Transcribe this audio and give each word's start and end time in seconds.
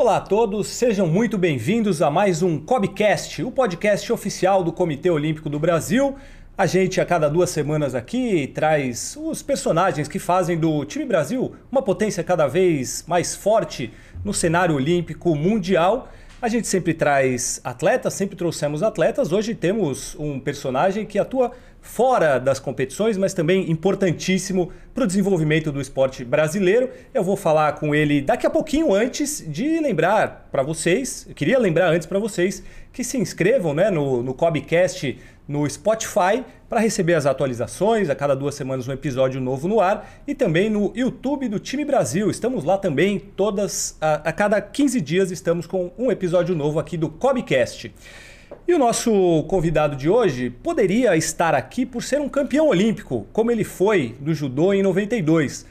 Olá 0.00 0.18
a 0.18 0.20
todos, 0.20 0.68
sejam 0.68 1.08
muito 1.08 1.36
bem-vindos 1.36 2.00
a 2.02 2.08
mais 2.08 2.40
um 2.40 2.56
Cobcast, 2.56 3.42
o 3.42 3.50
podcast 3.50 4.12
oficial 4.12 4.62
do 4.62 4.72
Comitê 4.72 5.10
Olímpico 5.10 5.50
do 5.50 5.58
Brasil. 5.58 6.14
A 6.56 6.66
gente, 6.66 7.00
a 7.00 7.04
cada 7.04 7.28
duas 7.28 7.50
semanas 7.50 7.96
aqui, 7.96 8.46
traz 8.46 9.18
os 9.20 9.42
personagens 9.42 10.06
que 10.06 10.20
fazem 10.20 10.56
do 10.56 10.84
time 10.84 11.04
Brasil 11.04 11.52
uma 11.68 11.82
potência 11.82 12.22
cada 12.22 12.46
vez 12.46 13.04
mais 13.08 13.34
forte 13.34 13.92
no 14.24 14.32
cenário 14.32 14.76
olímpico 14.76 15.34
mundial. 15.34 16.08
A 16.40 16.46
gente 16.46 16.68
sempre 16.68 16.94
traz 16.94 17.60
atletas, 17.64 18.14
sempre 18.14 18.36
trouxemos 18.36 18.84
atletas. 18.84 19.32
Hoje 19.32 19.52
temos 19.52 20.14
um 20.16 20.38
personagem 20.38 21.06
que 21.06 21.18
atua 21.18 21.50
fora 21.80 22.38
das 22.38 22.58
competições, 22.58 23.16
mas 23.16 23.34
também 23.34 23.70
importantíssimo 23.70 24.70
para 24.94 25.04
o 25.04 25.06
desenvolvimento 25.06 25.72
do 25.72 25.80
esporte 25.80 26.24
brasileiro. 26.24 26.90
Eu 27.14 27.22
vou 27.22 27.36
falar 27.36 27.72
com 27.72 27.94
ele 27.94 28.20
daqui 28.20 28.46
a 28.46 28.50
pouquinho 28.50 28.94
antes 28.94 29.44
de 29.46 29.80
lembrar 29.80 30.48
para 30.50 30.62
vocês, 30.62 31.26
eu 31.28 31.34
queria 31.34 31.58
lembrar 31.58 31.88
antes 31.90 32.06
para 32.06 32.18
vocês 32.18 32.62
que 32.92 33.04
se 33.04 33.16
inscrevam 33.18 33.72
né, 33.74 33.90
no, 33.90 34.22
no 34.22 34.34
Cobcast 34.34 35.18
no 35.48 35.68
Spotify 35.68 36.44
para 36.68 36.78
receber 36.80 37.14
as 37.14 37.24
atualizações, 37.24 38.10
a 38.10 38.14
cada 38.14 38.36
duas 38.36 38.54
semanas 38.54 38.86
um 38.86 38.92
episódio 38.92 39.40
novo 39.40 39.66
no 39.66 39.80
ar, 39.80 40.22
e 40.26 40.34
também 40.34 40.68
no 40.68 40.92
YouTube 40.94 41.48
do 41.48 41.58
Time 41.58 41.86
Brasil. 41.86 42.30
Estamos 42.30 42.64
lá 42.64 42.76
também 42.76 43.18
todas, 43.18 43.96
a, 43.98 44.16
a 44.28 44.32
cada 44.32 44.60
15 44.60 45.00
dias 45.00 45.30
estamos 45.30 45.66
com 45.66 45.90
um 45.96 46.12
episódio 46.12 46.54
novo 46.54 46.78
aqui 46.78 46.98
do 46.98 47.08
Cobcast. 47.08 47.90
E 48.68 48.74
o 48.74 48.78
nosso 48.78 49.44
convidado 49.44 49.96
de 49.96 50.10
hoje 50.10 50.50
poderia 50.50 51.16
estar 51.16 51.54
aqui 51.54 51.86
por 51.86 52.02
ser 52.02 52.20
um 52.20 52.28
campeão 52.28 52.68
olímpico, 52.68 53.26
como 53.32 53.50
ele 53.50 53.64
foi 53.64 54.14
no 54.20 54.34
judô 54.34 54.74
em 54.74 54.82
92. 54.82 55.64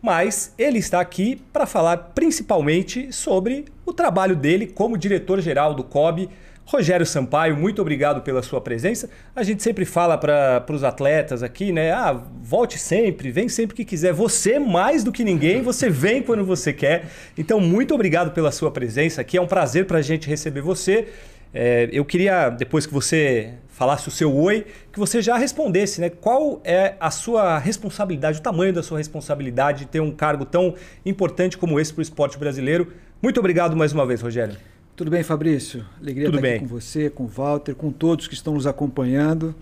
Mas 0.00 0.54
ele 0.56 0.78
está 0.78 0.98
aqui 0.98 1.42
para 1.52 1.66
falar 1.66 1.98
principalmente 2.14 3.12
sobre 3.12 3.66
o 3.84 3.92
trabalho 3.92 4.34
dele 4.34 4.66
como 4.66 4.96
diretor-geral 4.96 5.74
do 5.74 5.84
COB. 5.84 6.30
Rogério 6.64 7.04
Sampaio, 7.04 7.54
muito 7.54 7.82
obrigado 7.82 8.22
pela 8.22 8.42
sua 8.42 8.62
presença. 8.62 9.10
A 9.36 9.42
gente 9.42 9.62
sempre 9.62 9.84
fala 9.84 10.16
para 10.16 10.64
os 10.72 10.82
atletas 10.82 11.42
aqui, 11.42 11.70
né? 11.70 11.92
Ah, 11.92 12.18
volte 12.42 12.78
sempre, 12.78 13.30
vem 13.30 13.50
sempre 13.50 13.76
que 13.76 13.84
quiser. 13.84 14.14
Você, 14.14 14.58
mais 14.58 15.04
do 15.04 15.12
que 15.12 15.22
ninguém, 15.22 15.60
você 15.60 15.90
vem 15.90 16.22
quando 16.22 16.46
você 16.46 16.72
quer. 16.72 17.08
Então, 17.36 17.60
muito 17.60 17.94
obrigado 17.94 18.30
pela 18.30 18.50
sua 18.50 18.70
presença 18.70 19.20
aqui. 19.20 19.36
É 19.36 19.40
um 19.40 19.46
prazer 19.46 19.84
para 19.84 19.98
a 19.98 20.02
gente 20.02 20.26
receber 20.26 20.62
você. 20.62 21.08
É, 21.52 21.88
eu 21.92 22.04
queria, 22.04 22.50
depois 22.50 22.86
que 22.86 22.92
você 22.92 23.54
falasse 23.68 24.08
o 24.08 24.10
seu 24.10 24.34
oi, 24.34 24.66
que 24.92 24.98
você 24.98 25.22
já 25.22 25.36
respondesse, 25.36 26.00
né? 26.00 26.10
Qual 26.10 26.60
é 26.64 26.96
a 26.98 27.10
sua 27.10 27.58
responsabilidade, 27.58 28.40
o 28.40 28.42
tamanho 28.42 28.72
da 28.72 28.82
sua 28.82 28.98
responsabilidade 28.98 29.80
de 29.80 29.86
ter 29.86 30.00
um 30.00 30.10
cargo 30.10 30.44
tão 30.44 30.74
importante 31.06 31.56
como 31.56 31.78
esse 31.78 31.92
para 31.92 32.00
o 32.00 32.02
esporte 32.02 32.36
brasileiro? 32.36 32.92
Muito 33.22 33.38
obrigado 33.38 33.76
mais 33.76 33.92
uma 33.92 34.04
vez, 34.04 34.20
Rogério. 34.20 34.56
Tudo 34.96 35.12
bem, 35.12 35.22
Fabrício? 35.22 35.86
Alegria 36.02 36.26
Tudo 36.26 36.38
estar 36.38 36.48
bem. 36.48 36.56
aqui 36.56 36.66
com 36.66 36.74
você, 36.74 37.08
com 37.08 37.22
o 37.22 37.28
Walter, 37.28 37.74
com 37.76 37.92
todos 37.92 38.26
que 38.26 38.34
estão 38.34 38.54
nos 38.54 38.66
acompanhando. 38.66 39.54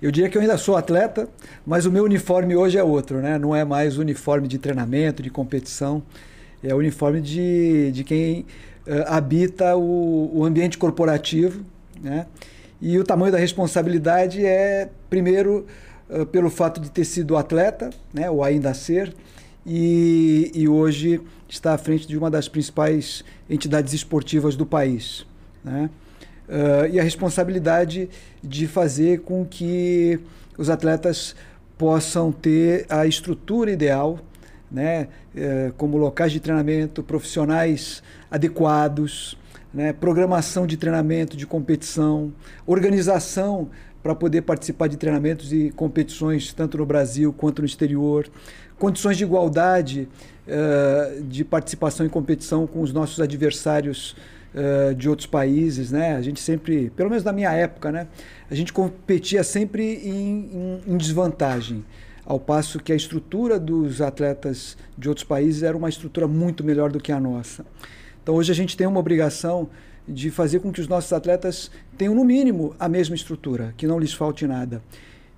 Eu 0.00 0.10
diria 0.10 0.30
que 0.30 0.36
eu 0.36 0.40
ainda 0.40 0.56
sou 0.56 0.76
atleta, 0.76 1.28
mas 1.66 1.84
o 1.84 1.92
meu 1.92 2.04
uniforme 2.04 2.56
hoje 2.56 2.78
é 2.78 2.82
outro, 2.82 3.18
né? 3.20 3.38
Não 3.38 3.54
é 3.54 3.66
mais 3.66 3.98
uniforme 3.98 4.48
de 4.48 4.56
treinamento, 4.56 5.22
de 5.22 5.28
competição. 5.28 6.02
É 6.64 6.74
o 6.74 6.78
uniforme 6.78 7.20
de, 7.20 7.92
de 7.92 8.02
quem 8.02 8.46
habita 9.06 9.76
o, 9.76 10.30
o, 10.38 10.44
ambiente 10.44 10.76
corporativo, 10.76 11.64
né? 12.00 12.26
E 12.80 12.98
o 12.98 13.04
tamanho 13.04 13.30
da 13.30 13.38
responsabilidade 13.38 14.44
é, 14.44 14.88
primeiro, 15.08 15.66
uh, 16.10 16.26
pelo 16.26 16.50
fato 16.50 16.80
de 16.80 16.90
ter 16.90 17.04
sido 17.04 17.36
atleta, 17.36 17.90
né? 18.12 18.28
Ou 18.28 18.42
ainda 18.42 18.74
ser, 18.74 19.14
e, 19.64 20.50
e 20.52 20.68
hoje 20.68 21.20
está 21.48 21.74
à 21.74 21.78
frente 21.78 22.08
de 22.08 22.18
uma 22.18 22.30
das 22.30 22.48
principais 22.48 23.24
entidades 23.48 23.92
esportivas 23.92 24.56
do 24.56 24.66
país, 24.66 25.24
né? 25.64 25.88
Uh, 26.48 26.86
e 26.92 26.98
a 26.98 27.02
responsabilidade 27.02 28.10
de 28.42 28.66
fazer 28.66 29.20
com 29.20 29.44
que 29.44 30.18
os 30.58 30.68
atletas 30.68 31.36
possam 31.78 32.32
ter 32.32 32.84
a 32.88 33.06
estrutura 33.06 33.70
ideal, 33.70 34.18
né, 34.72 35.08
uh, 35.34 35.72
como 35.74 35.96
locais 35.96 36.32
de 36.32 36.40
treinamento, 36.40 37.02
profissionais 37.02 38.02
adequados, 38.30 39.36
né, 39.72 39.92
programação 39.92 40.66
de 40.66 40.76
treinamento, 40.76 41.36
de 41.36 41.46
competição, 41.46 42.32
organização 42.66 43.68
para 44.02 44.14
poder 44.14 44.42
participar 44.42 44.88
de 44.88 44.96
treinamentos 44.96 45.52
e 45.52 45.70
competições 45.70 46.52
tanto 46.52 46.78
no 46.78 46.86
Brasil 46.86 47.32
quanto 47.32 47.60
no 47.62 47.66
exterior, 47.66 48.28
condições 48.78 49.16
de 49.16 49.24
igualdade 49.24 50.08
uh, 50.48 51.22
de 51.22 51.44
participação 51.44 52.04
em 52.04 52.08
competição 52.08 52.66
com 52.66 52.80
os 52.80 52.92
nossos 52.92 53.20
adversários 53.20 54.16
uh, 54.54 54.94
de 54.94 55.08
outros 55.08 55.26
países, 55.26 55.92
né? 55.92 56.16
A 56.16 56.22
gente 56.22 56.40
sempre, 56.40 56.90
pelo 56.96 57.08
menos 57.08 57.22
na 57.22 57.32
minha 57.32 57.52
época, 57.52 57.92
né, 57.92 58.08
a 58.50 58.54
gente 58.54 58.72
competia 58.72 59.44
sempre 59.44 59.84
em, 60.04 60.80
em, 60.86 60.94
em 60.94 60.96
desvantagem 60.96 61.84
ao 62.24 62.38
passo 62.38 62.78
que 62.78 62.92
a 62.92 62.96
estrutura 62.96 63.58
dos 63.58 64.00
atletas 64.00 64.76
de 64.96 65.08
outros 65.08 65.24
países 65.26 65.62
era 65.62 65.76
uma 65.76 65.88
estrutura 65.88 66.28
muito 66.28 66.62
melhor 66.64 66.90
do 66.90 67.00
que 67.00 67.12
a 67.12 67.20
nossa. 67.20 67.64
Então 68.22 68.36
hoje 68.36 68.52
a 68.52 68.54
gente 68.54 68.76
tem 68.76 68.86
uma 68.86 69.00
obrigação 69.00 69.68
de 70.06 70.30
fazer 70.30 70.60
com 70.60 70.72
que 70.72 70.80
os 70.80 70.88
nossos 70.88 71.12
atletas 71.12 71.70
tenham, 71.96 72.14
no 72.14 72.24
mínimo, 72.24 72.74
a 72.78 72.88
mesma 72.88 73.14
estrutura, 73.14 73.74
que 73.76 73.86
não 73.86 73.98
lhes 73.98 74.12
falte 74.12 74.46
nada. 74.46 74.82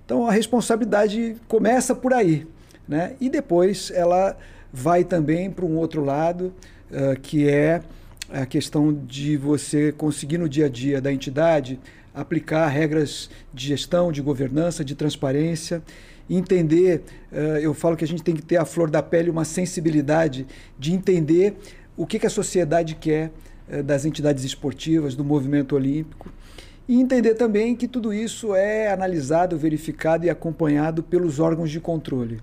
Então 0.05 0.27
a 0.27 0.31
responsabilidade 0.31 1.35
começa 1.47 1.95
por 1.95 2.13
aí, 2.13 2.45
né? 2.87 3.15
e 3.19 3.29
depois 3.29 3.91
ela 3.91 4.37
vai 4.71 5.03
também 5.03 5.49
para 5.49 5.65
um 5.65 5.77
outro 5.77 6.03
lado, 6.03 6.53
uh, 6.91 7.19
que 7.21 7.47
é 7.47 7.81
a 8.29 8.45
questão 8.45 8.93
de 8.93 9.37
você 9.37 9.91
conseguir 9.91 10.37
no 10.37 10.49
dia 10.49 10.65
a 10.65 10.69
dia 10.69 10.99
da 10.99 11.11
entidade 11.11 11.79
aplicar 12.13 12.67
regras 12.67 13.29
de 13.53 13.67
gestão, 13.67 14.11
de 14.11 14.21
governança, 14.21 14.83
de 14.85 14.95
transparência 14.95 15.81
entender, 16.29 17.03
uh, 17.31 17.35
eu 17.61 17.73
falo 17.73 17.95
que 17.95 18.03
a 18.03 18.07
gente 18.07 18.23
tem 18.23 18.35
que 18.35 18.41
ter 18.41 18.57
a 18.57 18.65
flor 18.65 18.89
da 18.89 19.03
pele 19.03 19.29
uma 19.29 19.45
sensibilidade 19.45 20.47
de 20.77 20.93
entender 20.93 21.55
o 21.95 22.05
que, 22.05 22.25
a 22.25 22.29
sociedade 22.29 22.95
quer 22.95 23.31
uh, 23.69 23.83
das 23.83 24.05
entidades 24.05 24.43
esportivas, 24.43 25.15
do 25.15 25.23
movimento 25.23 25.75
olímpico, 25.75 26.31
e 26.87 26.99
entender 26.99 27.35
também 27.35 27.75
que 27.75 27.87
tudo 27.87 28.13
isso 28.13 28.53
é 28.55 28.91
analisado, 28.91 29.57
verificado 29.57 30.25
e 30.25 30.29
acompanhado 30.29 31.01
pelos 31.03 31.39
órgãos 31.39 31.71
de 31.71 31.79
controle. 31.79 32.39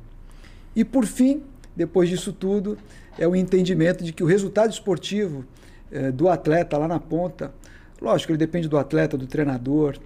E 0.75 0.85
por 0.85 1.07
fim, 1.07 1.43
depois 1.77 2.09
disso 2.09 2.33
tudo, 2.33 2.77
é 3.19 3.27
o 3.27 3.37
entendimento 3.37 4.03
de 4.03 4.13
que 4.13 4.23
o 4.23 4.27
resultado 4.27 4.71
esportivo 4.71 5.45
uh, 5.91 6.13
do 6.13 6.29
atleta 6.29 6.79
lá 6.79 6.87
na 6.87 7.01
ponta, 7.01 7.53
lógico, 8.01 8.33
ele 8.33 8.39
depende 8.39 8.69
do 8.69 8.79
atleta, 8.79 9.17
do 9.17 9.27
treinador, 9.27 9.99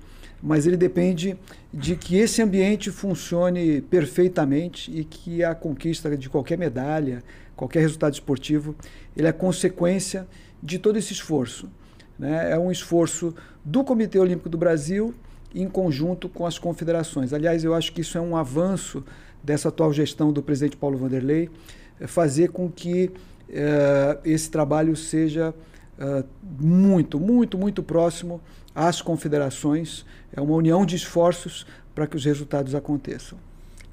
mas 0.43 0.67
ele 0.67 0.77
depende 0.77 1.37
de 1.73 1.97
que 1.97 2.17
esse 2.17 2.43
ambiente 2.43 2.91
funcione 2.91 3.81
perfeitamente 3.81 4.91
e 4.91 5.05
que 5.05 5.43
a 5.43 5.55
conquista 5.55 6.17
de 6.17 6.29
qualquer 6.29 6.59
medalha, 6.59 7.23
qualquer 7.55 7.81
resultado 7.81 8.15
esportivo, 8.15 8.75
ele 9.17 9.27
é 9.27 9.33
consequência 9.33 10.27
de 10.63 10.79
todo 10.79 10.99
esse 10.99 11.13
esforço. 11.13 11.69
Né? 12.19 12.53
É 12.53 12.59
um 12.59 12.71
esforço 12.71 13.35
do 13.65 13.83
Comitê 13.83 14.19
Olímpico 14.19 14.49
do 14.49 14.59
Brasil 14.59 15.15
em 15.55 15.69
conjunto 15.69 16.29
com 16.29 16.45
as 16.45 16.59
confederações. 16.59 17.33
Aliás, 17.33 17.65
eu 17.65 17.75
acho 17.75 17.93
que 17.93 18.03
isso 18.03 18.19
é 18.19 18.21
um 18.21 18.37
avanço 18.37 19.05
dessa 19.43 19.69
atual 19.69 19.93
gestão 19.93 20.33
do 20.33 20.43
presidente 20.43 20.77
Paulo 20.77 20.99
Vanderlei, 20.99 21.49
é 22.01 22.07
fazer 22.07 22.51
com 22.51 22.71
que 22.71 23.11
uh, 23.49 24.21
esse 24.25 24.51
trabalho 24.51 24.95
seja 24.97 25.55
uh, 25.99 26.25
muito, 26.61 27.19
muito, 27.19 27.57
muito 27.57 27.83
próximo 27.83 28.41
às 28.76 29.00
confederações. 29.00 30.04
É 30.32 30.41
uma 30.41 30.54
união 30.54 30.84
de 30.84 30.94
esforços 30.94 31.66
para 31.94 32.06
que 32.06 32.14
os 32.14 32.25
resultados 32.26 32.75
aconteçam. 32.75 33.38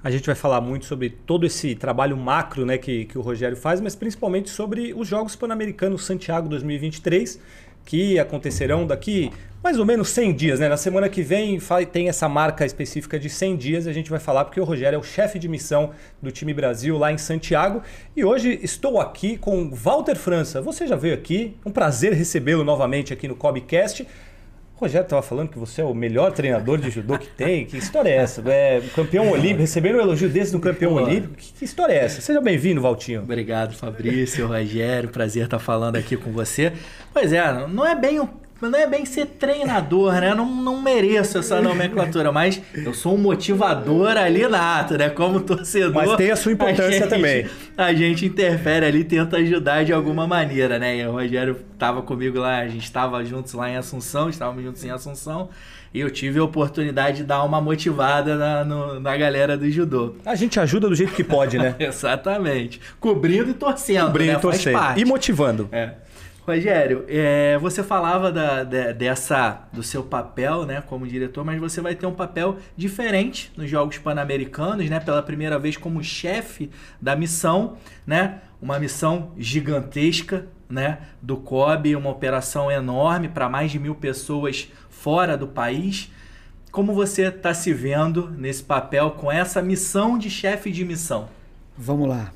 A 0.03 0.11
gente 0.11 0.25
vai 0.25 0.35
falar 0.35 0.59
muito 0.59 0.85
sobre 0.85 1.09
todo 1.09 1.45
esse 1.45 1.73
trabalho 1.75 2.17
macro 2.17 2.65
né, 2.65 2.77
que, 2.77 3.05
que 3.05 3.17
o 3.17 3.21
Rogério 3.21 3.55
faz, 3.55 3.79
mas 3.79 3.95
principalmente 3.95 4.49
sobre 4.49 4.93
os 4.93 5.07
Jogos 5.07 5.33
Pan-Americanos 5.33 6.03
Santiago 6.03 6.49
2023, 6.49 7.39
que 7.85 8.19
acontecerão 8.19 8.85
daqui 8.85 9.31
mais 9.63 9.79
ou 9.79 9.85
menos 9.85 10.09
100 10.09 10.33
dias. 10.33 10.59
Né? 10.59 10.67
Na 10.67 10.75
semana 10.75 11.07
que 11.07 11.21
vem 11.21 11.57
tem 11.89 12.09
essa 12.09 12.27
marca 12.27 12.65
específica 12.65 13.17
de 13.17 13.29
100 13.29 13.55
dias, 13.55 13.87
a 13.87 13.93
gente 13.93 14.09
vai 14.09 14.19
falar 14.19 14.43
porque 14.43 14.59
o 14.59 14.65
Rogério 14.65 14.97
é 14.97 14.99
o 14.99 15.03
chefe 15.03 15.39
de 15.39 15.47
missão 15.47 15.91
do 16.21 16.31
time 16.31 16.53
Brasil 16.53 16.97
lá 16.97 17.13
em 17.13 17.17
Santiago. 17.17 17.81
E 18.13 18.25
hoje 18.25 18.59
estou 18.61 18.99
aqui 18.99 19.37
com 19.37 19.69
Walter 19.69 20.15
França. 20.15 20.61
Você 20.61 20.85
já 20.85 20.97
veio 20.97 21.13
aqui, 21.13 21.55
um 21.65 21.71
prazer 21.71 22.11
recebê-lo 22.11 22.65
novamente 22.65 23.13
aqui 23.13 23.25
no 23.25 23.37
Cobcast. 23.37 24.05
Rogério 24.75 25.05
estava 25.05 25.21
falando 25.21 25.49
que 25.49 25.57
você 25.57 25.81
é 25.81 25.83
o 25.83 25.93
melhor 25.93 26.31
treinador 26.31 26.77
de 26.77 26.89
judô 26.89 27.17
que 27.17 27.27
tem. 27.27 27.65
Que 27.65 27.77
história 27.77 28.09
é 28.09 28.15
essa? 28.15 28.41
É 28.49 28.81
campeão 28.95 29.29
olímpico, 29.29 29.61
recebendo 29.61 29.97
um 29.97 30.01
elogio 30.01 30.27
desse 30.29 30.51
do 30.51 30.59
campeão 30.59 30.93
olímpico. 30.93 31.35
Que, 31.35 31.53
que, 31.53 31.65
história 31.65 31.93
é 31.93 32.03
essa? 32.03 32.21
Seja 32.21 32.41
bem-vindo, 32.41 32.81
Valtinho. 32.81 33.21
Obrigado, 33.21 33.75
Fabrício, 33.75 34.47
Rogério. 34.47 35.09
Prazer 35.09 35.45
estar 35.45 35.59
falando 35.59 35.95
aqui 35.95 36.17
com 36.17 36.31
você. 36.31 36.73
Pois 37.13 37.31
é, 37.31 37.67
não 37.67 37.85
é 37.85 37.95
bem 37.95 38.19
um 38.19 38.27
não 38.69 38.79
é 38.79 38.87
bem 38.87 39.05
ser 39.05 39.25
treinador, 39.25 40.13
né? 40.13 40.33
Não, 40.33 40.45
não 40.45 40.81
mereço 40.81 41.37
essa 41.37 41.61
nomenclatura, 41.61 42.31
mas 42.31 42.61
eu 42.73 42.93
sou 42.93 43.15
um 43.15 43.17
motivador 43.17 44.17
ali 44.17 44.47
nato, 44.47 44.97
né? 44.97 45.09
Como 45.09 45.39
torcedor. 45.41 45.93
Mas 45.93 46.15
tem 46.15 46.31
a 46.31 46.35
sua 46.35 46.51
importância 46.51 46.85
a 46.85 46.91
gente, 46.91 47.09
também. 47.09 47.45
A 47.77 47.93
gente 47.93 48.25
interfere 48.25 48.85
ali, 48.85 49.03
tenta 49.03 49.37
ajudar 49.37 49.83
de 49.83 49.93
alguma 49.93 50.27
maneira, 50.27 50.79
né? 50.79 50.97
E 50.97 51.05
o 51.05 51.11
Rogério 51.11 51.57
estava 51.73 52.01
comigo 52.01 52.39
lá, 52.39 52.59
a 52.59 52.67
gente 52.67 52.83
estava 52.83 53.23
juntos 53.23 53.53
lá 53.53 53.69
em 53.69 53.75
Assunção, 53.75 54.29
estávamos 54.29 54.63
juntos 54.63 54.83
em 54.83 54.89
Assunção. 54.89 55.49
E 55.93 55.99
eu 55.99 56.09
tive 56.09 56.39
a 56.39 56.43
oportunidade 56.43 57.17
de 57.17 57.23
dar 57.23 57.43
uma 57.43 57.61
motivada 57.61 58.35
na, 58.35 58.65
no, 58.65 58.99
na 58.99 59.15
galera 59.15 59.55
do 59.55 59.69
judô. 59.69 60.15
A 60.25 60.33
gente 60.33 60.59
ajuda 60.59 60.89
do 60.89 60.95
jeito 60.95 61.13
que 61.13 61.23
pode, 61.23 61.59
né? 61.59 61.75
Exatamente. 61.79 62.81
Cobrindo 62.99 63.51
e 63.51 63.53
torcendo. 63.53 64.07
Cobrindo 64.07 64.31
né? 64.31 64.37
e 64.39 64.41
torcendo. 64.41 64.79
E 64.97 65.05
motivando. 65.05 65.69
É. 65.71 65.91
Rogério, 66.45 67.05
é, 67.07 67.57
você 67.57 67.81
falava 67.81 68.29
da, 68.29 68.65
de, 68.65 68.93
dessa 68.93 69.65
do 69.71 69.81
seu 69.81 70.03
papel, 70.03 70.65
né, 70.65 70.81
como 70.81 71.07
diretor, 71.07 71.45
mas 71.45 71.57
você 71.57 71.79
vai 71.79 71.95
ter 71.95 72.05
um 72.05 72.13
papel 72.13 72.57
diferente 72.75 73.49
nos 73.55 73.69
Jogos 73.69 73.97
Pan-Americanos, 73.97 74.89
né, 74.89 74.99
pela 74.99 75.23
primeira 75.23 75.57
vez 75.57 75.77
como 75.77 76.03
chefe 76.03 76.69
da 77.01 77.15
missão, 77.15 77.77
né, 78.05 78.41
uma 78.61 78.77
missão 78.77 79.31
gigantesca, 79.37 80.45
né, 80.69 80.99
do 81.21 81.37
COB, 81.37 81.95
uma 81.95 82.09
operação 82.09 82.69
enorme 82.69 83.29
para 83.29 83.47
mais 83.47 83.71
de 83.71 83.79
mil 83.79 83.95
pessoas 83.95 84.69
fora 84.89 85.37
do 85.37 85.47
país. 85.47 86.11
Como 86.71 86.93
você 86.93 87.27
está 87.27 87.53
se 87.53 87.71
vendo 87.71 88.29
nesse 88.31 88.63
papel 88.63 89.11
com 89.11 89.31
essa 89.31 89.61
missão 89.61 90.17
de 90.17 90.29
chefe 90.29 90.71
de 90.71 90.83
missão? 90.83 91.29
Vamos 91.77 92.09
lá. 92.09 92.33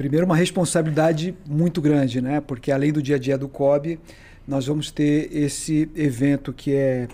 Primeiro, 0.00 0.24
uma 0.24 0.34
responsabilidade 0.34 1.34
muito 1.46 1.78
grande, 1.78 2.22
né? 2.22 2.40
Porque 2.40 2.72
além 2.72 2.90
do 2.90 3.02
dia 3.02 3.16
a 3.16 3.18
dia 3.18 3.36
do 3.36 3.46
COB, 3.46 4.00
nós 4.48 4.66
vamos 4.66 4.90
ter 4.90 5.28
esse 5.30 5.90
evento 5.94 6.54
que 6.54 6.72
é 6.72 7.06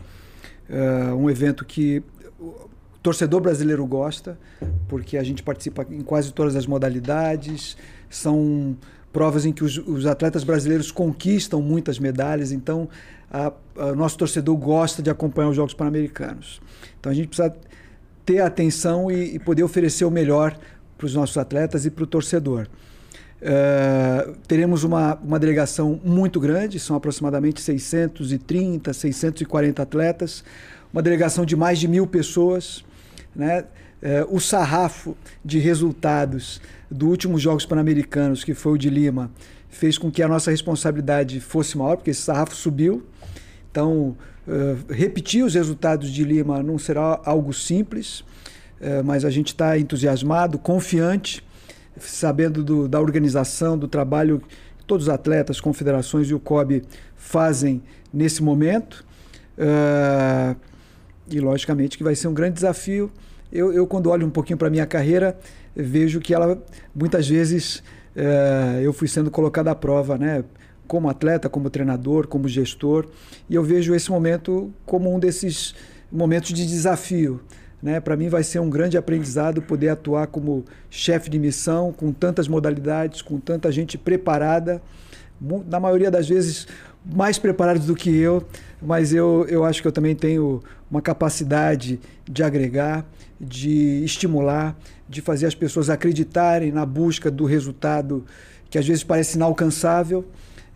uh, 0.70 1.16
um 1.16 1.28
evento 1.28 1.64
que 1.64 2.00
o 2.38 2.68
torcedor 3.02 3.40
brasileiro 3.40 3.84
gosta, 3.84 4.38
porque 4.86 5.18
a 5.18 5.24
gente 5.24 5.42
participa 5.42 5.84
em 5.90 6.00
quase 6.00 6.32
todas 6.32 6.54
as 6.54 6.64
modalidades, 6.64 7.76
são 8.08 8.76
provas 9.12 9.44
em 9.44 9.50
que 9.50 9.64
os, 9.64 9.78
os 9.78 10.06
atletas 10.06 10.44
brasileiros 10.44 10.92
conquistam 10.92 11.60
muitas 11.60 11.98
medalhas, 11.98 12.52
então 12.52 12.88
o 13.74 13.96
nosso 13.96 14.16
torcedor 14.16 14.56
gosta 14.56 15.02
de 15.02 15.10
acompanhar 15.10 15.48
os 15.48 15.56
Jogos 15.56 15.74
Pan-Americanos. 15.74 16.62
Então 17.00 17.10
a 17.10 17.14
gente 17.16 17.26
precisa 17.26 17.52
ter 18.24 18.42
atenção 18.42 19.10
e, 19.10 19.34
e 19.34 19.38
poder 19.40 19.64
oferecer 19.64 20.04
o 20.04 20.10
melhor 20.10 20.56
para 20.96 21.06
os 21.06 21.14
nossos 21.14 21.36
atletas 21.36 21.86
e 21.86 21.90
para 21.90 22.04
o 22.04 22.06
torcedor. 22.06 22.66
Uh, 23.36 24.34
teremos 24.48 24.82
uma, 24.82 25.14
uma 25.16 25.38
delegação 25.38 26.00
muito 26.02 26.40
grande, 26.40 26.80
são 26.80 26.96
aproximadamente 26.96 27.60
630, 27.60 28.92
640 28.92 29.82
atletas, 29.82 30.42
uma 30.92 31.02
delegação 31.02 31.44
de 31.44 31.54
mais 31.54 31.78
de 31.78 31.86
mil 31.86 32.06
pessoas. 32.06 32.82
Né? 33.34 33.64
Uh, 34.02 34.34
o 34.34 34.40
sarrafo 34.40 35.16
de 35.44 35.58
resultados 35.58 36.60
do 36.90 37.08
último 37.08 37.38
Jogos 37.38 37.66
Pan-Americanos, 37.66 38.42
que 38.42 38.54
foi 38.54 38.72
o 38.72 38.78
de 38.78 38.88
Lima, 38.88 39.30
fez 39.68 39.98
com 39.98 40.10
que 40.10 40.22
a 40.22 40.28
nossa 40.28 40.50
responsabilidade 40.50 41.38
fosse 41.40 41.76
maior, 41.76 41.96
porque 41.96 42.10
esse 42.10 42.22
sarrafo 42.22 42.54
subiu. 42.54 43.04
Então, 43.70 44.16
uh, 44.48 44.92
repetir 44.92 45.44
os 45.44 45.54
resultados 45.54 46.10
de 46.10 46.24
Lima 46.24 46.62
não 46.62 46.78
será 46.78 47.20
algo 47.22 47.52
simples, 47.52 48.24
uh, 48.80 49.04
mas 49.04 49.24
a 49.24 49.30
gente 49.30 49.48
está 49.48 49.78
entusiasmado, 49.78 50.58
confiante, 50.58 51.42
sabendo 51.98 52.62
do, 52.62 52.88
da 52.88 53.00
organização, 53.00 53.76
do 53.76 53.88
trabalho 53.88 54.42
que 54.78 54.84
todos 54.84 55.06
os 55.06 55.12
atletas, 55.12 55.60
confederações 55.60 56.28
e 56.28 56.34
o 56.34 56.40
COB 56.40 56.82
fazem 57.16 57.82
nesse 58.12 58.42
momento. 58.42 59.04
Uh, 59.58 60.56
e, 61.28 61.40
logicamente, 61.40 61.96
que 61.98 62.04
vai 62.04 62.14
ser 62.14 62.28
um 62.28 62.34
grande 62.34 62.54
desafio. 62.54 63.10
Eu, 63.50 63.72
eu 63.72 63.86
quando 63.86 64.10
olho 64.10 64.26
um 64.26 64.30
pouquinho 64.30 64.56
para 64.56 64.68
a 64.68 64.70
minha 64.70 64.86
carreira, 64.86 65.36
vejo 65.74 66.20
que 66.20 66.32
ela, 66.32 66.62
muitas 66.94 67.28
vezes, 67.28 67.82
eu 68.82 68.92
fui 68.92 69.08
sendo 69.08 69.30
colocado 69.30 69.68
à 69.68 69.74
prova, 69.74 70.16
né? 70.16 70.44
como 70.86 71.08
atleta, 71.08 71.48
como 71.48 71.68
treinador, 71.68 72.26
como 72.26 72.48
gestor, 72.48 73.06
e 73.48 73.54
eu 73.54 73.62
vejo 73.62 73.94
esse 73.94 74.10
momento 74.10 74.72
como 74.84 75.14
um 75.14 75.18
desses 75.18 75.74
momentos 76.10 76.52
de 76.52 76.66
desafio. 76.66 77.40
Né? 77.86 78.00
Para 78.00 78.16
mim 78.16 78.28
vai 78.28 78.42
ser 78.42 78.58
um 78.58 78.68
grande 78.68 78.98
aprendizado 78.98 79.62
poder 79.62 79.90
atuar 79.90 80.26
como 80.26 80.64
chefe 80.90 81.30
de 81.30 81.38
missão, 81.38 81.92
com 81.92 82.10
tantas 82.12 82.48
modalidades, 82.48 83.22
com 83.22 83.38
tanta 83.38 83.70
gente 83.70 83.96
preparada, 83.96 84.82
na 85.68 85.78
maioria 85.78 86.10
das 86.10 86.28
vezes 86.28 86.66
mais 87.04 87.38
preparados 87.38 87.86
do 87.86 87.94
que 87.94 88.10
eu, 88.10 88.44
mas 88.82 89.14
eu, 89.14 89.46
eu 89.48 89.64
acho 89.64 89.80
que 89.80 89.86
eu 89.86 89.92
também 89.92 90.16
tenho 90.16 90.60
uma 90.90 91.00
capacidade 91.00 92.00
de 92.28 92.42
agregar, 92.42 93.06
de 93.40 94.02
estimular, 94.02 94.76
de 95.08 95.20
fazer 95.20 95.46
as 95.46 95.54
pessoas 95.54 95.88
acreditarem 95.88 96.72
na 96.72 96.84
busca 96.84 97.30
do 97.30 97.44
resultado 97.44 98.24
que 98.68 98.78
às 98.78 98.88
vezes 98.88 99.04
parece 99.04 99.36
inalcançável 99.36 100.24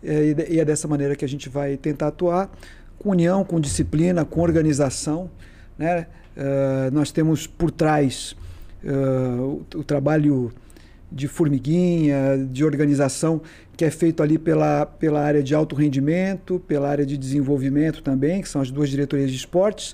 é, 0.01 0.47
e 0.49 0.61
é 0.61 0.63
dessa 0.63 0.87
maneira 0.87 1.13
que 1.13 1.25
a 1.25 1.27
gente 1.27 1.49
vai 1.49 1.75
tentar 1.75 2.07
atuar, 2.07 2.49
com 2.97 3.09
união, 3.09 3.43
com 3.43 3.59
disciplina, 3.59 4.23
com 4.23 4.39
organização. 4.39 5.29
Né? 5.77 6.07
Uh, 6.35 6.91
nós 6.93 7.11
temos 7.11 7.45
por 7.45 7.71
trás 7.71 8.35
uh, 8.83 9.63
o, 9.75 9.79
o, 9.79 9.83
trabalho 9.83 10.51
de 11.11 11.27
formiguinha, 11.27 12.47
de 12.49 12.63
organização, 12.63 13.41
que 13.75 13.83
é 13.83 13.91
feito 13.91 14.23
ali 14.23 14.37
pela, 14.37 14.85
pela 14.85 15.21
área 15.21 15.43
de 15.43 15.53
alto 15.53 15.75
rendimento, 15.75 16.59
pela 16.67 16.89
área 16.89 17.05
de 17.05 17.17
desenvolvimento 17.17 18.01
também, 18.01 18.41
que 18.41 18.47
são 18.47 18.61
as 18.61 18.71
duas 18.71 18.89
diretorias 18.89 19.29
de 19.29 19.35
esportes, 19.35 19.93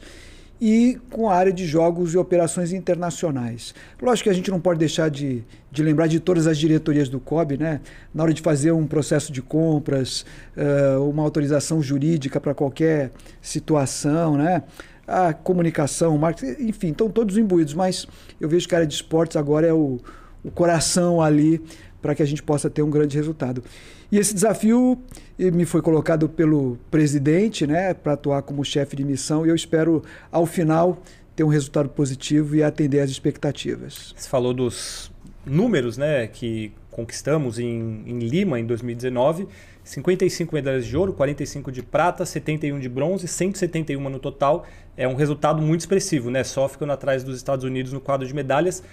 e 0.60 1.00
com 1.12 1.30
a 1.30 1.36
área 1.36 1.54
de 1.54 1.66
jogos 1.66 2.14
e 2.14 2.18
operações 2.18 2.74
internacionais. 2.74 3.74
Lógico 4.02 4.26
que 4.26 4.30
a 4.30 4.34
gente 4.34 4.50
não 4.50 4.60
pode 4.60 4.80
deixar 4.80 5.10
de, 5.10 5.44
de 5.72 5.84
lembrar 5.84 6.08
de 6.08 6.20
todas 6.20 6.48
as 6.48 6.58
diretorias 6.58 7.10
do 7.10 7.20
COB, 7.20 7.58
né? 7.58 7.80
na 8.14 8.24
hora 8.24 8.34
de 8.34 8.42
fazer 8.42 8.72
um 8.72 8.88
processo 8.88 9.32
de 9.32 9.42
compras, 9.42 10.26
uh, 10.56 11.08
uma 11.08 11.24
autorização 11.24 11.82
jurídica 11.82 12.40
para 12.40 12.54
qualquer 12.54 13.12
situação, 13.42 14.36
né? 14.36 14.64
A 15.08 15.34
comunicação, 15.34 16.18
marketing, 16.18 16.68
enfim, 16.68 16.92
estão 16.92 17.10
todos 17.10 17.38
imbuídos, 17.38 17.74
mas 17.74 18.06
eu 18.40 18.50
vejo 18.50 18.68
que 18.68 18.76
a 18.76 18.80
área 18.80 18.88
de 18.88 18.94
esportes 18.94 19.38
agora 19.38 19.66
é 19.66 19.74
o, 19.74 20.00
o 20.44 20.52
coração 20.52 21.22
ali 21.22 21.62
para 22.02 22.14
que 22.14 22.22
a 22.22 22.26
gente 22.26 22.44
possa 22.44 22.70
ter 22.70 22.82
um 22.82 22.90
grande 22.90 23.16
resultado. 23.16 23.64
E 24.12 24.18
esse 24.18 24.34
desafio 24.34 24.98
me 25.38 25.66
foi 25.66 25.82
colocado 25.82 26.30
pelo 26.30 26.78
presidente, 26.92 27.66
né, 27.66 27.94
para 27.94 28.14
atuar 28.14 28.42
como 28.42 28.64
chefe 28.64 28.96
de 28.96 29.04
missão, 29.04 29.46
e 29.46 29.50
eu 29.50 29.56
espero, 29.56 30.04
ao 30.32 30.46
final, 30.46 31.02
ter 31.36 31.44
um 31.44 31.50
resultado 31.50 31.90
positivo 31.90 32.56
e 32.56 32.64
atender 32.64 33.00
às 33.00 33.10
expectativas. 33.10 34.14
Você 34.16 34.30
falou 34.30 34.54
dos 34.54 35.12
números 35.46 35.98
né, 35.98 36.28
que 36.28 36.72
conquistamos 36.92 37.60
em, 37.60 38.04
em 38.08 38.20
Lima 38.20 38.60
em 38.60 38.66
2019. 38.66 39.48
55 39.88 40.54
medalhas 40.54 40.86
de 40.86 40.98
ouro, 40.98 41.14
45 41.14 41.72
de 41.72 41.82
prata, 41.82 42.26
71 42.26 42.80
de 42.80 42.90
bronze, 42.90 43.28
171 43.28 44.10
no 44.10 44.20
total. 44.20 44.66
É 44.98 45.08
um 45.08 45.16
resultado 45.16 45.62
muito 45.62 45.82
expressivo, 45.82 46.30
né? 46.30 46.44
Só 46.44 46.68
ficando 46.68 46.92
atrás 46.92 47.24
dos 47.24 47.38
Estados 47.38 47.64
Unidos 47.64 47.94
no 47.94 48.02
quadro 48.02 48.28
de 48.28 48.34
medalhas. 48.34 48.84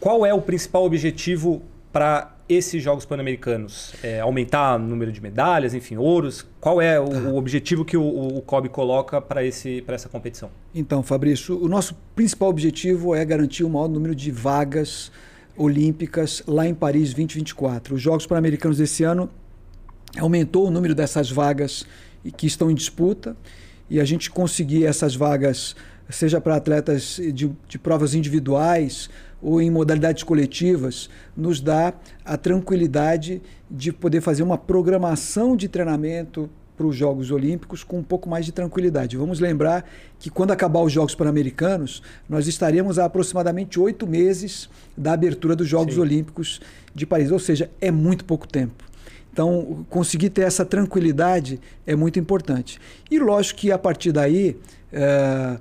Qual 0.00 0.24
é 0.24 0.32
o 0.32 0.40
principal 0.40 0.84
objetivo 0.84 1.60
para 1.92 2.34
esses 2.48 2.82
Jogos 2.82 3.04
Pan-Americanos? 3.04 3.92
É 4.02 4.20
aumentar 4.20 4.76
o 4.76 4.78
número 4.78 5.12
de 5.12 5.20
medalhas, 5.20 5.74
enfim, 5.74 5.98
ouros? 5.98 6.46
Qual 6.58 6.80
é 6.80 6.98
o, 6.98 7.32
o 7.32 7.36
objetivo 7.36 7.84
que 7.84 7.96
o, 7.96 8.38
o 8.38 8.40
COB 8.40 8.70
coloca 8.70 9.20
para 9.20 9.44
essa 9.44 10.08
competição? 10.08 10.50
Então, 10.74 11.02
Fabrício, 11.02 11.62
o 11.62 11.68
nosso 11.68 11.94
principal 12.16 12.48
objetivo 12.48 13.14
é 13.14 13.22
garantir 13.26 13.62
o 13.62 13.68
maior 13.68 13.88
número 13.88 14.14
de 14.14 14.30
vagas 14.30 15.12
olímpicas 15.54 16.42
lá 16.46 16.66
em 16.66 16.74
Paris 16.74 17.12
2024. 17.12 17.94
Os 17.94 18.00
Jogos 18.00 18.26
Pan-Americanos 18.26 18.78
desse 18.78 19.04
ano 19.04 19.28
aumentou 20.18 20.66
o 20.66 20.70
número 20.70 20.94
dessas 20.94 21.30
vagas 21.30 21.84
que 22.36 22.46
estão 22.46 22.70
em 22.70 22.74
disputa 22.74 23.36
e 23.88 24.00
a 24.00 24.04
gente 24.04 24.30
conseguir 24.30 24.84
essas 24.84 25.14
vagas, 25.14 25.74
seja 26.08 26.40
para 26.40 26.56
atletas 26.56 27.20
de, 27.34 27.50
de 27.68 27.78
provas 27.78 28.14
individuais, 28.14 29.10
ou 29.42 29.60
em 29.60 29.70
modalidades 29.70 30.22
coletivas, 30.22 31.08
nos 31.36 31.60
dá 31.60 31.94
a 32.24 32.36
tranquilidade 32.36 33.40
de 33.70 33.92
poder 33.92 34.20
fazer 34.20 34.42
uma 34.42 34.58
programação 34.58 35.56
de 35.56 35.68
treinamento 35.68 36.50
para 36.76 36.86
os 36.86 36.96
Jogos 36.96 37.30
Olímpicos 37.30 37.84
com 37.84 37.98
um 37.98 38.02
pouco 38.02 38.28
mais 38.28 38.46
de 38.46 38.52
tranquilidade. 38.52 39.16
Vamos 39.16 39.38
lembrar 39.38 39.84
que 40.18 40.30
quando 40.30 40.50
acabar 40.50 40.80
os 40.80 40.92
Jogos 40.92 41.14
Pan-Americanos, 41.14 42.02
nós 42.28 42.46
estaremos 42.46 42.98
a 42.98 43.04
aproximadamente 43.04 43.78
oito 43.78 44.06
meses 44.06 44.68
da 44.96 45.12
abertura 45.12 45.54
dos 45.54 45.68
Jogos 45.68 45.94
Sim. 45.94 46.00
Olímpicos 46.00 46.60
de 46.94 47.04
Paris, 47.06 47.30
ou 47.30 47.38
seja, 47.38 47.70
é 47.80 47.90
muito 47.90 48.24
pouco 48.24 48.48
tempo. 48.48 48.89
Então, 49.40 49.86
conseguir 49.88 50.28
ter 50.28 50.42
essa 50.42 50.66
tranquilidade 50.66 51.58
é 51.86 51.96
muito 51.96 52.18
importante. 52.18 52.78
E 53.10 53.18
lógico 53.18 53.60
que 53.60 53.72
a 53.72 53.78
partir 53.78 54.12
daí, 54.12 54.54
é, 54.92 55.56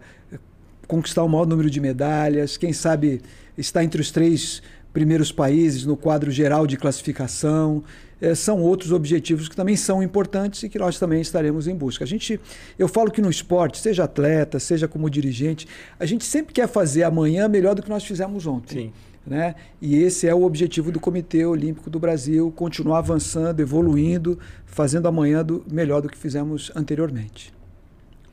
conquistar 0.86 1.24
o 1.24 1.30
maior 1.30 1.48
número 1.48 1.70
de 1.70 1.80
medalhas, 1.80 2.58
quem 2.58 2.74
sabe 2.74 3.22
está 3.58 3.82
entre 3.82 4.02
os 4.02 4.12
três 4.12 4.62
primeiros 4.92 5.32
países 5.32 5.86
no 5.86 5.96
quadro 5.96 6.30
geral 6.30 6.68
de 6.68 6.76
classificação. 6.76 7.82
É, 8.20 8.36
são 8.36 8.62
outros 8.62 8.92
objetivos 8.92 9.48
que 9.48 9.56
também 9.56 9.78
são 9.78 10.04
importantes 10.04 10.62
e 10.64 10.68
que 10.68 10.78
nós 10.78 11.00
também 11.00 11.22
estaremos 11.22 11.66
em 11.66 11.74
busca. 11.74 12.04
A 12.04 12.08
gente, 12.08 12.38
eu 12.78 12.90
falo 12.90 13.10
que 13.10 13.22
no 13.22 13.30
esporte, 13.30 13.78
seja 13.78 14.04
atleta, 14.04 14.60
seja 14.60 14.90
como 14.90 15.10
dirigente, 15.10 15.66
a 15.98 16.06
gente 16.06 16.26
sempre 16.26 16.54
quer 16.54 16.68
fazer 16.68 17.04
amanhã 17.04 17.48
melhor 17.48 17.76
do 17.76 17.82
que 17.82 17.90
nós 17.90 18.04
fizemos 18.04 18.46
ontem. 18.46 18.78
Sim. 18.88 18.94
Né? 19.30 19.54
E 19.80 19.96
esse 20.02 20.28
é 20.28 20.34
o 20.34 20.42
objetivo 20.42 20.92
do 20.92 21.00
Comitê 21.00 21.46
Olímpico 21.46 21.88
do 21.88 22.00
Brasil, 22.00 22.52
continuar 22.56 22.98
avançando, 22.98 23.60
evoluindo, 23.60 24.40
fazendo 24.66 25.08
amanhã 25.08 25.46
do, 25.46 25.64
melhor 25.72 26.02
do 26.02 26.10
que 26.10 26.18
fizemos 26.18 26.72
anteriormente. 26.76 27.54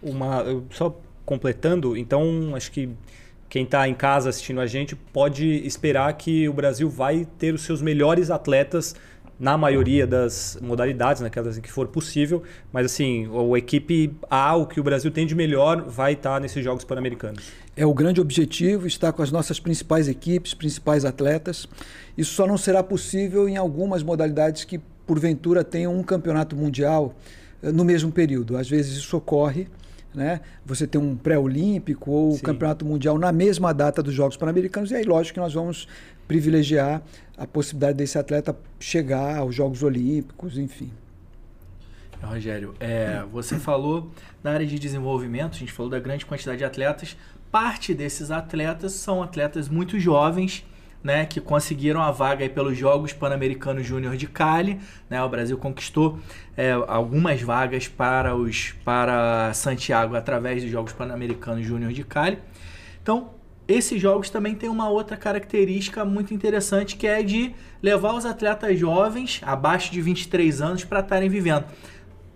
Uma, 0.02 0.42
só 0.70 0.98
completando, 1.26 1.98
então 1.98 2.56
acho 2.56 2.72
que 2.72 2.88
quem 3.46 3.64
está 3.64 3.86
em 3.86 3.92
casa 3.92 4.30
assistindo 4.30 4.58
a 4.58 4.66
gente 4.66 4.96
pode 4.96 5.46
esperar 5.66 6.10
que 6.14 6.48
o 6.48 6.52
Brasil 6.54 6.88
vai 6.88 7.28
ter 7.38 7.52
os 7.52 7.60
seus 7.60 7.82
melhores 7.82 8.30
atletas 8.30 8.96
na 9.38 9.56
maioria 9.56 10.06
das 10.06 10.58
modalidades, 10.62 11.20
naquelas 11.20 11.58
em 11.58 11.60
que 11.60 11.70
for 11.70 11.88
possível, 11.88 12.42
mas 12.72 12.86
assim, 12.86 13.26
a 13.26 13.58
equipe 13.58 14.16
A, 14.30 14.56
o 14.56 14.66
que 14.66 14.80
o 14.80 14.82
Brasil 14.82 15.10
tem 15.10 15.26
de 15.26 15.34
melhor, 15.34 15.82
vai 15.82 16.14
estar 16.14 16.40
nesses 16.40 16.64
Jogos 16.64 16.84
Pan-Americanos. 16.84 17.52
É 17.76 17.84
o 17.84 17.92
grande 17.92 18.20
objetivo, 18.20 18.86
estar 18.86 19.12
com 19.12 19.22
as 19.22 19.30
nossas 19.30 19.60
principais 19.60 20.08
equipes, 20.08 20.54
principais 20.54 21.04
atletas. 21.04 21.68
Isso 22.16 22.32
só 22.32 22.46
não 22.46 22.56
será 22.56 22.82
possível 22.82 23.46
em 23.48 23.56
algumas 23.56 24.02
modalidades 24.02 24.64
que, 24.64 24.80
porventura, 25.06 25.62
tenham 25.62 25.94
um 25.94 26.02
campeonato 26.02 26.56
mundial 26.56 27.14
eh, 27.62 27.70
no 27.70 27.84
mesmo 27.84 28.10
período. 28.10 28.56
Às 28.56 28.68
vezes 28.68 28.96
isso 28.96 29.18
ocorre, 29.18 29.68
né? 30.14 30.40
Você 30.64 30.86
tem 30.86 30.98
um 30.98 31.14
pré-olímpico 31.14 32.10
ou 32.10 32.32
Sim. 32.32 32.40
campeonato 32.40 32.86
mundial 32.86 33.18
na 33.18 33.30
mesma 33.30 33.74
data 33.74 34.02
dos 34.02 34.14
Jogos 34.14 34.38
Pan-Americanos, 34.38 34.90
e 34.90 34.94
aí, 34.94 35.04
lógico, 35.04 35.34
que 35.34 35.40
nós 35.40 35.52
vamos 35.52 35.86
privilegiar 36.26 37.02
a 37.36 37.46
possibilidade 37.46 37.98
desse 37.98 38.18
atleta 38.18 38.56
chegar 38.80 39.38
aos 39.38 39.54
Jogos 39.54 39.82
Olímpicos, 39.82 40.56
enfim. 40.56 40.90
Rogério, 42.22 42.74
é, 42.80 43.22
você 43.30 43.58
falou 43.58 44.10
na 44.42 44.52
área 44.52 44.66
de 44.66 44.78
desenvolvimento, 44.78 45.54
a 45.54 45.58
gente 45.58 45.72
falou 45.72 45.90
da 45.90 45.98
grande 45.98 46.24
quantidade 46.24 46.58
de 46.58 46.64
atletas. 46.64 47.16
Parte 47.50 47.94
desses 47.94 48.30
atletas 48.30 48.92
são 48.92 49.22
atletas 49.22 49.68
muito 49.68 49.98
jovens, 50.00 50.64
né, 51.04 51.24
que 51.24 51.40
conseguiram 51.40 52.02
a 52.02 52.10
vaga 52.10 52.48
pelos 52.48 52.76
Jogos 52.76 53.12
Pan-Americanos 53.12 53.86
Júnior 53.86 54.16
de 54.16 54.26
Cali. 54.26 54.80
Né, 55.08 55.22
o 55.22 55.28
Brasil 55.28 55.56
conquistou 55.56 56.18
é, 56.56 56.72
algumas 56.72 57.40
vagas 57.40 57.86
para, 57.86 58.34
os, 58.34 58.72
para 58.84 59.52
Santiago 59.54 60.16
através 60.16 60.62
dos 60.62 60.72
Jogos 60.72 60.92
Pan-Americanos 60.92 61.64
Júnior 61.64 61.92
de 61.92 62.02
Cali. 62.02 62.38
Então, 63.00 63.35
esses 63.68 64.00
jogos 64.00 64.30
também 64.30 64.54
têm 64.54 64.68
uma 64.68 64.88
outra 64.88 65.16
característica 65.16 66.04
muito 66.04 66.32
interessante 66.32 66.96
que 66.96 67.06
é 67.06 67.22
de 67.22 67.54
levar 67.82 68.14
os 68.14 68.24
atletas 68.24 68.78
jovens, 68.78 69.40
abaixo 69.44 69.92
de 69.92 70.00
23 70.00 70.60
anos, 70.62 70.84
para 70.84 71.00
estarem 71.00 71.28
vivendo. 71.28 71.64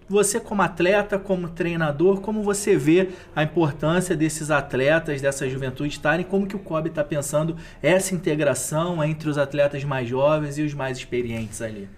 Você, 0.09 0.41
como 0.41 0.61
atleta, 0.61 1.21
como 1.21 1.49
treinador, 1.49 2.21
como 2.21 2.43
você 2.43 2.77
vê 2.77 3.11
a 3.35 3.45
importância 3.45 4.17
desses 4.17 4.51
atletas, 4.51 5.23
dessa 5.23 5.49
juventude 5.49 5.93
estarem, 5.95 6.27
como 6.27 6.49
que 6.49 6.57
o 6.57 6.59
COB 6.59 6.89
está 6.89 7.05
pensando 7.05 7.57
essa 7.81 8.13
integração 8.13 9.05
entre 9.05 9.31
os 9.31 9.39
atletas 9.39 9.85
mais 9.85 10.09
jovens 10.09 10.59
e 10.59 10.63
os 10.63 10.75
mais 10.75 10.99
experientes 10.99 11.63
ali? 11.63 11.89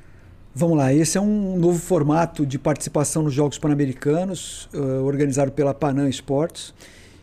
Vamos 0.54 0.76
lá, 0.76 0.92
esse 0.92 1.16
é 1.16 1.20
um 1.22 1.56
novo 1.58 1.78
formato 1.78 2.44
de 2.44 2.58
participação 2.58 3.22
nos 3.22 3.32
Jogos 3.32 3.56
Pan-Americanos, 3.56 4.68
uh, 4.74 5.02
organizado 5.02 5.50
pela 5.50 5.72
Panam 5.72 6.06
Esportes. 6.06 6.74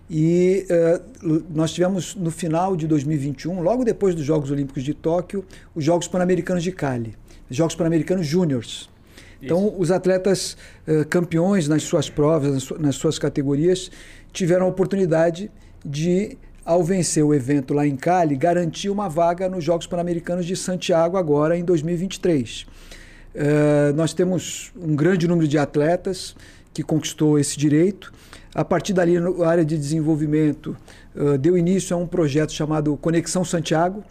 E 0.10 0.66
uh, 0.72 1.44
nós 1.54 1.72
tivemos 1.72 2.16
no 2.16 2.32
final 2.32 2.75
de 2.75 2.88
2021, 2.88 3.62
logo 3.62 3.84
depois 3.84 4.16
dos 4.16 4.25
Jogos 4.25 4.50
Olímpicos 4.50 4.84
de 4.84 4.94
Tóquio, 4.94 5.46
os 5.75 5.84
Jogos 5.84 6.08
Pan-Americanos 6.08 6.63
de 6.63 6.72
Cali, 6.72 7.16
Jogos 7.50 7.75
Pan-Americanos 7.75 8.25
Júniors. 8.25 8.89
Então, 9.42 9.74
os 9.78 9.92
atletas 9.92 10.58
uh, 10.88 11.06
campeões 11.08 11.68
nas 11.68 11.84
suas 11.84 12.10
provas, 12.10 12.51
nas, 12.51 12.63
su 12.63 12.80
nas 12.80 12.96
suas 12.96 13.20
categorias, 13.20 13.92
tiveram 14.34 14.66
a 14.66 14.70
oportunidade 14.70 15.51
de, 15.86 16.38
ao 16.66 16.84
vencer 16.84 17.24
o 17.24 17.34
evento 17.34 17.74
lá 17.74 17.86
em 17.86 17.96
Cali, 17.96 18.36
garantir 18.36 18.89
uma 18.89 19.08
vaga 19.08 19.48
nos 19.48 19.63
Jogos 19.63 19.86
Pan-Americanos 19.86 20.46
de 20.46 20.56
Santiago 20.56 21.18
agora 21.18 21.56
em 21.56 21.63
2023. 21.63 22.63
Uh, 22.63 23.94
nós 23.96 24.12
temos 24.12 24.72
um 24.75 24.96
grande 24.96 25.28
número 25.28 25.48
de 25.48 25.58
atletas 25.58 26.36
que 26.74 26.82
conquistou 26.82 27.38
esse 27.38 27.58
direito 27.58 28.12
a 28.53 28.65
partir 28.65 28.94
dali, 28.94 29.15
a 29.18 29.48
área 29.48 29.65
de 29.65 29.77
desenvolvimento 29.77 30.75
uh, 31.15 31.38
deu 31.38 31.58
início 31.58 31.96
a 31.96 32.00
um 32.00 32.08
projeto 32.08 32.51
chamado 32.51 32.98
Conexão 32.98 33.46
Santiago, 33.46 34.03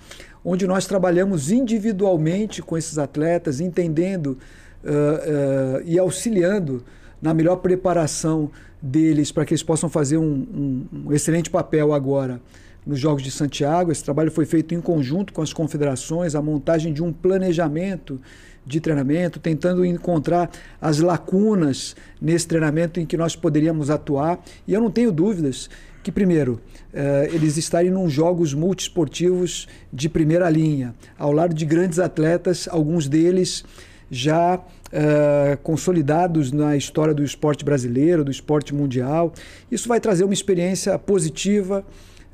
onde 0.44 0.66
nós 0.66 0.86
trabalhamos 0.86 1.50
individualmente 1.50 2.62
com 2.62 2.76
esses 2.76 2.98
atletas, 2.98 3.60
entendendo 3.60 4.38
uh, 4.84 4.88
uh, 4.88 5.82
e 5.84 5.98
auxiliando 5.98 6.84
na 7.20 7.34
melhor 7.34 7.56
preparação 7.56 8.50
deles 8.80 9.32
para 9.32 9.44
que 9.44 9.52
eles 9.52 9.62
possam 9.62 9.88
fazer 9.88 10.18
um, 10.18 10.22
um, 10.22 10.86
um 11.06 11.12
excelente 11.12 11.50
papel 11.50 11.92
agora 11.92 12.40
nos 12.86 12.98
Jogos 12.98 13.22
de 13.22 13.30
Santiago. 13.30 13.90
Esse 13.90 14.04
trabalho 14.04 14.30
foi 14.30 14.46
feito 14.46 14.74
em 14.74 14.80
conjunto 14.80 15.32
com 15.32 15.42
as 15.42 15.52
confederações, 15.52 16.34
a 16.34 16.40
montagem 16.40 16.92
de 16.92 17.02
um 17.02 17.12
planejamento 17.12 18.20
de 18.68 18.80
treinamento, 18.80 19.40
tentando 19.40 19.84
encontrar 19.84 20.50
as 20.80 21.00
lacunas 21.00 21.96
nesse 22.20 22.46
treinamento 22.46 23.00
em 23.00 23.06
que 23.06 23.16
nós 23.16 23.34
poderíamos 23.34 23.88
atuar. 23.88 24.38
E 24.66 24.74
eu 24.74 24.80
não 24.80 24.90
tenho 24.90 25.10
dúvidas 25.10 25.70
que, 26.02 26.12
primeiro, 26.12 26.60
eh, 26.92 27.30
eles 27.32 27.56
estarem 27.56 27.90
num 27.90 28.08
jogos 28.08 28.52
multiesportivos 28.52 29.66
de 29.90 30.08
primeira 30.08 30.48
linha, 30.50 30.94
ao 31.18 31.32
lado 31.32 31.54
de 31.54 31.64
grandes 31.64 31.98
atletas, 31.98 32.68
alguns 32.70 33.08
deles 33.08 33.64
já 34.10 34.60
eh, 34.92 35.58
consolidados 35.62 36.52
na 36.52 36.76
história 36.76 37.14
do 37.14 37.24
esporte 37.24 37.64
brasileiro, 37.64 38.22
do 38.22 38.30
esporte 38.30 38.74
mundial. 38.74 39.32
Isso 39.70 39.88
vai 39.88 39.98
trazer 39.98 40.24
uma 40.24 40.34
experiência 40.34 40.98
positiva 40.98 41.84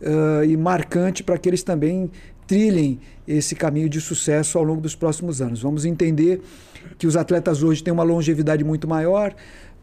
uh, 0.01 0.45
e 0.45 0.57
marcante 0.57 1.23
para 1.23 1.39
que 1.39 1.49
eles 1.49 1.63
também 1.63 2.11
trilhem 2.47 3.01
esse 3.27 3.55
caminho 3.55 3.89
de 3.89 4.01
sucesso 4.01 4.59
ao 4.59 4.65
longo 4.65 4.81
dos 4.81 4.95
próximos 4.95 5.41
anos. 5.41 5.63
Vamos 5.63 5.85
entender 5.85 6.41
que 6.99 7.07
os 7.07 7.17
atletas 7.17 7.63
hoje 7.63 7.83
têm 7.83 7.93
uma 7.93 8.03
longevidade 8.03 8.63
muito 8.63 8.87
maior. 8.87 9.35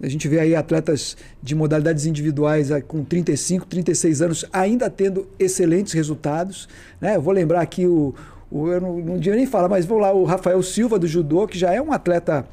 A 0.01 0.07
gente 0.07 0.27
vê 0.27 0.39
aí 0.39 0.55
atletas 0.55 1.15
de 1.41 1.53
modalidades 1.53 2.05
individuais 2.05 2.69
com 2.87 3.03
35, 3.03 3.65
36 3.67 4.21
anos 4.21 4.45
ainda 4.51 4.89
tendo 4.89 5.27
excelentes 5.37 5.93
resultados. 5.93 6.67
Né? 6.99 7.15
Eu 7.15 7.21
vou 7.21 7.33
lembrar 7.33 7.61
aqui 7.61 7.85
o, 7.85 8.13
o 8.49 8.67
eu 8.67 8.81
não, 8.81 8.97
não 8.99 9.15
devia 9.17 9.35
nem 9.35 9.45
falar, 9.45 9.69
mas 9.69 9.85
vou 9.85 9.99
lá, 9.99 10.11
o 10.11 10.23
Rafael 10.23 10.61
Silva 10.63 10.97
do 10.97 11.07
judô, 11.07 11.47
que 11.47 11.57
já 11.57 11.71
é 11.71 11.81
um 11.81 11.91
atleta 11.91 12.47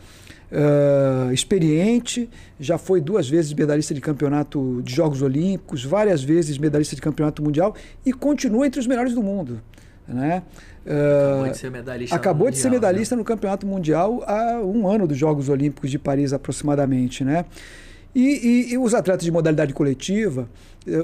uh, 0.52 1.32
experiente, 1.32 2.28
já 2.58 2.76
foi 2.76 3.00
duas 3.00 3.28
vezes 3.28 3.52
medalhista 3.52 3.94
de 3.94 4.00
campeonato 4.00 4.82
de 4.82 4.94
Jogos 4.94 5.22
Olímpicos, 5.22 5.84
várias 5.84 6.22
vezes 6.22 6.58
medalhista 6.58 6.94
de 6.94 7.02
campeonato 7.02 7.42
mundial 7.42 7.74
e 8.04 8.12
continua 8.12 8.66
entre 8.66 8.80
os 8.80 8.86
melhores 8.86 9.14
do 9.14 9.22
mundo. 9.22 9.60
Né? 10.08 10.42
Uh, 10.86 10.90
acabou 10.90 11.50
de 11.50 11.58
ser 11.58 11.70
medalhista, 11.70 12.16
acabou 12.16 12.46
no, 12.46 12.50
de 12.50 12.56
mundial, 12.56 12.62
ser 12.62 12.70
medalhista 12.70 13.14
né? 13.14 13.18
no 13.18 13.24
campeonato 13.24 13.66
mundial 13.66 14.24
há 14.26 14.60
um 14.62 14.88
ano 14.88 15.06
dos 15.06 15.18
Jogos 15.18 15.50
Olímpicos 15.50 15.90
de 15.90 15.98
Paris 15.98 16.32
aproximadamente. 16.32 17.22
Né? 17.24 17.44
E, 18.14 18.20
e, 18.20 18.72
e, 18.72 18.78
os 18.78 18.94
atletas 18.94 19.24
de 19.24 19.30
modalidade 19.30 19.74
coletiva, 19.74 20.48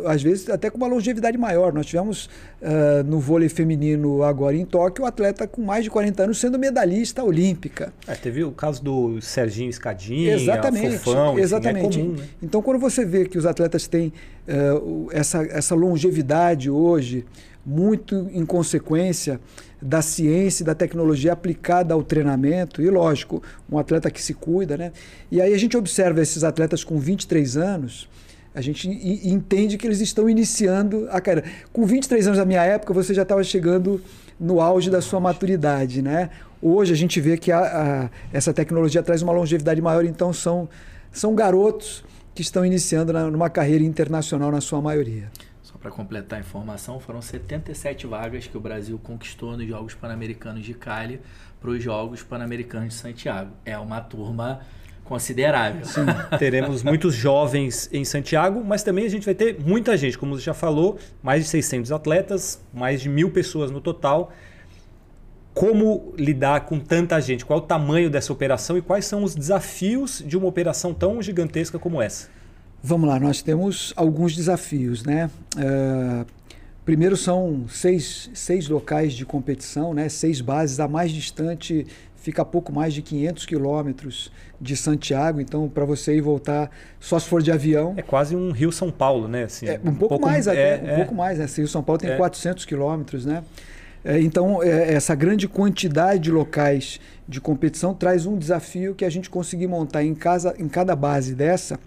às 0.07 0.23
vezes 0.23 0.49
até 0.49 0.71
com 0.71 0.79
uma 0.79 0.87
longevidade 0.87 1.37
maior. 1.37 1.73
Nós 1.73 1.87
tivemos 1.87 2.27
uh, 2.61 3.05
no 3.05 3.21
vôlei 3.21 3.49
feminino 3.49 4.23
agora 4.23 4.57
em 4.57 4.65
Tóquio, 4.65 5.05
um 5.05 5.07
atleta 5.07 5.47
com 5.47 5.63
mais 5.63 5.85
de 5.85 5.91
40 5.91 6.23
anos 6.25 6.39
sendo 6.41 6.59
medalhista 6.59 7.23
olímpica. 7.23 7.93
É, 8.07 8.15
teve 8.15 8.43
o 8.43 8.53
caso 8.53 8.83
do 8.83 9.21
Serginho 9.21 9.69
Escadinha, 9.69 10.35
exatamente, 10.35 10.99
Fofão, 10.99 11.39
exatamente. 11.39 12.01
Enfim, 12.01 12.01
é 12.01 12.05
comum, 12.05 12.17
né? 12.17 12.29
Então 12.43 12.63
quando 12.63 12.81
você 12.81 13.05
vê 13.05 13.27
que 13.27 13.37
os 13.37 13.47
atletas 13.47 13.87
têm 13.87 14.13
uh, 14.49 15.09
essa, 15.13 15.43
essa 15.45 15.75
longevidade 15.75 16.71
hoje, 16.71 17.25
muito 17.65 18.29
em 18.33 18.45
consequência 18.45 19.41
da 19.81 20.03
ciência 20.03 20.63
e 20.63 20.67
da 20.67 20.75
tecnologia 20.75 21.33
aplicada 21.33 21.95
ao 21.95 22.03
treinamento, 22.03 22.83
e 22.83 22.89
lógico, 22.89 23.43
um 23.71 23.79
atleta 23.79 24.11
que 24.11 24.21
se 24.21 24.35
cuida, 24.35 24.77
né? 24.77 24.93
E 25.31 25.41
aí 25.41 25.53
a 25.53 25.59
gente 25.59 25.77
observa 25.77 26.21
esses 26.21 26.43
atletas 26.43 26.83
com 26.83 26.99
23 26.99 27.57
anos, 27.57 28.09
a 28.55 28.61
gente 28.61 28.89
entende 28.89 29.77
que 29.77 29.87
eles 29.87 30.01
estão 30.01 30.31
iniciando 30.31 31.09
a 31.11 31.21
carreira. 31.21 31.49
Com 31.73 31.85
23 31.85 32.29
anos 32.29 32.39
da 32.39 32.47
minha 32.47 32.63
época, 32.63 32.95
você 32.95 33.13
já 33.13 33.23
estava 33.23 33.43
chegando 33.43 34.01
no 34.39 34.61
auge 34.61 34.91
da 34.91 35.01
sua 35.01 35.19
maturidade, 35.19 36.01
né? 36.01 36.31
Hoje 36.63 36.93
a 36.93 36.97
gente 36.97 37.21
vê 37.21 37.37
que 37.37 37.51
a, 37.51 37.59
a, 37.59 38.11
essa 38.33 38.55
tecnologia 38.55 39.03
traz 39.03 39.23
uma 39.23 39.33
longevidade 39.33 39.83
maior, 39.83 40.05
então 40.05 40.33
são, 40.33 40.69
são 41.13 41.35
garotos 41.35 42.05
que 42.33 42.43
estão 42.43 42.65
iniciando 42.65 43.13
na, 43.13 43.29
numa 43.31 43.51
carreira 43.51 43.85
internacional 43.85 44.51
na 44.51 44.61
sua 44.61 44.81
maioria 44.81 45.31
para 45.85 45.93
completar 45.93 46.39
a 46.39 46.41
informação, 46.41 46.99
foram 46.99 47.21
77 47.21 48.07
vagas 48.07 48.47
que 48.47 48.57
o 48.57 48.61
Brasil 48.61 48.99
conquistou 49.03 49.55
nos 49.55 49.69
Jogos 49.69 49.93
Pan-Americanos 49.93 50.65
de 50.65 50.73
Cali 50.73 51.21
para 51.61 51.69
os 51.69 51.83
Jogos 51.83 52.23
Pan-Americanos 52.23 52.89
de 52.89 52.95
Santiago. 52.95 53.51
É 53.67 53.77
uma 53.77 54.01
turma 54.01 54.61
considerável. 55.05 55.85
Sim, 55.85 56.07
teremos 56.39 56.83
muitos 56.83 57.15
jovens 57.15 57.91
em 57.93 58.03
Santiago, 58.03 58.65
mas 58.65 58.83
também 58.83 59.05
a 59.05 59.11
gente 59.11 59.27
vai 59.27 59.35
ter 59.35 59.61
muita 59.61 59.95
gente, 59.95 60.17
como 60.17 60.39
você 60.39 60.45
já 60.45 60.55
falou, 60.55 60.99
mais 61.23 61.45
de 61.45 61.51
600 61.51 61.93
atletas, 61.93 62.65
mais 62.73 63.03
de 63.03 63.11
mil 63.11 63.31
pessoas 63.31 63.71
no 63.71 63.79
total. 63.79 64.33
como 65.53 66.15
lidar 66.17 66.63
com 66.63 66.81
tanta 66.81 67.21
gente? 67.21 67.45
Qual 67.45 67.59
é 67.59 67.63
o 67.63 67.67
tamanho 67.67 68.09
dessa 68.09 68.33
operação 68.33 68.79
e 68.79 68.81
quais 68.81 69.05
são 69.05 69.23
os 69.23 69.35
desafios 69.35 70.23
de 70.27 70.35
uma 70.35 70.47
operação 70.47 70.95
tão 70.95 71.21
gigantesca 71.21 71.79
como 71.79 72.01
essa? 72.01 72.31
Vamos 72.87 73.09
lá, 73.09 73.19
nós 73.19 73.41
temos 73.41 73.95
alguns 73.97 74.37
desafios, 74.37 75.05
né? 75.05 75.31
Uh, 75.57 76.27
primeiro 76.85 77.17
são 77.17 77.65
seis, 77.67 78.29
seis 78.35 78.69
locais 78.69 79.15
de 79.15 79.25
competição, 79.25 79.95
né? 79.95 80.11
seis 80.11 80.43
bases. 80.43 80.79
A 80.79 80.87
mais 80.87 81.11
distante 81.11 81.87
fica 82.15 82.43
a 82.43 82.45
pouco 82.45 82.71
mais 82.71 82.93
de 82.93 83.01
500 83.01 83.47
quilômetros 83.47 84.31
de 84.61 84.77
Santiago, 84.77 85.41
então 85.41 85.67
para 85.67 85.87
você 85.87 86.15
ir 86.15 86.21
voltar 86.21 86.71
só 87.01 87.19
se 87.19 87.27
for 87.27 87.41
de 87.41 87.51
avião. 87.51 87.95
É 87.97 88.03
quase 88.03 88.37
um 88.37 88.51
Rio 88.51 88.71
São 88.71 88.91
Paulo, 88.91 89.29
né? 89.29 89.45
Assim, 89.45 89.67
é, 89.67 89.81
um, 89.83 89.95
pouco, 89.95 90.09
pouco 90.19 90.27
mais 90.27 90.47
até, 90.47 90.77
é, 90.77 90.83
um 90.83 90.87
é. 90.89 90.97
pouco 90.97 91.15
mais, 91.15 91.39
né? 91.39 91.47
Rio 91.57 91.67
São 91.67 91.83
Paulo 91.83 91.99
tem 91.99 92.11
é. 92.11 92.17
400 92.19 92.67
quilômetros, 92.67 93.25
né? 93.25 93.43
É, 94.05 94.21
então, 94.21 94.63
é, 94.63 94.93
essa 94.93 95.15
grande 95.15 95.49
quantidade 95.49 96.25
de 96.25 96.31
locais 96.31 97.01
de 97.27 97.41
competição 97.41 97.95
traz 97.95 98.27
um 98.27 98.37
desafio 98.37 98.95
que 98.95 99.07
a 99.07 99.11
gente 99.11 99.31
conseguir 99.31 99.69
montar 99.69 100.05
em, 100.05 100.15
casa, 100.15 100.55
em 100.59 100.69
cada 100.69 100.95
base 100.95 101.35
dessa 101.35 101.81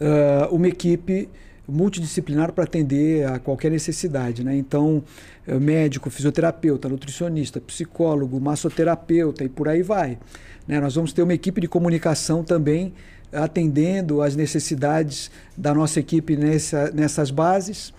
uh, 0.00 0.54
uma 0.54 0.68
equipe 0.68 1.28
multidisciplinar 1.68 2.52
para 2.52 2.64
atender 2.64 3.26
a 3.26 3.38
qualquer 3.38 3.70
necessidade. 3.70 4.42
Né? 4.42 4.56
Então, 4.56 5.04
é, 5.46 5.58
médico, 5.58 6.08
fisioterapeuta, 6.08 6.88
nutricionista, 6.88 7.60
psicólogo, 7.60 8.40
massoterapeuta 8.40 9.44
e 9.44 9.50
por 9.50 9.68
aí 9.68 9.82
vai. 9.82 10.18
Né? 10.66 10.80
Nós 10.80 10.94
vamos 10.94 11.12
ter 11.12 11.22
uma 11.22 11.34
equipe 11.34 11.60
de 11.60 11.68
comunicação 11.68 12.42
também 12.42 12.94
atendendo 13.30 14.22
às 14.22 14.34
necessidades 14.34 15.30
da 15.54 15.74
nossa 15.74 16.00
equipe 16.00 16.34
nessa, 16.36 16.90
nessas 16.90 17.30
bases 17.30 17.92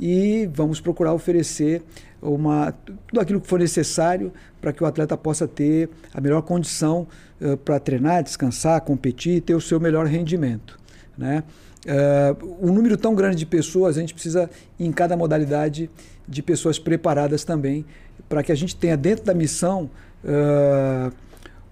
e 0.00 0.48
vamos 0.52 0.80
procurar 0.80 1.12
oferecer 1.12 1.82
uma, 2.22 2.72
tudo 3.06 3.20
aquilo 3.20 3.40
que 3.40 3.46
for 3.46 3.58
necessário 3.58 4.32
para 4.60 4.72
que 4.72 4.82
o 4.82 4.86
atleta 4.86 5.16
possa 5.18 5.46
ter 5.46 5.90
a 6.14 6.20
melhor 6.20 6.40
condição 6.40 7.06
uh, 7.40 7.56
para 7.58 7.78
treinar, 7.78 8.22
descansar, 8.22 8.80
competir 8.80 9.36
e 9.36 9.40
ter 9.40 9.54
o 9.54 9.60
seu 9.60 9.78
melhor 9.78 10.06
rendimento. 10.06 10.80
Né? 11.16 11.44
Uh, 11.84 12.68
um 12.68 12.72
número 12.72 12.96
tão 12.96 13.14
grande 13.14 13.36
de 13.36 13.46
pessoas, 13.46 13.96
a 13.96 14.00
gente 14.00 14.14
precisa, 14.14 14.48
em 14.78 14.90
cada 14.92 15.16
modalidade, 15.16 15.90
de 16.28 16.42
pessoas 16.42 16.78
preparadas 16.78 17.44
também, 17.44 17.84
para 18.28 18.42
que 18.42 18.52
a 18.52 18.54
gente 18.54 18.74
tenha 18.74 18.96
dentro 18.96 19.24
da 19.24 19.34
missão 19.34 19.90
uh, 20.24 21.12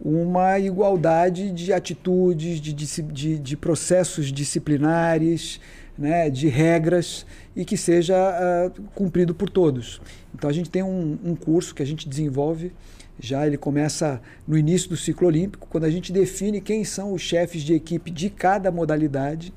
uma 0.02 0.58
igualdade 0.58 1.50
de 1.50 1.72
atitudes, 1.72 2.60
de, 2.60 2.72
de, 2.72 3.38
de 3.38 3.56
processos 3.56 4.32
disciplinares, 4.32 5.60
né, 6.00 6.30
de 6.30 6.48
regras 6.48 7.26
e 7.54 7.64
que 7.64 7.76
seja 7.76 8.16
uh, 8.16 8.82
cumprido 8.94 9.34
por 9.34 9.50
todos. 9.50 10.00
Então 10.34 10.48
a 10.48 10.52
gente 10.52 10.70
tem 10.70 10.82
um, 10.82 11.18
um, 11.22 11.36
curso 11.36 11.74
que 11.74 11.82
a 11.82 11.86
gente 11.86 12.08
desenvolve, 12.08 12.72
já 13.20 13.46
ele 13.46 13.58
começa 13.58 14.20
no 14.48 14.56
início 14.56 14.88
do 14.88 14.96
ciclo 14.96 15.28
olímpico, 15.28 15.68
quando 15.70 15.84
a 15.84 15.90
gente 15.90 16.10
define 16.12 16.60
quem 16.60 16.84
são 16.84 17.12
os 17.12 17.20
chefes 17.20 17.62
de 17.62 17.74
equipe 17.74 18.10
de 18.10 18.30
cada 18.30 18.70
modalidade. 18.70 19.52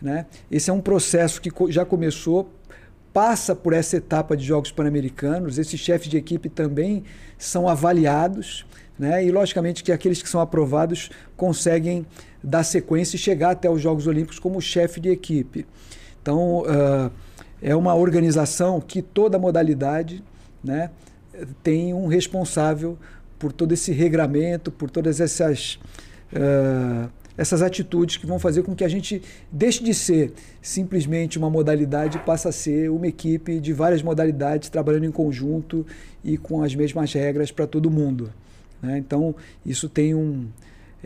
Né? 0.00 0.26
Esse 0.50 0.70
é 0.70 0.72
um 0.72 0.80
processo 0.80 1.40
que 1.40 1.50
já 1.72 1.84
começou, 1.84 2.52
passa 3.12 3.56
por 3.56 3.72
essa 3.72 3.96
etapa 3.96 4.36
de 4.36 4.44
Jogos 4.44 4.70
Pan-Americanos, 4.70 5.58
esses 5.58 5.80
chefes 5.80 6.08
de 6.08 6.18
equipe 6.18 6.48
também 6.48 7.02
são 7.38 7.66
avaliados, 7.66 8.66
né? 8.98 9.24
e 9.24 9.30
logicamente 9.30 9.82
que 9.82 9.90
aqueles 9.90 10.22
que 10.22 10.28
são 10.28 10.40
aprovados 10.40 11.10
conseguem 11.36 12.06
dar 12.44 12.62
sequência 12.62 13.16
e 13.16 13.18
chegar 13.18 13.50
até 13.50 13.70
os 13.70 13.80
Jogos 13.80 14.06
Olímpicos 14.06 14.38
como 14.38 14.60
chefe 14.60 15.00
de 15.00 15.08
equipe. 15.08 15.66
Então, 16.20 16.60
uh, 16.60 17.10
é 17.62 17.74
uma 17.74 17.94
organização 17.94 18.80
que 18.80 19.00
toda 19.00 19.38
modalidade 19.38 20.22
né, 20.62 20.90
tem 21.62 21.92
um 21.94 22.06
responsável 22.06 22.98
por 23.38 23.52
todo 23.52 23.72
esse 23.72 23.92
regramento, 23.92 24.70
por 24.70 24.90
todas 24.90 25.20
essas, 25.20 25.78
uh, 26.32 27.08
essas 27.36 27.62
atitudes 27.62 28.16
que 28.16 28.26
vão 28.26 28.38
fazer 28.38 28.62
com 28.62 28.74
que 28.74 28.84
a 28.84 28.88
gente 28.88 29.22
deixe 29.50 29.82
de 29.82 29.94
ser 29.94 30.32
simplesmente 30.60 31.38
uma 31.38 31.48
modalidade 31.48 32.18
e 32.18 32.20
passe 32.20 32.48
a 32.48 32.52
ser 32.52 32.90
uma 32.90 33.06
equipe 33.06 33.60
de 33.60 33.72
várias 33.72 34.02
modalidades 34.02 34.68
trabalhando 34.68 35.04
em 35.04 35.12
conjunto 35.12 35.86
e 36.24 36.36
com 36.36 36.62
as 36.62 36.74
mesmas 36.74 37.12
regras 37.12 37.52
para 37.52 37.66
todo 37.66 37.90
mundo. 37.90 38.32
Né? 38.82 38.98
Então, 38.98 39.34
isso 39.64 39.88
tem 39.88 40.14
um. 40.14 40.48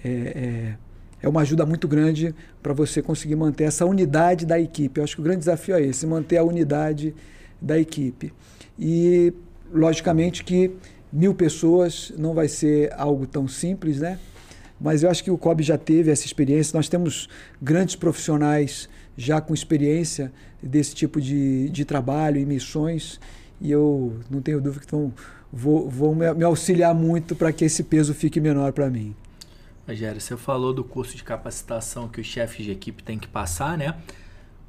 É, 0.03 0.09
é, 0.09 0.75
é 1.23 1.29
uma 1.29 1.43
ajuda 1.43 1.65
muito 1.65 1.87
grande 1.87 2.35
para 2.63 2.73
você 2.73 3.01
conseguir 3.01 3.37
manter 3.37 3.65
essa 3.65 3.87
unidade 3.87 4.45
da 4.45 4.59
equipe. 4.59 4.99
Eu 4.99 5.05
acho 5.05 5.15
que 5.15 5.21
o 5.21 5.25
grande 5.25 5.41
desafio 5.41 5.77
é 5.77 5.83
esse, 5.83 6.05
manter 6.05 6.39
a 6.39 6.43
unidade 6.43 7.15
da 7.61 7.79
equipe. 7.79 8.33
E, 8.77 9.33
logicamente, 9.73 10.45
que 10.45 10.71
mil 11.13 11.35
pessoas 11.35 12.13
não 12.17 12.35
vai 12.35 12.49
ser 12.49 12.93
algo 12.95 13.27
tão 13.27 13.47
simples, 13.47 14.01
né? 14.01 14.19
Mas 14.81 15.03
eu 15.03 15.11
acho 15.11 15.23
que 15.23 15.31
o 15.31 15.39
COB 15.39 15.63
já 15.63 15.79
teve 15.79 16.11
essa 16.11 16.27
experiência. 16.27 16.77
Nós 16.77 16.89
temos 16.89 17.29
grandes 17.61 17.95
profissionais 17.95 18.89
já 19.17 19.41
com 19.41 19.55
experiência 19.55 20.33
desse 20.61 20.95
tipo 20.95 21.21
de, 21.21 21.69
de 21.69 21.85
trabalho 21.85 22.39
e 22.39 22.45
missões. 22.45 23.21
E 23.61 23.71
eu 23.71 24.19
não 24.29 24.43
tenho 24.43 24.61
dúvida 24.61 24.85
que 24.85 24.91
vão, 24.91 25.13
vou, 25.53 25.89
vão 25.89 26.15
me 26.15 26.45
auxiliar 26.45 26.95
muito 26.95 27.37
para 27.37 27.53
que 27.53 27.65
esse 27.65 27.85
peso 27.85 28.13
fique 28.13 28.41
menor 28.41 28.73
para 28.73 28.91
mim. 28.91 29.15
Rogério, 29.87 30.21
você 30.21 30.37
falou 30.37 30.73
do 30.73 30.83
curso 30.83 31.17
de 31.17 31.25
capacitação 31.25 32.09
que 32.09 32.21
os 32.21 32.27
chefes 32.27 32.65
de 32.65 32.71
equipe 32.71 33.03
têm 33.03 33.19
que 33.19 33.29
passar, 33.29 33.77
né? 33.77 33.97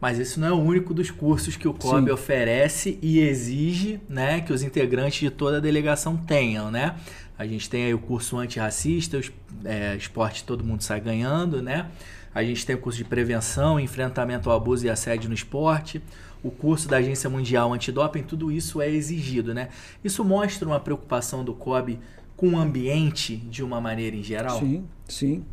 Mas 0.03 0.19
esse 0.19 0.37
não 0.37 0.47
é 0.49 0.51
o 0.51 0.59
único 0.59 0.93
dos 0.93 1.09
cursos 1.09 1.55
que 1.55 1.65
o 1.65 1.73
COB 1.73 2.07
Sim. 2.07 2.11
oferece 2.11 2.99
e 3.01 3.19
exige 3.19 4.01
né, 4.09 4.41
que 4.41 4.51
os 4.51 4.61
integrantes 4.61 5.17
de 5.17 5.29
toda 5.29 5.59
a 5.59 5.59
delegação 5.61 6.17
tenham, 6.17 6.69
né? 6.69 6.97
A 7.37 7.47
gente 7.47 7.69
tem 7.69 7.85
aí 7.85 7.93
o 7.93 7.99
curso 7.99 8.37
antirracista, 8.37 9.21
é, 9.63 9.95
esporte 9.95 10.43
todo 10.43 10.61
mundo 10.61 10.81
sai 10.81 10.99
ganhando, 10.99 11.61
né? 11.61 11.89
A 12.35 12.43
gente 12.43 12.65
tem 12.65 12.75
o 12.75 12.79
curso 12.79 12.97
de 12.97 13.05
prevenção, 13.05 13.79
enfrentamento 13.79 14.49
ao 14.49 14.57
abuso 14.57 14.85
e 14.85 14.89
assédio 14.89 15.29
no 15.29 15.35
esporte, 15.35 16.03
o 16.43 16.51
curso 16.51 16.89
da 16.89 16.97
Agência 16.97 17.29
Mundial 17.29 17.71
Antidoping, 17.71 18.23
tudo 18.23 18.51
isso 18.51 18.81
é 18.81 18.89
exigido, 18.91 19.53
né? 19.53 19.69
Isso 20.03 20.21
mostra 20.25 20.67
uma 20.67 20.81
preocupação 20.81 21.45
do 21.45 21.53
COB 21.53 21.97
com 22.35 22.49
o 22.49 22.57
ambiente 22.57 23.37
de 23.37 23.63
uma 23.63 23.79
maneira 23.79 24.17
em 24.17 24.23
geral? 24.23 24.59
Sim, 24.59 24.83
sim. 25.07 25.45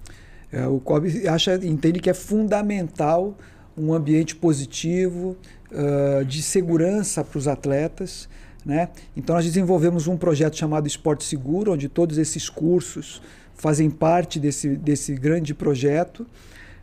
É, 0.50 0.66
o 0.66 0.80
COB 0.80 1.28
acha, 1.28 1.54
entende 1.64 2.00
que 2.00 2.10
é 2.10 2.14
fundamental 2.14 3.38
um 3.76 3.92
ambiente 3.92 4.34
positivo, 4.36 5.36
uh, 5.70 6.24
de 6.24 6.42
segurança 6.42 7.24
para 7.24 7.38
os 7.38 7.48
atletas. 7.48 8.28
Né? 8.64 8.88
Então, 9.16 9.36
nós 9.36 9.44
desenvolvemos 9.44 10.06
um 10.06 10.16
projeto 10.16 10.56
chamado 10.56 10.86
Esporte 10.86 11.24
Seguro, 11.24 11.72
onde 11.72 11.88
todos 11.88 12.18
esses 12.18 12.48
cursos 12.48 13.22
fazem 13.54 13.90
parte 13.90 14.38
desse, 14.38 14.76
desse 14.76 15.14
grande 15.14 15.54
projeto. 15.54 16.26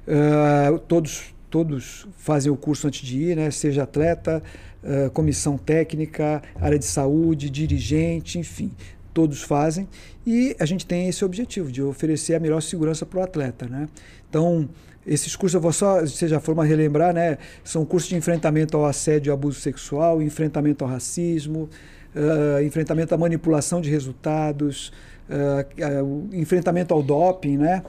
Uh, 0.07 0.79
todos, 0.79 1.33
todos 1.49 2.07
fazem 2.17 2.51
o 2.51 2.55
curso 2.55 2.87
antes 2.87 3.05
de 3.05 3.17
ir, 3.17 3.35
né? 3.35 3.51
seja 3.51 3.83
atleta, 3.83 4.41
uh, 4.83 5.11
comissão 5.11 5.57
técnica, 5.57 6.41
área 6.55 6.79
de 6.79 6.85
saúde, 6.85 7.49
dirigente, 7.49 8.39
enfim 8.39 8.71
todos 9.17 9.41
fazem, 9.41 9.87
e 10.27 10.55
a 10.59 10.65
gente 10.67 10.85
tem 10.85 11.09
esse 11.09 11.25
objetivo 11.25 11.71
de 11.71 11.81
oferecer 11.81 12.35
a 12.35 12.39
melhor 12.39 12.61
segurança 12.61 13.03
para 13.03 13.19
o 13.19 13.23
atleta. 13.23 13.65
Né? 13.65 13.89
Então, 14.29 14.69
esses 15.07 15.35
cursos, 15.35 15.55
eu 15.55 15.61
vou 15.61 15.71
só, 15.71 16.05
se 16.05 16.27
já 16.27 16.39
for 16.39 16.57
relembrar, 16.59 17.13
né? 17.13 17.37
são 17.63 17.85
cursos 17.85 18.09
de 18.09 18.15
enfrentamento 18.17 18.75
ao 18.75 18.85
assédio 18.85 19.31
e 19.31 19.33
abuso 19.33 19.61
sexual, 19.61 20.21
enfrentamento 20.21 20.83
ao 20.83 20.89
racismo, 20.89 21.69
uh, 22.13 22.61
enfrentamento 22.61 23.15
à 23.15 23.17
manipulação 23.17 23.79
de 23.79 23.89
resultados, 23.89 24.91
uh, 25.29 26.03
uh, 26.03 26.35
enfrentamento 26.35 26.93
ao 26.93 27.01
doping, 27.01 27.57
né? 27.57 27.83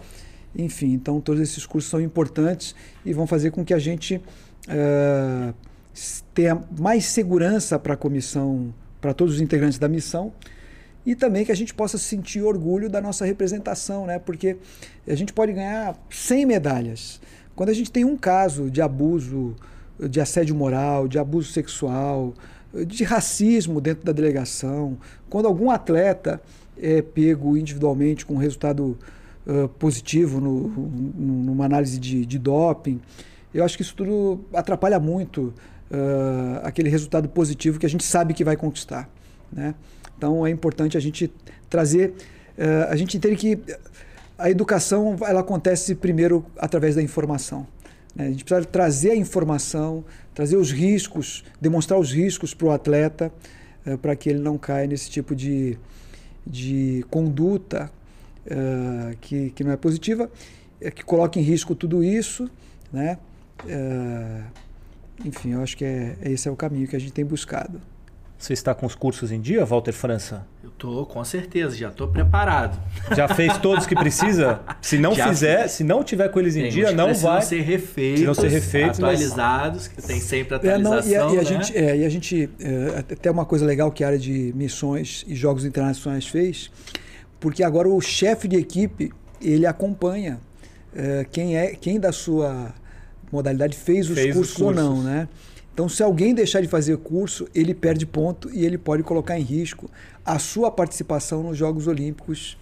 Enfim, 0.57 0.93
então 0.93 1.21
todos 1.21 1.43
esses 1.43 1.67
cursos 1.67 1.91
são 1.91 2.01
importantes 2.01 2.75
e 3.05 3.13
vão 3.13 3.27
fazer 3.27 3.51
com 3.51 3.65
que 3.65 3.75
a 3.75 3.79
gente 3.79 4.21
tenha 6.35 6.61
mais 6.79 7.05
segurança 7.07 7.79
para 7.79 7.95
a 7.95 7.97
comissão, 7.97 8.73
para 9.01 9.13
todos 9.13 9.35
os 9.35 9.41
integrantes 9.41 9.79
da 9.79 9.89
missão, 9.89 10.33
e 11.07 11.15
também 11.15 11.45
que 11.45 11.53
a 11.53 11.57
gente 11.57 11.73
possa 11.73 11.97
sentir 11.97 12.43
orgulho 12.43 12.89
da 12.89 13.01
nossa 13.01 13.25
representação, 13.25 14.07
né? 14.07 14.19
Porque 14.19 14.57
a 15.07 15.15
gente 15.15 15.33
pode 15.33 15.53
ganhar 15.53 15.97
100 16.11 16.47
medalhas. 16.47 17.21
Quando 17.57 17.71
a 17.71 17.75
gente 17.75 17.91
tem 17.91 18.05
um 18.05 18.17
caso 18.17 18.71
de 18.71 18.83
abuso, 18.83 19.57
de 19.99 20.21
assédio 20.21 20.55
moral, 20.55 21.09
de 21.09 21.19
abuso 21.19 21.51
sexual, 21.53 22.35
de 22.87 23.05
racismo 23.05 23.81
dentro 23.81 24.05
da 24.05 24.13
delegação, 24.13 24.99
quando 25.29 25.47
algum 25.47 25.71
atleta 25.71 26.41
é 26.81 27.03
pego 27.03 27.57
individualmente 27.57 28.25
com 28.25 28.37
resultado 28.37 28.97
uh, 29.47 29.69
positivo 29.71 30.41
no, 30.41 30.69
numa 31.17 31.65
análise 31.65 31.99
de, 31.99 32.25
de, 32.25 32.39
doping, 32.39 33.01
eu 33.53 33.65
acho 33.65 33.77
que 33.77 33.83
isso 33.83 33.95
tudo 33.95 34.45
atrapalha 34.53 35.01
muito 35.01 35.53
uh, 35.91 36.61
aquele 36.63 36.89
resultado 36.89 37.29
positivo 37.29 37.79
que 37.79 37.87
a 37.87 37.89
gente 37.89 38.05
sabe 38.05 38.35
que 38.35 38.45
vai 38.45 38.57
conquistar. 38.57 39.09
Né? 39.53 39.75
Então 40.19 40.45
é 40.45 40.51
importante 40.51 40.97
a 40.97 41.01
gente 41.01 41.33
trazer, 41.71 42.11
uh, 42.59 42.91
a 42.91 42.97
gente 42.97 43.17
entende 43.17 43.37
que 43.37 43.59
a 44.37 44.51
educação 44.51 45.17
ela 45.25 45.41
acontece 45.41 45.95
primeiro 45.95 46.45
através 46.59 46.97
da 46.97 47.03
informação. 47.03 47.65
Né? 48.17 48.27
A 48.27 48.31
gente 48.31 48.45
precisa 48.45 48.67
trazer 48.67 49.13
a 49.13 49.17
informação, 49.17 50.05
trazer 50.35 50.57
os 50.57 50.73
riscos, 50.73 51.45
demonstrar 51.61 52.01
os 52.01 52.13
riscos 52.13 52.53
para 52.53 52.67
o 52.67 52.73
atleta, 52.73 53.33
uh, 53.87 53.97
para 53.97 54.17
que 54.17 54.29
ele 54.29 54.41
não 54.41 54.59
caia 54.59 54.89
nesse 54.89 55.09
tipo 55.09 55.37
de, 55.37 55.79
de 56.45 57.05
conduta 57.09 57.89
uh, 58.45 59.17
que, 59.21 59.51
que 59.51 59.63
não 59.63 59.71
é 59.71 59.77
positiva, 59.77 60.29
que 60.95 61.05
coloca 61.05 61.39
em 61.39 61.43
risco 61.43 61.75
tudo 61.75 62.03
isso, 62.05 62.51
né? 62.93 63.19
enfim, 65.25 65.51
eu 65.51 65.63
acho 65.63 65.77
que 65.77 65.85
é, 65.85 66.17
esse 66.23 66.49
é 66.49 66.51
o 66.51 66.55
caminho 66.55 66.87
que 66.87 66.95
a 66.95 66.99
gente 67.01 67.13
tem 67.13 67.25
buscado. 67.25 67.81
Você 68.39 68.53
está 68.53 68.73
com 68.73 68.87
os 68.87 68.95
cursos 68.95 69.33
em 69.33 69.41
dia, 69.41 69.65
Walter 69.65 69.93
França? 69.93 70.47
Eu 70.63 70.71
tô, 70.71 71.05
com 71.05 71.25
certeza, 71.25 71.77
já 71.77 71.89
estou 71.89 72.07
preparado. 72.07 72.81
Já 73.17 73.27
fez 73.27 73.59
todos 73.59 73.85
que 73.85 73.97
precisa? 73.97 74.61
Se 74.81 74.97
não 74.97 75.13
já 75.13 75.29
fizer, 75.29 75.63
fiz. 75.65 75.73
se 75.73 75.83
não 75.83 76.05
tiver 76.05 76.29
com 76.29 76.39
eles 76.39 76.55
em 76.55 76.63
tem, 76.63 76.71
dia, 76.71 76.93
não 76.93 77.13
vai. 77.15 77.43
ser 77.43 77.63
refeitos, 77.63 78.23
não 78.23 78.35
ser 78.35 78.49
refeitos, 78.49 79.01
atualizados, 79.01 79.89
mas... 79.89 79.89
que 79.89 80.03
tem 80.03 80.21
sempre 80.21 80.55
atualização. 80.55 81.13
É, 81.13 81.19
não, 81.19 81.35
e, 81.35 81.39
a, 81.39 81.41
e 81.41 81.41
a 81.41 81.43
né? 81.43 81.45
gente, 81.45 81.77
é, 81.77 81.97
e 81.97 82.05
a 82.05 82.09
gente 82.09 82.51
é, 82.61 82.99
até 83.13 83.29
uma 83.29 83.45
coisa 83.45 83.67
legal 83.67 83.91
que 83.91 84.05
a 84.05 84.07
área 84.07 84.19
de 84.19 84.53
missões 84.55 85.25
e 85.27 85.35
jogos 85.35 85.65
internacionais 85.65 86.27
fez, 86.27 86.71
porque 87.41 87.65
agora 87.65 87.89
o 87.89 88.01
chefe 88.01 88.47
de 88.47 88.57
equipe 88.57 89.11
ele 89.43 89.67
acompanha 89.67 90.39
é, 90.95 91.27
quem 91.31 91.57
é 91.57 91.75
quem 91.75 91.99
da 91.99 92.13
sua 92.13 92.73
modalidade 93.33 93.77
fez 93.77 94.09
os, 94.09 94.15
fez 94.15 94.35
cursos, 94.35 94.53
os 94.53 94.63
cursos 94.63 94.79
ou 94.79 94.95
não, 94.97 95.03
né? 95.03 95.29
Então, 95.79 95.89
se 95.89 96.03
alguém 96.03 96.35
deixar 96.35 96.61
de 96.61 96.67
fazer 96.67 96.97
curso, 96.97 97.47
ele 97.55 97.73
perde 97.73 98.05
ponto 98.05 98.51
e 98.53 98.67
ele 98.67 98.77
pode 98.77 99.05
colocar 99.05 99.39
em 99.39 99.45
risco 99.45 99.89
a 100.27 100.37
sua 100.37 100.73
participação 100.73 101.45
nos 101.45 101.57
Jogos 101.57 101.87
Olímpicos 101.87 102.59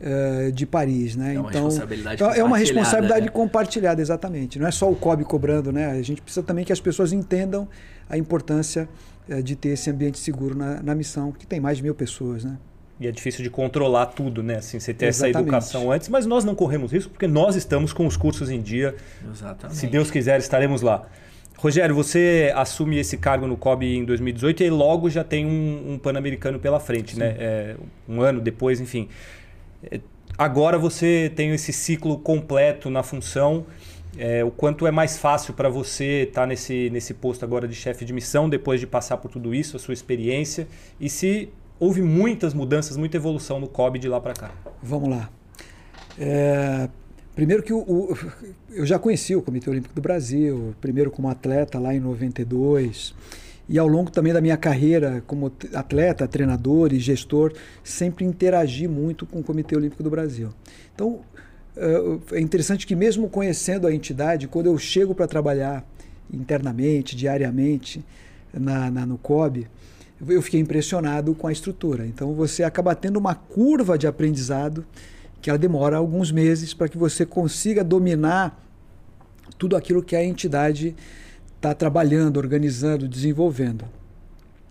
uh, 0.00 0.50
de 0.50 0.66
Paris, 0.66 1.14
né? 1.14 1.36
É 1.36 1.38
uma 1.38 1.48
então, 1.48 1.66
responsabilidade 1.66 2.14
então, 2.16 2.34
é 2.34 2.42
uma 2.42 2.58
responsabilidade 2.58 3.26
né? 3.26 3.30
compartilhada, 3.30 4.02
exatamente. 4.02 4.58
Não 4.58 4.66
é 4.66 4.72
só 4.72 4.90
o 4.90 4.96
COB 4.96 5.22
cobrando, 5.22 5.70
né? 5.70 5.92
A 5.92 6.02
gente 6.02 6.20
precisa 6.20 6.44
também 6.44 6.64
que 6.64 6.72
as 6.72 6.80
pessoas 6.80 7.12
entendam 7.12 7.68
a 8.10 8.18
importância 8.18 8.88
uh, 9.28 9.40
de 9.40 9.54
ter 9.54 9.68
esse 9.68 9.88
ambiente 9.88 10.18
seguro 10.18 10.56
na, 10.56 10.82
na 10.82 10.92
missão, 10.92 11.30
que 11.30 11.46
tem 11.46 11.60
mais 11.60 11.76
de 11.76 11.84
mil 11.84 11.94
pessoas, 11.94 12.42
né? 12.42 12.56
E 12.98 13.06
é 13.06 13.12
difícil 13.12 13.44
de 13.44 13.50
controlar 13.50 14.06
tudo, 14.06 14.42
né? 14.42 14.56
Assim, 14.56 14.80
você 14.80 14.92
ter 14.92 15.06
Exatamente. 15.06 15.36
essa 15.36 15.40
educação 15.40 15.92
antes, 15.92 16.08
mas 16.08 16.26
nós 16.26 16.44
não 16.44 16.56
corremos 16.56 16.90
risco 16.90 17.12
porque 17.12 17.28
nós 17.28 17.54
estamos 17.54 17.92
com 17.92 18.08
os 18.08 18.16
cursos 18.16 18.50
em 18.50 18.60
dia. 18.60 18.96
Exatamente. 19.30 19.78
Se 19.78 19.86
Deus 19.86 20.10
quiser, 20.10 20.40
estaremos 20.40 20.82
lá. 20.82 21.06
Rogério, 21.58 21.94
você 21.94 22.52
assume 22.54 22.98
esse 22.98 23.16
cargo 23.16 23.46
no 23.46 23.56
COB 23.56 23.96
em 23.96 24.04
2018 24.04 24.62
e 24.62 24.70
logo 24.70 25.08
já 25.08 25.24
tem 25.24 25.46
um, 25.46 25.92
um 25.92 25.98
Pan-Americano 25.98 26.58
pela 26.58 26.78
frente, 26.78 27.14
Sim. 27.14 27.20
né? 27.20 27.36
É, 27.38 27.76
um 28.08 28.20
ano 28.20 28.40
depois, 28.40 28.80
enfim. 28.80 29.08
É, 29.90 30.00
agora 30.36 30.78
você 30.78 31.32
tem 31.34 31.50
esse 31.52 31.72
ciclo 31.72 32.18
completo 32.18 32.90
na 32.90 33.02
função. 33.02 33.66
É, 34.18 34.44
o 34.44 34.50
quanto 34.50 34.86
é 34.86 34.90
mais 34.90 35.18
fácil 35.18 35.54
para 35.54 35.68
você 35.68 36.24
estar 36.28 36.42
tá 36.42 36.46
nesse, 36.46 36.90
nesse 36.90 37.14
posto 37.14 37.44
agora 37.44 37.66
de 37.66 37.74
chefe 37.74 38.04
de 38.04 38.12
missão, 38.12 38.48
depois 38.48 38.80
de 38.80 38.86
passar 38.86 39.16
por 39.16 39.30
tudo 39.30 39.54
isso, 39.54 39.76
a 39.76 39.80
sua 39.80 39.92
experiência, 39.92 40.66
e 40.98 41.10
se 41.10 41.50
houve 41.78 42.00
muitas 42.00 42.54
mudanças, 42.54 42.96
muita 42.96 43.16
evolução 43.16 43.60
no 43.60 43.68
COB 43.68 43.98
de 43.98 44.08
lá 44.08 44.20
para 44.20 44.32
cá? 44.32 44.50
Vamos 44.82 45.10
lá. 45.10 45.30
É, 46.18 46.88
Primeiro 47.36 47.62
que 47.62 47.72
o, 47.72 47.80
o, 47.80 48.18
eu 48.72 48.86
já 48.86 48.98
conheci 48.98 49.36
o 49.36 49.42
Comitê 49.42 49.68
Olímpico 49.68 49.94
do 49.94 50.00
Brasil, 50.00 50.74
primeiro 50.80 51.10
como 51.10 51.28
atleta 51.28 51.78
lá 51.78 51.94
em 51.94 52.00
92, 52.00 53.14
e 53.68 53.78
ao 53.78 53.86
longo 53.86 54.10
também 54.10 54.32
da 54.32 54.40
minha 54.40 54.56
carreira 54.56 55.22
como 55.26 55.52
atleta, 55.74 56.26
treinador 56.26 56.94
e 56.94 56.98
gestor, 56.98 57.52
sempre 57.84 58.24
interagi 58.24 58.88
muito 58.88 59.26
com 59.26 59.40
o 59.40 59.42
Comitê 59.42 59.76
Olímpico 59.76 60.02
do 60.02 60.08
Brasil. 60.08 60.48
Então, 60.94 61.20
é 62.32 62.40
interessante 62.40 62.86
que 62.86 62.96
mesmo 62.96 63.28
conhecendo 63.28 63.86
a 63.86 63.92
entidade, 63.92 64.48
quando 64.48 64.66
eu 64.66 64.78
chego 64.78 65.14
para 65.14 65.26
trabalhar 65.26 65.86
internamente, 66.32 67.14
diariamente, 67.14 68.02
na, 68.50 68.90
na, 68.90 69.04
no 69.04 69.18
COB, 69.18 69.68
eu 70.26 70.40
fiquei 70.40 70.58
impressionado 70.58 71.34
com 71.34 71.46
a 71.46 71.52
estrutura. 71.52 72.06
Então, 72.06 72.32
você 72.32 72.62
acaba 72.62 72.94
tendo 72.94 73.18
uma 73.18 73.34
curva 73.34 73.98
de 73.98 74.06
aprendizado 74.06 74.86
que 75.46 75.50
ela 75.50 75.58
demora 75.60 75.96
alguns 75.96 76.32
meses 76.32 76.74
para 76.74 76.88
que 76.88 76.98
você 76.98 77.24
consiga 77.24 77.84
dominar 77.84 78.60
tudo 79.56 79.76
aquilo 79.76 80.02
que 80.02 80.16
a 80.16 80.24
entidade 80.24 80.96
está 81.54 81.72
trabalhando, 81.72 82.36
organizando, 82.38 83.06
desenvolvendo. 83.06 83.84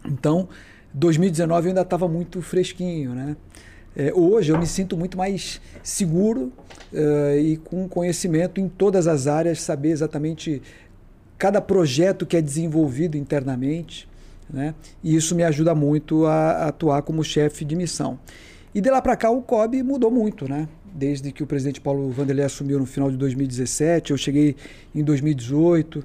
Então, 0.05 0.49
2019 0.93 1.67
eu 1.67 1.69
ainda 1.69 1.79
estava 1.79 2.09
muito 2.09 2.41
fresquinho, 2.41 3.15
né? 3.15 3.38
É, 3.95 4.13
hoje 4.13 4.51
eu 4.51 4.59
me 4.59 4.67
sinto 4.67 4.97
muito 4.97 5.17
mais 5.17 5.61
seguro 5.81 6.51
uh, 6.91 7.39
e 7.39 7.55
com 7.55 7.88
conhecimento 7.88 8.59
em 8.59 8.67
todas 8.67 9.07
as 9.07 9.27
áreas, 9.27 9.61
saber 9.61 9.91
exatamente 9.91 10.61
cada 11.38 11.61
projeto 11.61 12.25
que 12.25 12.35
é 12.35 12.41
desenvolvido 12.41 13.15
internamente, 13.15 14.09
né? 14.49 14.75
E 15.01 15.15
isso 15.15 15.35
me 15.35 15.43
ajuda 15.45 15.73
muito 15.73 16.25
a, 16.25 16.33
a 16.33 16.67
atuar 16.67 17.01
como 17.03 17.23
chefe 17.23 17.63
de 17.63 17.77
missão. 17.77 18.19
E 18.75 18.81
de 18.81 18.89
lá 18.91 19.01
para 19.01 19.15
cá 19.15 19.29
o 19.29 19.41
COB 19.41 19.81
mudou 19.83 20.11
muito, 20.11 20.49
né? 20.49 20.67
Desde 20.93 21.31
que 21.31 21.41
o 21.41 21.47
presidente 21.47 21.79
Paulo 21.79 22.09
Vanderlei 22.09 22.43
assumiu 22.43 22.77
no 22.77 22.85
final 22.85 23.09
de 23.09 23.15
2017, 23.15 24.11
eu 24.11 24.17
cheguei 24.17 24.53
em 24.93 25.01
2018. 25.01 26.03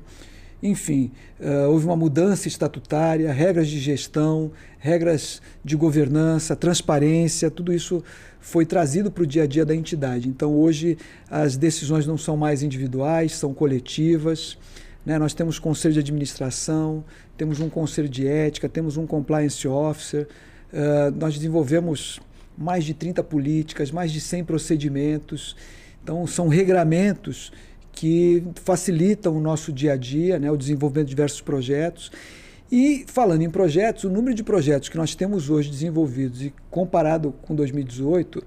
Enfim, 0.62 1.10
uh, 1.40 1.68
houve 1.68 1.84
uma 1.86 1.96
mudança 1.96 2.46
estatutária, 2.46 3.32
regras 3.32 3.66
de 3.66 3.80
gestão, 3.80 4.52
regras 4.78 5.42
de 5.64 5.74
governança, 5.74 6.54
transparência, 6.54 7.50
tudo 7.50 7.72
isso 7.72 8.04
foi 8.38 8.64
trazido 8.64 9.10
para 9.10 9.24
o 9.24 9.26
dia 9.26 9.42
a 9.42 9.46
dia 9.48 9.64
da 9.66 9.74
entidade. 9.74 10.28
Então, 10.28 10.54
hoje, 10.54 10.96
as 11.28 11.56
decisões 11.56 12.06
não 12.06 12.16
são 12.16 12.36
mais 12.36 12.62
individuais, 12.62 13.32
são 13.32 13.52
coletivas. 13.52 14.56
Né? 15.04 15.18
Nós 15.18 15.34
temos 15.34 15.58
conselho 15.58 15.94
de 15.94 16.00
administração, 16.00 17.02
temos 17.36 17.58
um 17.58 17.68
conselho 17.68 18.08
de 18.08 18.28
ética, 18.28 18.68
temos 18.68 18.96
um 18.96 19.08
compliance 19.08 19.66
officer. 19.66 20.28
Uh, 20.72 21.10
nós 21.18 21.34
desenvolvemos 21.34 22.20
mais 22.60 22.84
de 22.84 22.92
30 22.92 23.24
políticas, 23.24 23.90
mais 23.90 24.12
de 24.12 24.20
100 24.20 24.44
procedimentos. 24.44 25.56
Então, 26.02 26.26
são 26.26 26.46
regramentos 26.46 27.50
que 27.90 28.44
facilitam 28.62 29.34
o 29.34 29.40
nosso 29.40 29.72
dia 29.72 29.94
a 29.94 29.96
dia, 29.96 30.38
né, 30.38 30.50
o 30.50 30.56
desenvolvimento 30.58 31.06
de 31.06 31.10
diversos 31.10 31.40
projetos. 31.40 32.12
E 32.70 33.04
falando 33.06 33.42
em 33.42 33.50
projetos, 33.50 34.04
o 34.04 34.10
número 34.10 34.34
de 34.34 34.44
projetos 34.44 34.90
que 34.90 34.96
nós 34.98 35.14
temos 35.14 35.48
hoje 35.48 35.70
desenvolvidos 35.70 36.42
e 36.42 36.52
comparado 36.70 37.32
com 37.42 37.54
2018 37.54 38.44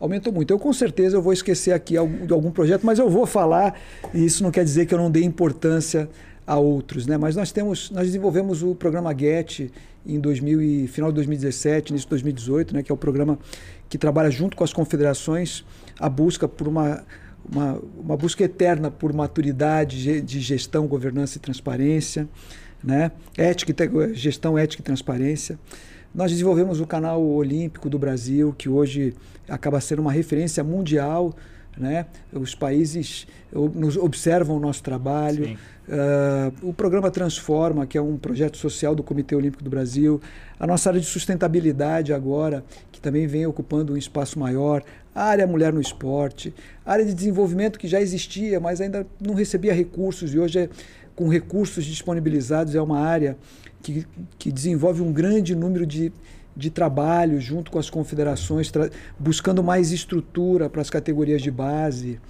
aumentou 0.00 0.32
muito. 0.32 0.50
Eu 0.50 0.58
com 0.58 0.72
certeza 0.72 1.18
eu 1.18 1.22
vou 1.22 1.32
esquecer 1.32 1.72
aqui 1.72 1.94
de 2.26 2.32
algum 2.32 2.50
projeto, 2.50 2.84
mas 2.84 2.98
eu 2.98 3.10
vou 3.10 3.26
falar, 3.26 3.78
e 4.14 4.24
isso 4.24 4.42
não 4.42 4.50
quer 4.50 4.64
dizer 4.64 4.86
que 4.86 4.94
eu 4.94 4.98
não 4.98 5.10
dê 5.10 5.22
importância 5.22 6.08
a 6.50 6.58
outros, 6.58 7.06
né? 7.06 7.16
Mas 7.16 7.36
nós 7.36 7.52
temos, 7.52 7.92
nós 7.92 8.06
desenvolvemos 8.06 8.60
o 8.64 8.74
programa 8.74 9.14
GET 9.16 9.70
em 10.04 10.18
2000 10.18 10.60
e, 10.60 10.88
final 10.88 11.12
de 11.12 11.14
2017, 11.14 11.92
início 11.92 12.06
de 12.06 12.10
2018, 12.10 12.74
né? 12.74 12.82
Que 12.82 12.90
é 12.90 12.94
o 12.94 12.98
programa 12.98 13.38
que 13.88 13.96
trabalha 13.96 14.28
junto 14.32 14.56
com 14.56 14.64
as 14.64 14.72
confederações 14.72 15.64
a 16.00 16.08
busca 16.08 16.48
por 16.48 16.66
uma 16.66 17.04
uma, 17.48 17.80
uma 17.96 18.16
busca 18.16 18.44
eterna 18.44 18.90
por 18.90 19.12
maturidade 19.12 20.20
de 20.20 20.40
gestão, 20.40 20.86
governança 20.88 21.38
e 21.38 21.40
transparência, 21.40 22.28
né? 22.82 23.12
Ética, 23.38 23.72
gestão, 24.12 24.58
ética 24.58 24.82
e 24.82 24.84
transparência. 24.84 25.56
Nós 26.12 26.32
desenvolvemos 26.32 26.80
o 26.80 26.86
canal 26.86 27.24
olímpico 27.24 27.88
do 27.88 27.98
Brasil, 27.98 28.52
que 28.58 28.68
hoje 28.68 29.14
acaba 29.48 29.80
sendo 29.80 30.00
uma 30.02 30.10
referência 30.10 30.64
mundial 30.64 31.32
né? 31.76 32.06
Os 32.32 32.54
países 32.54 33.26
nos 33.52 33.96
observam 33.96 34.56
o 34.56 34.60
nosso 34.60 34.82
trabalho. 34.82 35.58
Uh, 35.90 36.68
o 36.68 36.72
programa 36.72 37.10
Transforma, 37.10 37.84
que 37.84 37.98
é 37.98 38.00
um 38.00 38.16
projeto 38.16 38.56
social 38.56 38.94
do 38.94 39.02
Comitê 39.02 39.34
Olímpico 39.34 39.64
do 39.64 39.68
Brasil. 39.68 40.20
A 40.58 40.64
nossa 40.64 40.88
área 40.88 41.00
de 41.00 41.06
sustentabilidade 41.06 42.12
agora, 42.12 42.62
que 42.92 43.00
também 43.00 43.26
vem 43.26 43.44
ocupando 43.44 43.94
um 43.94 43.96
espaço 43.96 44.38
maior. 44.38 44.84
A 45.12 45.24
área 45.24 45.48
Mulher 45.48 45.72
no 45.72 45.80
Esporte. 45.80 46.54
A 46.86 46.92
área 46.92 47.04
de 47.04 47.12
desenvolvimento 47.12 47.76
que 47.76 47.88
já 47.88 48.00
existia, 48.00 48.60
mas 48.60 48.80
ainda 48.80 49.04
não 49.20 49.34
recebia 49.34 49.74
recursos. 49.74 50.32
E 50.32 50.38
hoje, 50.38 50.60
é, 50.60 50.68
com 51.16 51.28
recursos 51.28 51.84
disponibilizados, 51.84 52.76
é 52.76 52.80
uma 52.80 53.00
área 53.00 53.36
que, 53.82 54.06
que 54.38 54.52
desenvolve 54.52 55.02
um 55.02 55.12
grande 55.12 55.56
número 55.56 55.84
de 55.84 56.12
de 56.56 56.68
trabalho 56.68 57.40
junto 57.40 57.70
com 57.70 57.78
as 57.78 57.88
confederações, 57.88 58.70
buscando 59.18 59.62
mais 59.62 59.92
estrutura 59.92 60.68
para 60.68 60.82
as 60.82 60.90
categorias 60.90 61.40
de 61.40 61.50
base. 61.50 62.20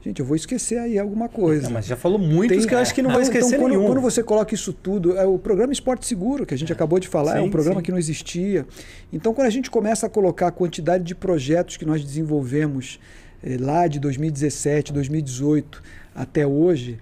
Gente, 0.00 0.20
eu 0.20 0.26
vou 0.26 0.36
esquecer 0.36 0.78
aí 0.78 0.98
alguma 0.98 1.28
coisa. 1.28 1.64
Não, 1.64 1.72
mas 1.72 1.86
já 1.86 1.96
falou 1.96 2.18
muitos 2.18 2.56
Tem, 2.56 2.66
que 2.66 2.74
eu 2.74 2.78
acho 2.78 2.94
que 2.94 3.02
não, 3.02 3.10
não 3.10 3.16
vai 3.16 3.26
então, 3.26 3.36
esquecer 3.36 3.56
então, 3.56 3.68
quando, 3.68 3.86
quando, 3.86 4.00
você 4.00 4.22
coloca 4.22 4.54
isso 4.54 4.72
tudo, 4.72 5.16
é 5.16 5.26
o 5.26 5.38
programa 5.38 5.72
Esporte 5.72 6.06
Seguro, 6.06 6.46
que 6.46 6.54
a 6.54 6.58
gente 6.58 6.70
é. 6.70 6.74
acabou 6.74 7.00
de 7.00 7.08
falar, 7.08 7.32
sim, 7.32 7.38
é 7.38 7.42
um 7.42 7.50
programa 7.50 7.80
sim. 7.80 7.84
que 7.84 7.90
não 7.90 7.98
existia. 7.98 8.64
Então, 9.12 9.34
quando 9.34 9.48
a 9.48 9.50
gente 9.50 9.70
começa 9.70 10.06
a 10.06 10.08
colocar 10.08 10.48
a 10.48 10.52
quantidade 10.52 11.04
de 11.04 11.14
projetos 11.14 11.76
que 11.76 11.84
nós 11.84 12.04
desenvolvemos 12.04 13.00
é, 13.42 13.56
lá 13.58 13.88
de 13.88 13.98
2017, 13.98 14.92
2018 14.92 15.82
até 16.14 16.46
hoje, 16.46 16.98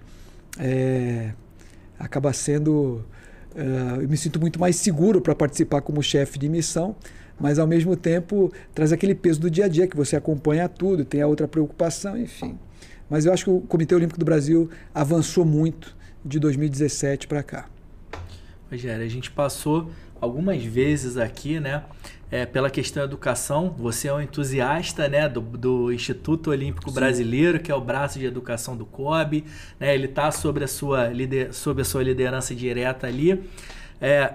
é, 0.59 1.31
acaba 1.99 2.33
sendo 2.33 3.05
Uh, 3.57 4.01
eu 4.01 4.07
me 4.07 4.15
sinto 4.15 4.39
muito 4.39 4.59
mais 4.59 4.75
seguro 4.75 5.19
para 5.19 5.33
participar 5.33 5.81
como 5.81 6.03
chefe 6.03 6.37
de 6.37 6.47
missão, 6.47 6.95
mas 7.39 7.57
ao 7.57 7.65
mesmo 7.65 7.95
tempo 7.95 8.53
traz 8.71 8.93
aquele 8.93 9.15
peso 9.15 9.41
do 9.41 9.49
dia 9.49 9.65
a 9.65 9.67
dia 9.67 9.87
que 9.87 9.97
você 9.97 10.15
acompanha 10.15 10.69
tudo, 10.69 11.03
tem 11.03 11.23
a 11.23 11.27
outra 11.27 11.47
preocupação, 11.47 12.15
enfim. 12.15 12.55
Mas 13.09 13.25
eu 13.25 13.33
acho 13.33 13.45
que 13.45 13.49
o 13.49 13.61
Comitê 13.61 13.95
Olímpico 13.95 14.19
do 14.19 14.25
Brasil 14.25 14.69
avançou 14.93 15.45
muito 15.45 15.95
de 16.23 16.39
2017 16.39 17.27
para 17.27 17.41
cá. 17.41 17.69
Rogério, 18.69 19.05
a 19.05 19.09
gente 19.09 19.31
passou 19.31 19.89
algumas 20.19 20.63
vezes 20.63 21.17
aqui, 21.17 21.59
né? 21.59 21.83
É, 22.29 22.45
pela 22.45 22.69
questão 22.69 23.03
da 23.03 23.07
educação, 23.07 23.73
você 23.77 24.09
é 24.09 24.13
um 24.13 24.19
entusiasta 24.19 25.07
né, 25.07 25.29
do, 25.29 25.39
do 25.39 25.93
Instituto 25.93 26.49
Olímpico 26.49 26.89
Sim. 26.89 26.95
Brasileiro, 26.95 27.57
que 27.57 27.71
é 27.71 27.75
o 27.75 27.79
braço 27.79 28.19
de 28.19 28.25
educação 28.25 28.75
do 28.75 28.85
COB. 28.85 29.45
Né, 29.79 29.95
ele 29.95 30.07
está 30.07 30.29
sob, 30.29 30.61
a 30.61 30.67
sua 30.67 31.09
a 31.09 31.83
sua 31.85 32.03
liderança 32.03 32.53
direta 32.53 33.07
ali. 33.07 33.41
É, 34.01 34.33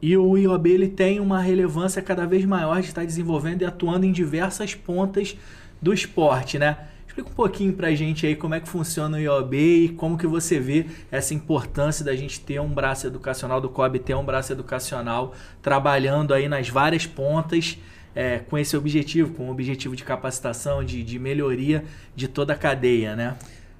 e 0.00 0.16
o 0.16 0.36
IOB 0.36 0.66
ele 0.70 0.88
tem 0.88 1.20
uma 1.20 1.40
relevância 1.40 2.00
cada 2.00 2.26
vez 2.26 2.44
maior 2.46 2.80
de 2.80 2.88
estar 2.88 3.04
desenvolvendo 3.04 3.62
e 3.62 3.64
atuando 3.66 4.06
em 4.06 4.12
diversas 4.12 4.74
pontas 4.74 5.36
do 5.80 5.92
esporte, 5.92 6.58
né? 6.58 6.78
Explica 7.14 7.30
um 7.30 7.34
pouquinho 7.34 7.72
pra 7.72 7.94
gente 7.94 8.26
aí 8.26 8.34
como 8.34 8.56
é 8.56 8.60
que 8.60 8.68
funciona 8.68 9.16
o 9.16 9.20
IOB 9.20 9.56
e 9.56 9.88
como 9.90 10.18
que 10.18 10.26
você 10.26 10.58
vê 10.58 10.86
essa 11.12 11.32
importância 11.32 12.04
da 12.04 12.16
gente 12.16 12.40
ter 12.40 12.60
um 12.60 12.68
braço 12.68 13.06
educacional, 13.06 13.60
do 13.60 13.68
COB 13.68 14.00
ter 14.00 14.16
um 14.16 14.24
braço 14.24 14.52
educacional, 14.52 15.32
trabalhando 15.62 16.34
aí 16.34 16.48
nas 16.48 16.68
várias 16.68 17.06
pontas 17.06 17.78
é, 18.16 18.40
com 18.40 18.58
esse 18.58 18.76
objetivo, 18.76 19.32
com 19.32 19.46
o 19.46 19.52
objetivo 19.52 19.94
de 19.94 20.02
capacitação, 20.02 20.82
de, 20.82 21.04
de 21.04 21.16
melhoria 21.20 21.84
de 22.16 22.26
toda 22.26 22.54
a 22.54 22.56
cadeia, 22.56 23.14
né? 23.14 23.36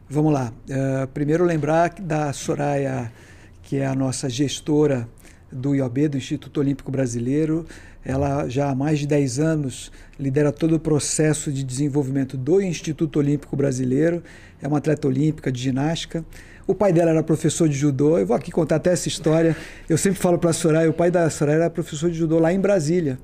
Vamos 0.09 0.33
lá. 0.33 0.53
Uh, 0.69 1.09
primeiro 1.09 1.45
lembrar 1.45 1.91
da 1.99 2.33
Soraya, 2.33 3.13
que 3.65 3.79
é 3.79 3.87
a 3.87 3.97
nossa 3.97 4.31
gestora 4.31 5.09
do 5.55 5.75
IOB, 5.75 6.09
do 6.09 6.17
Instituto 6.17 6.61
Olímpico 6.61 6.91
Brasileiro. 6.91 7.65
Ela 8.05 8.49
já 8.49 8.71
há 8.71 8.75
mais 8.75 8.99
de 8.99 9.07
10 9.07 9.39
anos 9.39 9.91
lidera 10.19 10.53
todo 10.53 10.77
o 10.77 10.81
processo 10.81 11.51
de 11.51 11.65
desenvolvimento 11.65 12.37
do 12.37 12.61
Instituto 12.61 13.19
Olímpico 13.19 13.57
Brasileiro. 13.57 14.23
É 14.61 14.69
uma 14.69 14.79
atleta 14.79 15.09
olímpica 15.09 15.51
de 15.51 15.61
ginástica. 15.61 16.25
O 16.67 16.75
pai 16.75 16.93
dela 16.93 17.11
era 17.11 17.23
professor 17.23 17.69
de 17.69 17.77
judô. 17.77 18.19
Eu 18.19 18.27
vou 18.27 18.37
aqui 18.37 18.51
contar 18.51 18.77
até 18.77 18.93
essa 18.93 19.09
história. 19.09 19.57
Eu 19.89 19.97
sempre 19.97 20.19
falo 20.19 20.39
para 20.39 20.51
a 20.51 20.53
Soraya, 20.53 20.91
o 20.91 20.95
pai 20.95 21.11
da 21.11 21.29
Soraya 21.31 21.57
era 21.57 21.71
professor 21.71 22.11
de 22.11 22.17
judô 22.17 22.39
lá 22.39 22.53
em 22.53 22.61
Brasília. 22.61 23.19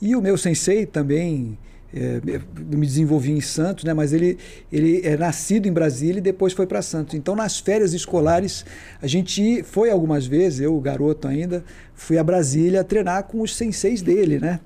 E 0.00 0.14
o 0.16 0.20
meu 0.20 0.36
sensei 0.36 0.84
também 0.84 1.56
é, 1.94 2.20
me 2.58 2.86
desenvolvi 2.86 3.32
em 3.32 3.40
Santos, 3.40 3.84
né, 3.84 3.92
mas 3.92 4.12
ele, 4.12 4.38
ele 4.72 5.02
é 5.04 5.16
nascido 5.16 5.66
em 5.66 5.72
Brasília 5.72 6.18
e 6.18 6.22
depois 6.22 6.52
foi 6.52 6.66
para 6.66 6.80
Santos. 6.80 7.14
Então, 7.14 7.36
nas 7.36 7.58
férias 7.58 7.92
escolares, 7.92 8.64
a 9.00 9.06
gente 9.06 9.62
foi 9.62 9.90
algumas 9.90 10.26
vezes, 10.26 10.60
eu, 10.60 10.78
garoto 10.80 11.28
ainda, 11.28 11.64
fui 11.94 12.18
a 12.18 12.24
Brasília 12.24 12.82
treinar 12.82 13.24
com 13.24 13.42
os 13.42 13.54
senseis 13.54 14.00
dele, 14.00 14.38
né? 14.38 14.60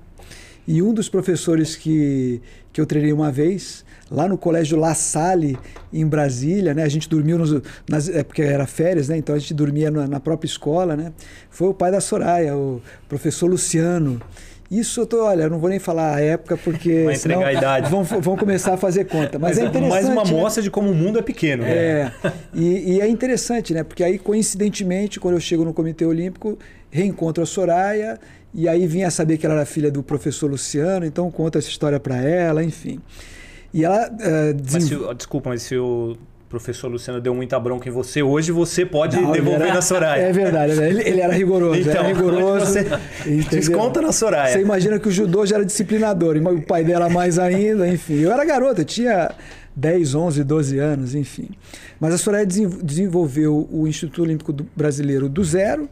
E 0.67 0.81
um 0.81 0.93
dos 0.93 1.07
professores 1.07 1.77
que, 1.77 2.41
que 2.73 2.81
eu 2.81 2.85
treinei 2.85 3.13
uma 3.13 3.31
vez, 3.31 3.85
lá 4.11 4.27
no 4.27 4.37
Colégio 4.37 4.77
La 4.77 4.93
Salle, 4.93 5.57
em 5.93 6.05
Brasília, 6.05 6.73
né? 6.73 6.83
A 6.83 6.89
gente 6.89 7.07
dormiu, 7.07 7.37
nos, 7.37 7.61
nas, 7.89 8.09
é 8.09 8.21
porque 8.21 8.41
era 8.41 8.65
férias, 8.65 9.07
né? 9.07 9.17
Então 9.17 9.33
a 9.33 9.39
gente 9.39 9.53
dormia 9.53 9.89
na, 9.89 10.07
na 10.07 10.19
própria 10.19 10.47
escola, 10.47 10.95
né? 10.97 11.13
Foi 11.49 11.69
o 11.69 11.73
pai 11.73 11.89
da 11.89 12.01
Soraya, 12.01 12.55
o 12.55 12.81
professor 13.07 13.49
Luciano. 13.49 14.21
Isso 14.69 15.01
eu 15.01 15.07
tô, 15.07 15.23
olha, 15.23 15.47
não 15.47 15.59
vou 15.59 15.69
nem 15.69 15.79
falar 15.79 16.15
a 16.15 16.19
época, 16.19 16.57
porque. 16.57 17.05
Vai 17.05 17.15
entregar 17.15 17.47
a 17.47 17.53
idade. 17.53 17.89
Vão, 17.89 18.03
vão 18.03 18.35
começar 18.35 18.73
a 18.73 18.77
fazer 18.77 19.05
conta. 19.05 19.39
Mas, 19.39 19.51
Mas 19.51 19.59
é, 19.59 19.61
é 19.61 19.65
interessante. 19.65 19.89
Mais 19.89 20.09
uma 20.09 20.21
amostra 20.23 20.61
né? 20.61 20.65
de 20.65 20.71
como 20.71 20.91
o 20.91 20.95
mundo 20.95 21.19
é 21.19 21.21
pequeno. 21.21 21.63
Né? 21.63 21.71
É. 21.71 22.11
E, 22.53 22.95
e, 22.95 23.01
é 23.01 23.07
interessante, 23.07 23.73
né? 23.73 23.83
Porque 23.83 24.03
aí, 24.03 24.19
coincidentemente, 24.19 25.19
quando 25.19 25.35
eu 25.35 25.39
chego 25.39 25.63
no 25.63 25.73
Comitê 25.73 26.05
Olímpico, 26.05 26.57
reencontro 26.91 27.43
a 27.43 27.45
Soraya, 27.45 28.19
e 28.53 28.67
aí 28.67 28.85
vinha 28.85 29.09
saber 29.09 29.37
que 29.37 29.45
ela 29.45 29.55
era 29.55 29.65
filha 29.65 29.89
do 29.89 30.03
professor 30.03 30.49
Luciano, 30.49 31.05
então 31.05 31.31
conta 31.31 31.59
essa 31.59 31.69
história 31.69 31.99
para 31.99 32.17
ela, 32.17 32.61
enfim. 32.61 32.99
E 33.73 33.85
ela. 33.85 34.09
Uh, 34.09 34.53
desenvol... 34.53 35.07
mas 35.07 35.09
se, 35.11 35.15
desculpa, 35.15 35.49
mas 35.49 35.61
se 35.61 35.77
o 35.77 36.17
professor 36.49 36.87
Luciano 36.87 37.19
deu 37.19 37.35
muita 37.35 37.59
bronca 37.59 37.89
em 37.89 37.91
você, 37.91 38.23
hoje 38.23 38.51
você 38.51 38.85
pode 38.85 39.19
não, 39.19 39.31
devolver 39.31 39.63
era, 39.63 39.73
na 39.73 39.81
Soraya. 39.81 40.21
É 40.23 40.31
verdade, 40.31 40.81
ele, 40.81 41.01
ele 41.01 41.21
era 41.21 41.33
rigoroso. 41.33 41.81
Então, 41.81 41.93
era 41.93 42.07
rigoroso. 42.07 42.65
Você 42.65 42.85
desconta 43.49 44.01
na 44.01 44.11
Soraya. 44.11 44.53
Você 44.53 44.61
imagina 44.61 44.99
que 44.99 45.07
o 45.07 45.11
judô 45.11 45.45
já 45.45 45.57
era 45.57 45.65
disciplinador, 45.65 46.37
e 46.37 46.39
o 46.39 46.61
pai 46.61 46.83
dela 46.83 47.09
mais 47.09 47.37
ainda, 47.37 47.87
enfim. 47.87 48.19
Eu 48.19 48.31
era 48.31 48.45
garota, 48.45 48.81
eu 48.81 48.85
tinha 48.85 49.31
10, 49.75 50.15
11, 50.15 50.43
12 50.43 50.79
anos, 50.79 51.15
enfim. 51.15 51.49
Mas 51.99 52.13
a 52.13 52.17
Soraya 52.17 52.45
desenvolveu 52.45 53.67
o 53.71 53.87
Instituto 53.87 54.23
Olímpico 54.23 54.53
Brasileiro 54.75 55.27
do 55.27 55.43
zero. 55.43 55.89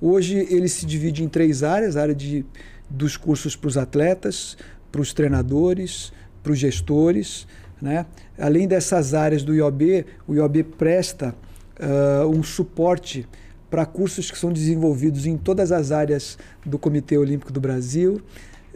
Hoje 0.00 0.46
ele 0.50 0.68
se 0.68 0.84
divide 0.84 1.24
em 1.24 1.28
três 1.28 1.62
áreas: 1.62 1.96
a 1.96 2.02
área 2.02 2.14
de, 2.14 2.44
dos 2.90 3.16
cursos 3.16 3.56
para 3.56 3.68
os 3.68 3.78
atletas, 3.78 4.56
para 4.92 5.00
os 5.00 5.14
treinadores, 5.14 6.12
para 6.42 6.52
os 6.52 6.58
gestores 6.58 7.46
né? 7.80 8.06
Além 8.38 8.66
dessas 8.66 9.14
áreas 9.14 9.42
do 9.42 9.54
IOB, 9.54 10.06
o 10.26 10.34
IOB 10.34 10.62
presta 10.62 11.34
uh, 11.78 12.28
um 12.28 12.42
suporte 12.42 13.26
para 13.70 13.84
cursos 13.84 14.30
que 14.30 14.38
são 14.38 14.52
desenvolvidos 14.52 15.26
em 15.26 15.36
todas 15.36 15.72
as 15.72 15.90
áreas 15.90 16.38
do 16.64 16.78
Comitê 16.78 17.18
Olímpico 17.18 17.52
do 17.52 17.60
Brasil. 17.60 18.20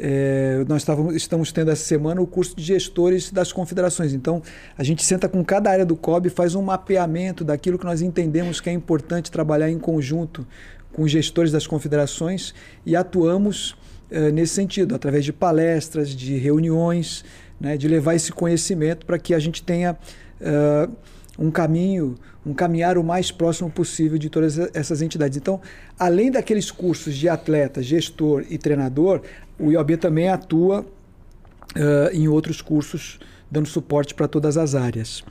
É, 0.01 0.65
nós 0.69 0.87
estamos 1.15 1.51
tendo 1.51 1.73
essa 1.73 1.85
semana 1.85 2.21
o 2.21 2.27
curso 2.27 2.55
de 2.55 2.63
gestores 2.63 3.33
das 3.33 3.53
confederações. 3.53 4.13
Então, 4.13 4.43
a 4.77 4.85
gente 4.85 5.05
senta 5.05 5.29
com 5.29 5.45
cada 5.45 5.71
área 5.71 5.85
do 5.85 5.97
COB 5.97 6.29
e 6.29 6.31
faz 6.31 6.55
um 6.55 6.63
mapeamento 6.63 7.45
daquilo 7.45 7.79
que 7.79 7.85
nós 7.85 8.01
entendemos 8.01 8.61
que 8.61 8.71
é 8.71 8.73
importante 8.73 9.31
trabalhar 9.31 9.71
em 9.71 9.79
conjunto 9.79 10.47
com 10.93 11.03
os 11.03 11.11
gestores 11.11 11.51
das 11.51 11.67
confederações 11.67 12.55
e 12.87 12.95
atuamos 12.95 13.77
é, 14.11 14.31
nesse 14.31 14.55
sentido, 14.55 14.95
através 14.95 15.25
de 15.25 15.33
palestras, 15.33 16.11
de 16.11 16.37
reuniões, 16.39 17.25
né, 17.61 17.77
de 17.77 17.89
levar 17.89 18.15
esse 18.15 18.33
conhecimento 18.33 19.05
para 19.05 19.19
que 19.19 19.35
a 19.35 19.39
gente 19.39 19.63
tenha 19.63 19.97
uh, 20.41 20.93
um 21.39 21.51
caminho, 21.51 22.17
um 22.45 22.53
caminhar 22.53 22.99
o 22.99 23.05
mais 23.05 23.31
próximo 23.31 23.71
possível 23.71 24.19
de 24.19 24.29
todas 24.29 24.59
essas 24.75 25.03
entidades. 25.03 25.37
Então, 25.37 25.61
além 25.99 26.31
daqueles 26.31 26.71
cursos 26.71 27.17
de 27.17 27.29
atleta, 27.29 27.83
gestor 27.83 28.45
e 28.51 28.59
treinador, 28.59 29.23
o 29.59 29.71
IOB 29.71 29.97
também 29.97 30.29
atua 30.29 30.81
uh, 30.81 32.13
em 32.13 32.29
outros 32.29 32.61
cursos, 32.61 33.19
dando 33.51 33.69
suporte 33.69 34.15
para 34.15 34.27
todas 34.27 34.57
as 34.57 34.75
áreas. 34.75 35.25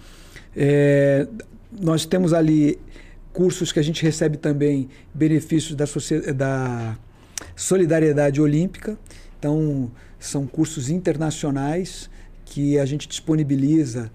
É, 0.55 1.27
nós 1.71 2.05
temos 2.05 2.33
ali 2.33 2.79
cursos 3.31 3.71
que 3.71 3.79
a 3.79 3.83
gente 3.83 4.01
recebe 4.01 4.37
também 4.37 4.89
benefícios 5.13 5.75
da, 5.75 5.85
da 6.33 6.97
solidariedade 7.55 8.41
olímpica. 8.41 8.97
Então, 9.37 9.91
são 10.17 10.47
cursos 10.47 10.89
internacionais 10.89 12.09
que 12.49 12.79
a 12.79 12.85
gente 12.85 13.07
disponibiliza 13.07 14.11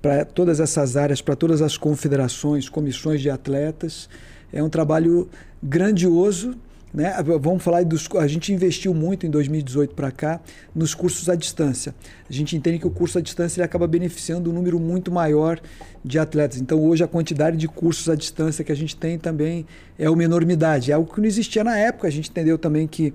para 0.00 0.24
todas 0.24 0.60
essas 0.60 0.96
áreas, 0.96 1.20
para 1.20 1.36
todas 1.36 1.60
as 1.62 1.76
confederações, 1.76 2.68
comissões 2.68 3.20
de 3.20 3.30
atletas. 3.30 4.08
É 4.52 4.62
um 4.62 4.68
trabalho 4.68 5.28
grandioso. 5.62 6.54
Né? 6.92 7.14
Vamos 7.40 7.62
falar 7.62 7.84
dos. 7.84 8.08
A 8.18 8.26
gente 8.26 8.52
investiu 8.52 8.92
muito 8.92 9.24
em 9.24 9.30
2018 9.30 9.94
para 9.94 10.10
cá 10.10 10.40
nos 10.74 10.94
cursos 10.94 11.28
à 11.28 11.36
distância. 11.36 11.94
A 12.28 12.32
gente 12.32 12.56
entende 12.56 12.80
que 12.80 12.86
o 12.86 12.90
curso 12.90 13.18
à 13.18 13.20
distância 13.20 13.60
ele 13.60 13.64
acaba 13.64 13.86
beneficiando 13.86 14.50
um 14.50 14.52
número 14.52 14.80
muito 14.80 15.12
maior 15.12 15.60
de 16.04 16.18
atletas. 16.18 16.60
Então, 16.60 16.82
hoje, 16.82 17.04
a 17.04 17.08
quantidade 17.08 17.56
de 17.56 17.68
cursos 17.68 18.08
à 18.08 18.16
distância 18.16 18.64
que 18.64 18.72
a 18.72 18.74
gente 18.74 18.96
tem 18.96 19.18
também 19.18 19.66
é 19.98 20.10
uma 20.10 20.24
enormidade. 20.24 20.90
É 20.90 20.94
algo 20.94 21.12
que 21.12 21.20
não 21.20 21.28
existia 21.28 21.62
na 21.62 21.76
época. 21.78 22.08
A 22.08 22.10
gente 22.10 22.28
entendeu 22.28 22.58
também 22.58 22.88
que 22.88 23.14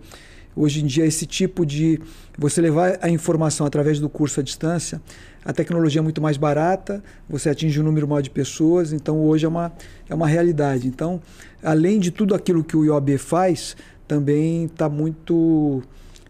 Hoje 0.55 0.81
em 0.81 0.85
dia, 0.85 1.05
esse 1.05 1.25
tipo 1.25 1.65
de. 1.65 1.99
Você 2.37 2.61
levar 2.61 2.97
a 3.01 3.09
informação 3.09 3.65
através 3.65 3.99
do 3.99 4.07
curso 4.07 4.39
à 4.39 4.43
distância, 4.43 5.01
a 5.43 5.51
tecnologia 5.51 5.99
é 5.99 6.01
muito 6.01 6.21
mais 6.21 6.37
barata, 6.37 7.03
você 7.29 7.49
atinge 7.49 7.79
um 7.79 7.83
número 7.83 8.07
maior 8.07 8.21
de 8.21 8.29
pessoas, 8.29 8.93
então 8.93 9.19
hoje 9.21 9.45
é 9.45 9.49
uma, 9.49 9.73
é 10.09 10.15
uma 10.15 10.27
realidade. 10.27 10.87
Então, 10.87 11.21
além 11.61 11.99
de 11.99 12.09
tudo 12.09 12.33
aquilo 12.33 12.63
que 12.63 12.75
o 12.75 12.85
IOB 12.85 13.17
faz, 13.17 13.75
também 14.07 14.65
está 14.65 14.87
muito, 14.87 15.83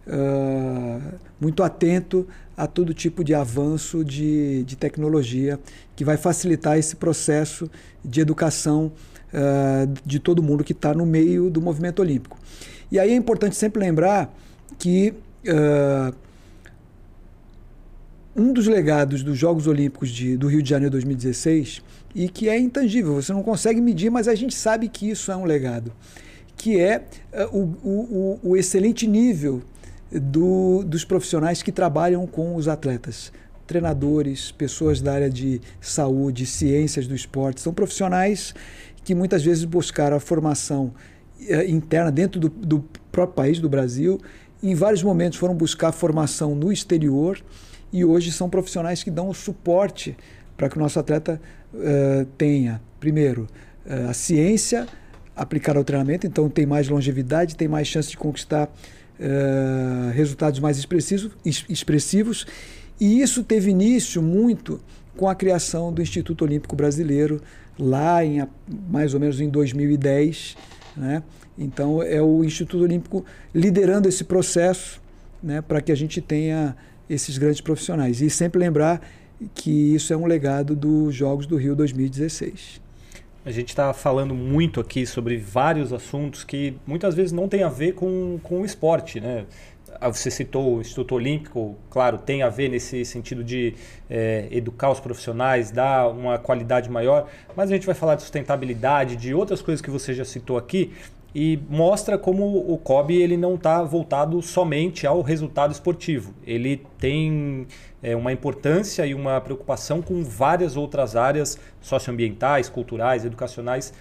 uh, 0.08 1.14
muito 1.40 1.62
atento 1.62 2.28
a 2.58 2.66
todo 2.66 2.94
tipo 2.94 3.24
de 3.24 3.34
avanço 3.34 4.04
de, 4.04 4.64
de 4.64 4.76
tecnologia 4.76 5.60
que 5.96 6.04
vai 6.04 6.18
facilitar 6.18 6.78
esse 6.78 6.96
processo 6.96 7.70
de 8.04 8.22
educação 8.22 8.92
uh, 9.34 9.94
de 10.06 10.20
todo 10.20 10.42
mundo 10.42 10.64
que 10.64 10.72
está 10.72 10.94
no 10.94 11.06
meio 11.06 11.50
do 11.50 11.62
movimento 11.62 12.02
olímpico. 12.02 12.38
E 12.92 13.00
aí 13.00 13.12
é 13.12 13.16
importante 13.16 13.56
sempre 13.56 13.80
lembrar 13.80 14.34
que 14.78 15.14
uh, 15.48 16.16
um 18.36 18.52
dos 18.52 18.68
legados 18.68 19.24
dos 19.24 19.38
Jogos 19.38 19.66
Olímpicos 19.66 20.10
de, 20.10 20.36
do 20.36 20.48
Rio 20.48 20.62
de 20.62 20.70
Janeiro 20.70 20.92
2016 20.92 21.82
e 22.14 22.28
que 22.28 22.50
é 22.50 22.60
intangível, 22.60 23.14
você 23.14 23.32
não 23.32 23.42
consegue 23.42 23.80
medir, 23.80 24.10
mas 24.10 24.28
a 24.28 24.36
gente 24.36 24.54
sabe 24.54 24.90
que 24.90 25.10
isso 25.10 25.32
é 25.32 25.36
um 25.36 25.46
legado, 25.46 25.92
que 26.58 26.80
é 26.80 27.04
uh, 27.34 27.58
o, 27.58 27.62
o, 27.84 28.40
o, 28.44 28.58
excelente 28.58 29.08
nível 29.08 29.62
do, 30.12 30.84
dos 30.84 31.06
profissionais 31.06 31.64
que 31.64 31.72
trabalham 31.72 32.28
com 32.28 32.56
os 32.56 32.68
atletas. 32.68 33.32
Treinadores, 33.66 34.52
pessoas 34.52 35.02
da 35.02 35.14
área 35.14 35.30
de 35.30 35.60
saúde, 35.82 36.46
ciências 36.46 37.08
do 37.08 37.16
esporte, 37.16 37.62
são 37.62 37.74
profissionais 37.74 38.54
que 39.04 39.16
muitas 39.16 39.44
vezes 39.44 39.64
buscaram 39.64 40.18
a 40.18 40.20
formação 40.20 40.94
interna 41.68 42.12
dentro 42.12 42.40
do, 42.40 42.50
do 42.50 42.86
próprio 43.12 43.36
país, 43.36 43.60
do 43.60 43.70
Brasil. 43.70 44.20
Em 44.62 44.74
vários 44.74 45.04
momentos 45.04 45.38
foram 45.38 45.54
buscar 45.54 45.92
formação 45.92 46.56
no 46.56 46.72
exterior 46.72 47.40
e 47.92 48.04
hoje 48.04 48.32
são 48.32 48.50
profissionais 48.50 49.04
que 49.04 49.12
dão 49.12 49.30
o 49.30 49.34
suporte 49.34 50.18
para 50.58 50.70
que 50.70 50.78
o 50.78 50.80
nosso 50.80 51.00
atleta 51.00 51.40
uh, 51.74 52.26
tenha, 52.38 52.82
primeiro, 53.00 53.48
uh, 53.86 54.10
a 54.10 54.14
ciência, 54.14 54.88
aplicar 55.36 55.78
ao 55.78 55.84
treinamento, 55.84 56.26
então 56.26 56.50
tem 56.50 56.66
mais 56.66 56.88
longevidade, 56.88 57.56
tem 57.56 57.68
mais 57.68 57.88
chance 57.88 58.10
de 58.10 58.18
conquistar 58.18 58.68
uh, 58.68 60.12
resultados 60.14 60.60
mais 60.60 60.78
expressivos, 60.78 61.32
expressivos. 61.70 62.48
E 63.00 63.22
isso 63.22 63.44
teve 63.44 63.72
início 63.72 64.22
muito 64.22 64.80
com 65.18 65.28
a 65.28 65.36
criação 65.36 65.92
do 65.92 66.02
Instituto 66.02 66.44
Olímpico 66.44 66.76
Brasileiro, 66.76 67.42
lá 67.78 68.24
em 68.24 68.46
mais 68.90 69.14
ou 69.14 69.20
menos 69.20 69.40
em 69.40 69.50
2010. 69.50 70.56
Né? 70.96 71.24
Então, 71.58 72.02
é 72.02 72.22
o 72.22 72.44
Instituto 72.44 72.84
Olímpico 72.84 73.26
liderando 73.54 74.08
esse 74.08 74.24
processo 74.24 75.02
né, 75.42 75.62
para 75.62 75.82
que 75.82 75.92
a 75.92 75.96
gente 75.96 76.22
tenha 76.22 76.76
esses 77.10 77.38
grandes 77.38 77.62
profissionais. 77.62 78.22
E 78.22 78.30
sempre 78.30 78.60
lembrar 78.60 79.02
que 79.54 79.96
isso 79.96 80.14
é 80.14 80.18
um 80.18 80.26
legado 80.26 80.76
dos 80.76 81.14
Jogos 81.14 81.46
do 81.46 81.58
Rio 81.58 81.76
2016. 81.76 82.82
A 83.46 83.52
gente 83.52 83.70
está 83.70 83.94
falando 83.94 84.34
muito 84.34 84.80
aqui 84.80 85.06
sobre 85.06 85.38
vários 85.38 85.94
assuntos 85.94 86.44
que 86.44 86.76
muitas 86.88 87.14
vezes 87.14 87.32
não 87.32 87.48
tem 87.48 87.62
a 87.62 87.70
ver 87.70 87.94
com, 87.94 88.40
com 88.42 88.62
o 88.62 88.66
esporte, 88.66 89.20
né? 89.20 89.46
Ah, 90.00 90.10
você 90.10 90.30
citou 90.30 90.78
o 90.78 90.82
Instituto 90.82 91.16
Olímpico, 91.16 91.76
claro, 91.90 92.18
tem 92.18 92.44
a 92.44 92.50
ver 92.50 92.70
nesse 92.70 93.04
sentido 93.06 93.44
de 93.44 93.74
é, 94.10 94.48
educar 94.52 94.92
os 94.92 95.00
profissionais, 95.00 95.72
dar 95.72 96.10
uma 96.10 96.38
qualidade 96.38 96.90
maior, 96.90 97.28
mas 97.56 97.72
a 97.72 97.74
gente 97.74 97.86
vai 97.86 97.96
falar 97.96 98.16
de 98.16 98.22
sustentabilidade, 98.22 99.16
de 99.16 99.34
outras 99.34 99.62
coisas 99.62 99.82
que 99.82 99.90
você 99.90 100.14
já 100.14 100.26
citou 100.26 100.58
aqui, 100.58 100.92
e 101.36 101.60
mostra 101.70 102.18
como 102.18 102.46
o 102.46 102.78
COB 102.78 103.14
ele 103.14 103.36
não 103.36 103.56
está 103.56 103.84
voltado 103.84 104.42
somente 104.42 105.06
ao 105.06 105.22
resultado 105.22 105.74
esportivo. 105.74 106.34
Ele 106.48 106.82
tem 106.98 107.68
é, 108.02 108.16
uma 108.16 108.32
importância 108.32 109.06
e 109.06 109.14
uma 109.14 109.42
preocupação 109.42 110.02
com 110.02 110.24
várias 110.24 110.78
outras 110.78 111.14
áreas 111.18 111.60
socioambientais, 111.82 112.70
culturais, 112.70 113.26
educacionais. 113.26 113.94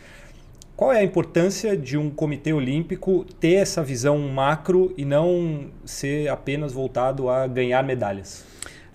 Qual 0.76 0.92
é 0.92 0.98
a 0.98 1.04
importância 1.04 1.76
de 1.76 1.96
um 1.96 2.10
comitê 2.10 2.52
olímpico 2.52 3.24
ter 3.38 3.54
essa 3.54 3.82
visão 3.82 4.18
macro 4.18 4.92
e 4.96 5.04
não 5.04 5.66
ser 5.84 6.28
apenas 6.28 6.72
voltado 6.72 7.28
a 7.28 7.46
ganhar 7.46 7.82
medalhas? 7.84 8.44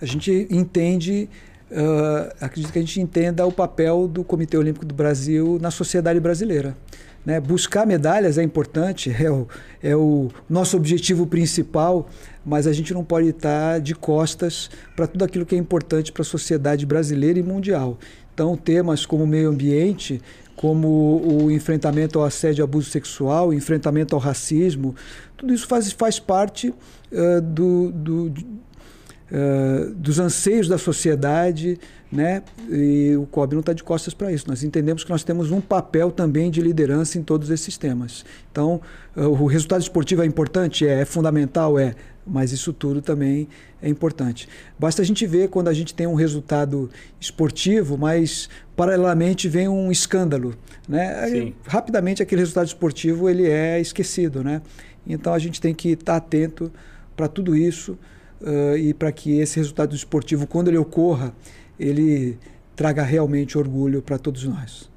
A 0.00 0.06
gente 0.06 0.46
entende 0.50 1.28
Uh, 1.72 2.34
acredito 2.40 2.72
que 2.72 2.80
a 2.80 2.82
gente 2.82 3.00
entenda 3.00 3.46
o 3.46 3.52
papel 3.52 4.08
do 4.08 4.24
Comitê 4.24 4.56
Olímpico 4.56 4.84
do 4.84 4.92
Brasil 4.92 5.56
na 5.62 5.70
sociedade 5.70 6.18
brasileira. 6.18 6.76
Né? 7.24 7.38
Buscar 7.38 7.86
medalhas 7.86 8.38
é 8.38 8.42
importante, 8.42 9.14
é 9.22 9.30
o, 9.30 9.46
é 9.80 9.94
o 9.94 10.30
nosso 10.48 10.76
objetivo 10.76 11.28
principal, 11.28 12.08
mas 12.44 12.66
a 12.66 12.72
gente 12.72 12.92
não 12.92 13.04
pode 13.04 13.28
estar 13.28 13.78
de 13.78 13.94
costas 13.94 14.68
para 14.96 15.06
tudo 15.06 15.24
aquilo 15.24 15.46
que 15.46 15.54
é 15.54 15.58
importante 15.58 16.10
para 16.10 16.22
a 16.22 16.24
sociedade 16.24 16.84
brasileira 16.84 17.38
e 17.38 17.42
mundial. 17.42 17.98
Então, 18.34 18.56
temas 18.56 19.06
como 19.06 19.24
meio 19.26 19.50
ambiente, 19.50 20.20
como 20.60 21.22
o 21.24 21.50
enfrentamento 21.50 22.18
ao 22.18 22.24
assédio 22.26 22.62
e 22.62 22.64
abuso 22.64 22.90
sexual, 22.90 23.50
enfrentamento 23.50 24.14
ao 24.14 24.20
racismo, 24.20 24.94
tudo 25.34 25.54
isso 25.54 25.66
faz, 25.66 25.90
faz 25.90 26.18
parte 26.18 26.68
uh, 26.68 27.40
do, 27.40 27.90
do, 27.90 28.26
uh, 28.26 29.94
dos 29.94 30.18
anseios 30.18 30.68
da 30.68 30.76
sociedade, 30.76 31.78
né? 32.12 32.42
E 32.68 33.16
o 33.16 33.24
COB 33.24 33.54
não 33.54 33.60
está 33.60 33.72
de 33.72 33.82
costas 33.82 34.12
para 34.12 34.30
isso. 34.30 34.46
Nós 34.48 34.62
entendemos 34.62 35.02
que 35.02 35.08
nós 35.08 35.24
temos 35.24 35.50
um 35.50 35.62
papel 35.62 36.10
também 36.10 36.50
de 36.50 36.60
liderança 36.60 37.16
em 37.16 37.22
todos 37.22 37.48
esses 37.48 37.78
temas. 37.78 38.22
Então, 38.52 38.82
uh, 39.16 39.28
o 39.28 39.46
resultado 39.46 39.80
esportivo 39.80 40.22
é 40.22 40.26
importante? 40.26 40.86
É, 40.86 41.00
é 41.00 41.04
fundamental? 41.06 41.78
É. 41.78 41.94
Mas 42.26 42.52
isso 42.52 42.72
tudo 42.74 43.00
também 43.00 43.48
é 43.82 43.88
importante. 43.88 44.46
Basta 44.78 45.00
a 45.00 45.04
gente 45.04 45.26
ver 45.26 45.48
quando 45.48 45.68
a 45.68 45.72
gente 45.72 45.94
tem 45.94 46.06
um 46.06 46.14
resultado 46.14 46.90
esportivo, 47.18 47.96
mas 47.96 48.48
paralelamente 48.80 49.46
vem 49.46 49.68
um 49.68 49.92
escândalo. 49.92 50.54
Né? 50.88 51.14
Aí, 51.22 51.54
rapidamente 51.66 52.22
aquele 52.22 52.40
resultado 52.40 52.66
esportivo 52.66 53.28
ele 53.28 53.46
é 53.46 53.78
esquecido. 53.78 54.42
Né? 54.42 54.62
Então 55.06 55.34
a 55.34 55.38
gente 55.38 55.60
tem 55.60 55.74
que 55.74 55.90
estar 55.90 56.16
atento 56.16 56.72
para 57.14 57.28
tudo 57.28 57.54
isso 57.54 57.98
uh, 58.40 58.78
e 58.78 58.94
para 58.94 59.12
que 59.12 59.38
esse 59.38 59.58
resultado 59.58 59.94
esportivo, 59.94 60.46
quando 60.46 60.68
ele 60.68 60.78
ocorra, 60.78 61.34
ele 61.78 62.38
traga 62.74 63.02
realmente 63.02 63.58
orgulho 63.58 64.00
para 64.00 64.16
todos 64.18 64.44
nós. 64.44 64.88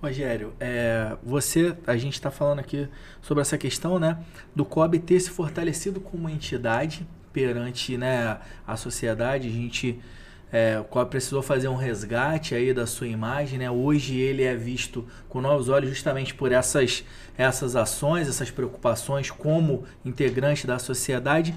Rogério, 0.00 0.52
é, 0.60 1.16
você, 1.24 1.76
a 1.84 1.96
gente 1.96 2.14
está 2.14 2.30
falando 2.30 2.60
aqui 2.60 2.86
sobre 3.20 3.42
essa 3.42 3.58
questão, 3.58 3.98
né, 3.98 4.18
do 4.54 4.64
COB 4.64 5.00
ter 5.00 5.18
se 5.18 5.30
fortalecido 5.30 6.00
como 6.00 6.28
entidade 6.28 7.04
perante, 7.32 7.96
né, 7.96 8.38
a 8.64 8.76
sociedade. 8.76 9.48
A 9.48 9.50
gente, 9.50 9.98
é, 10.52 10.78
o 10.78 10.84
COB 10.84 11.10
precisou 11.10 11.42
fazer 11.42 11.68
um 11.68 11.74
resgate 11.74 12.54
aí 12.54 12.72
da 12.72 12.86
sua 12.86 13.08
imagem, 13.08 13.58
né? 13.58 13.70
Hoje 13.70 14.16
ele 14.16 14.42
é 14.42 14.54
visto 14.54 15.04
com 15.28 15.40
novos 15.40 15.68
olhos 15.68 15.90
justamente 15.90 16.34
por 16.34 16.52
essas, 16.52 17.04
essas 17.36 17.74
ações, 17.74 18.28
essas 18.28 18.50
preocupações 18.50 19.30
como 19.30 19.84
integrante 20.04 20.66
da 20.66 20.78
sociedade. 20.78 21.54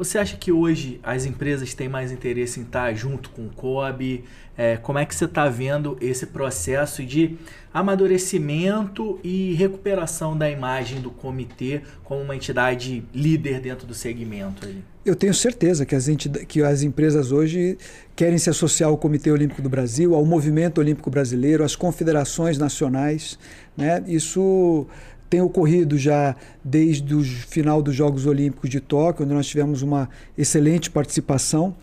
Você 0.00 0.16
acha 0.16 0.34
que 0.34 0.50
hoje 0.50 0.98
as 1.02 1.26
empresas 1.26 1.74
têm 1.74 1.86
mais 1.86 2.10
interesse 2.10 2.58
em 2.58 2.62
estar 2.62 2.90
junto 2.94 3.28
com 3.28 3.42
o 3.42 3.50
COB? 3.50 4.24
É, 4.56 4.78
como 4.78 4.98
é 4.98 5.04
que 5.04 5.14
você 5.14 5.26
está 5.26 5.46
vendo 5.46 5.98
esse 6.00 6.24
processo 6.24 7.04
de 7.04 7.36
amadurecimento 7.72 9.20
e 9.22 9.52
recuperação 9.52 10.34
da 10.34 10.50
imagem 10.50 11.02
do 11.02 11.10
comitê 11.10 11.82
como 12.02 12.22
uma 12.22 12.34
entidade 12.34 13.04
líder 13.14 13.60
dentro 13.60 13.86
do 13.86 13.92
segmento? 13.92 14.66
Ali? 14.66 14.82
Eu 15.04 15.14
tenho 15.14 15.34
certeza 15.34 15.84
que 15.84 15.94
as, 15.94 16.06
que 16.48 16.62
as 16.62 16.82
empresas 16.82 17.30
hoje 17.30 17.76
querem 18.16 18.38
se 18.38 18.48
associar 18.48 18.88
ao 18.88 18.96
Comitê 18.96 19.30
Olímpico 19.30 19.60
do 19.60 19.68
Brasil, 19.68 20.14
ao 20.14 20.24
Movimento 20.24 20.78
Olímpico 20.78 21.10
Brasileiro, 21.10 21.62
às 21.62 21.76
confederações 21.76 22.56
nacionais. 22.56 23.38
Né? 23.76 24.02
Isso 24.06 24.86
tem 25.30 25.40
ocorrido 25.40 25.96
já 25.96 26.34
desde 26.62 27.14
o 27.14 27.22
final 27.22 27.80
dos 27.80 27.94
Jogos 27.94 28.26
Olímpicos 28.26 28.68
de 28.68 28.80
Tóquio, 28.80 29.24
onde 29.24 29.32
nós 29.32 29.46
tivemos 29.46 29.80
uma 29.80 30.10
excelente 30.36 30.90
participação. 30.90 31.76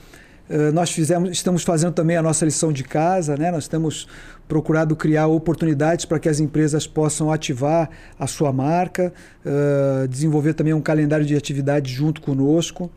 Uh, 0.50 0.72
nós 0.74 0.92
fizemos, 0.92 1.30
estamos 1.32 1.64
fazendo 1.64 1.94
também 1.94 2.18
a 2.18 2.22
nossa 2.22 2.44
lição 2.44 2.74
de 2.74 2.84
casa, 2.84 3.38
né? 3.38 3.50
nós 3.50 3.68
temos 3.68 4.08
procurado 4.50 4.96
criar 4.96 5.28
oportunidades 5.28 6.04
para 6.04 6.20
que 6.20 6.28
as 6.28 6.42
empresas 6.42 6.86
possam 6.86 7.32
ativar 7.32 7.90
a 8.20 8.28
sua 8.28 8.52
marca, 8.52 9.14
uh, 9.46 10.08
desenvolver 10.10 10.54
também 10.54 10.74
um 10.74 10.82
calendário 10.82 11.26
de 11.26 11.36
atividades 11.36 11.92
junto 11.92 12.22
conosco. 12.22 12.92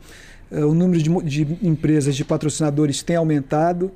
Uh, 0.51 0.65
o 0.65 0.73
número 0.73 1.01
de, 1.01 1.09
de 1.23 1.57
empresas, 1.65 2.15
de 2.15 2.25
patrocinadores 2.25 3.01
tem 3.03 3.15
aumentado 3.15 3.91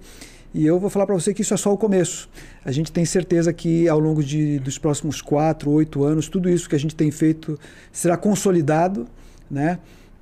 e 0.56 0.65
eu 0.65 0.80
vou 0.80 0.89
falar 0.89 1.06
para 1.06 1.13
você 1.13 1.34
que 1.34 1.41
isso 1.41 1.54
é 1.54 1.58
só 1.58 1.74
o 1.74 1.78
começo. 1.78 2.30
A 2.63 2.72
gente 2.72 2.89
tem 2.89 3.04
certeza 3.04 3.52
que 3.52 3.89
ao 3.89 4.00
longo 4.00 4.24
de, 4.24 4.58
dos 4.60 4.78
próximos 4.78 5.22
quatro, 5.22 5.70
oito 5.70 6.06
anos, 6.06 6.30
tudo 6.30 6.50
isso 6.50 6.70
que 6.70 6.76
a 6.76 6.80
gente 6.80 6.96
tem 6.96 7.12
feito 7.12 7.60
será 7.91 8.15
consolidado, 8.15 9.06
né? 9.52 9.80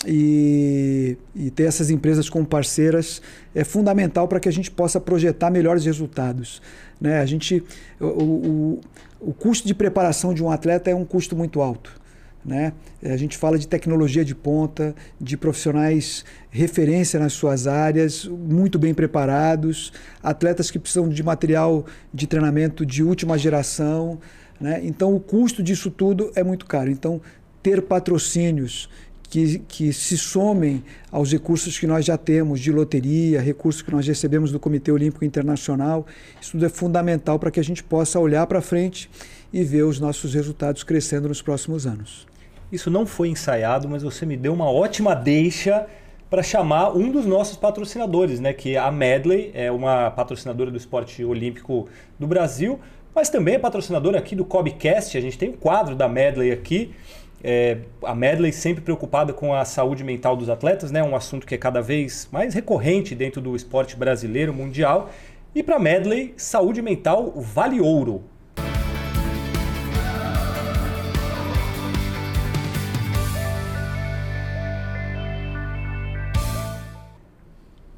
E, 0.07 1.17
e 1.35 1.51
ter 1.51 1.65
essas 1.65 1.91
empresas 1.91 2.31
como 2.31 2.47
parceiras 2.47 3.21
é 3.53 3.63
fundamental 3.63 4.27
para 4.27 4.39
que 4.39 4.49
a 4.49 4.51
gente 4.51 4.71
possa 4.71 4.99
projetar 4.99 5.51
melhores 5.51 5.85
resultados. 5.85 6.63
Né? 6.99 7.19
A 7.19 7.25
gente, 7.27 7.63
o, 7.99 8.05
o, 8.07 8.81
o 9.21 9.33
custo 9.35 9.67
de 9.67 9.75
preparação 9.75 10.33
de 10.33 10.43
um 10.43 10.49
atleta 10.49 10.89
é 10.89 10.95
um 10.95 11.05
custo 11.05 11.35
muito 11.35 11.61
alto. 11.61 12.01
Né? 12.45 12.73
A 13.03 13.15
gente 13.15 13.37
fala 13.37 13.57
de 13.57 13.67
tecnologia 13.67 14.25
de 14.25 14.35
ponta, 14.35 14.93
de 15.19 15.37
profissionais 15.37 16.25
referência 16.49 17.19
nas 17.19 17.33
suas 17.33 17.67
áreas, 17.67 18.25
muito 18.25 18.77
bem 18.77 18.93
preparados, 18.93 19.93
atletas 20.21 20.69
que 20.69 20.77
precisam 20.77 21.07
de 21.07 21.23
material 21.23 21.85
de 22.13 22.27
treinamento 22.27 22.85
de 22.85 23.01
última 23.01 23.37
geração. 23.37 24.19
Né? 24.59 24.81
Então, 24.83 25.15
o 25.15 25.19
custo 25.19 25.63
disso 25.63 25.89
tudo 25.89 26.31
é 26.35 26.43
muito 26.43 26.65
caro. 26.65 26.89
Então, 26.91 27.21
ter 27.61 27.81
patrocínios 27.81 28.89
que, 29.29 29.59
que 29.67 29.91
se 29.91 30.15
somem 30.15 30.83
aos 31.09 31.31
recursos 31.31 31.79
que 31.79 31.87
nós 31.87 32.05
já 32.05 32.17
temos 32.17 32.59
de 32.59 32.71
loteria, 32.71 33.41
recursos 33.41 33.81
que 33.81 33.91
nós 33.91 34.05
recebemos 34.05 34.51
do 34.51 34.59
Comitê 34.59 34.91
Olímpico 34.91 35.25
Internacional, 35.25 36.05
isso 36.39 36.51
tudo 36.51 36.65
é 36.65 36.69
fundamental 36.69 37.39
para 37.39 37.49
que 37.49 37.59
a 37.59 37.63
gente 37.63 37.83
possa 37.83 38.19
olhar 38.19 38.45
para 38.45 38.61
frente 38.61 39.09
e 39.51 39.63
ver 39.63 39.83
os 39.83 39.99
nossos 39.99 40.35
resultados 40.35 40.83
crescendo 40.83 41.27
nos 41.27 41.41
próximos 41.41 41.87
anos. 41.87 42.27
Isso 42.73 42.89
não 42.89 43.05
foi 43.05 43.29
ensaiado, 43.29 43.87
mas 43.87 44.01
você 44.01 44.25
me 44.25 44.35
deu 44.35 44.51
uma 44.51 44.67
ótima 44.67 45.13
deixa 45.13 45.85
para 46.27 46.41
chamar 46.41 46.89
um 46.97 47.11
dos 47.11 47.23
nossos 47.23 47.55
patrocinadores, 47.55 48.39
né, 48.39 48.51
que 48.51 48.73
é 48.73 48.79
a 48.79 48.91
Medley, 48.91 49.51
é 49.53 49.71
uma 49.71 50.09
patrocinadora 50.09 50.71
do 50.71 50.77
esporte 50.77 51.23
olímpico 51.23 51.87
do 52.17 52.25
Brasil, 52.25 52.79
mas 53.13 53.29
também 53.29 53.53
é 53.53 53.59
patrocinadora 53.59 54.17
aqui 54.17 54.35
do 54.35 54.43
Cobcast. 54.43 55.15
A 55.15 55.21
gente 55.21 55.37
tem 55.37 55.49
um 55.49 55.53
quadro 55.55 55.95
da 55.95 56.09
Medley 56.09 56.51
aqui. 56.51 56.95
É, 57.43 57.77
a 58.03 58.15
Medley 58.15 58.51
sempre 58.51 58.81
preocupada 58.81 59.33
com 59.33 59.53
a 59.53 59.63
saúde 59.65 60.03
mental 60.03 60.35
dos 60.35 60.49
atletas, 60.49 60.89
né, 60.89 61.03
um 61.03 61.15
assunto 61.15 61.45
que 61.45 61.53
é 61.53 61.59
cada 61.59 61.79
vez 61.79 62.27
mais 62.31 62.55
recorrente 62.55 63.13
dentro 63.13 63.39
do 63.39 63.55
esporte 63.55 63.95
brasileiro, 63.95 64.51
mundial. 64.51 65.11
E 65.53 65.61
para 65.61 65.77
Medley, 65.77 66.33
saúde 66.37 66.81
mental 66.81 67.33
vale 67.35 67.79
ouro. 67.79 68.23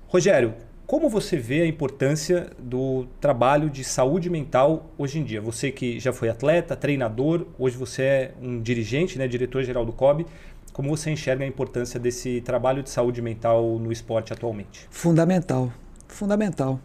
Rogério, 0.07 0.53
Como 0.87 1.09
você 1.09 1.35
vê 1.35 1.63
a 1.63 1.65
importância 1.65 2.51
do 2.59 3.07
trabalho 3.19 3.71
de 3.71 3.83
saúde 3.83 4.29
mental 4.29 4.91
hoje 4.99 5.17
em 5.17 5.23
dia? 5.23 5.41
Você 5.41 5.71
que 5.71 5.99
já 5.99 6.13
foi 6.13 6.29
atleta, 6.29 6.75
treinador, 6.75 7.47
hoje 7.57 7.75
você 7.75 8.03
é 8.03 8.31
um 8.39 8.61
dirigente, 8.61 9.17
né, 9.17 9.27
diretor-geral 9.27 9.83
do 9.83 9.91
COB. 9.91 10.27
Como 10.71 10.89
você 10.95 11.09
enxerga 11.09 11.43
a 11.43 11.47
importância 11.47 11.99
desse 11.99 12.39
trabalho 12.41 12.83
de 12.83 12.91
saúde 12.91 13.19
mental 13.19 13.79
no 13.79 13.91
esporte 13.91 14.31
atualmente? 14.31 14.85
Fundamental, 14.91 15.73
fundamental. 16.07 16.79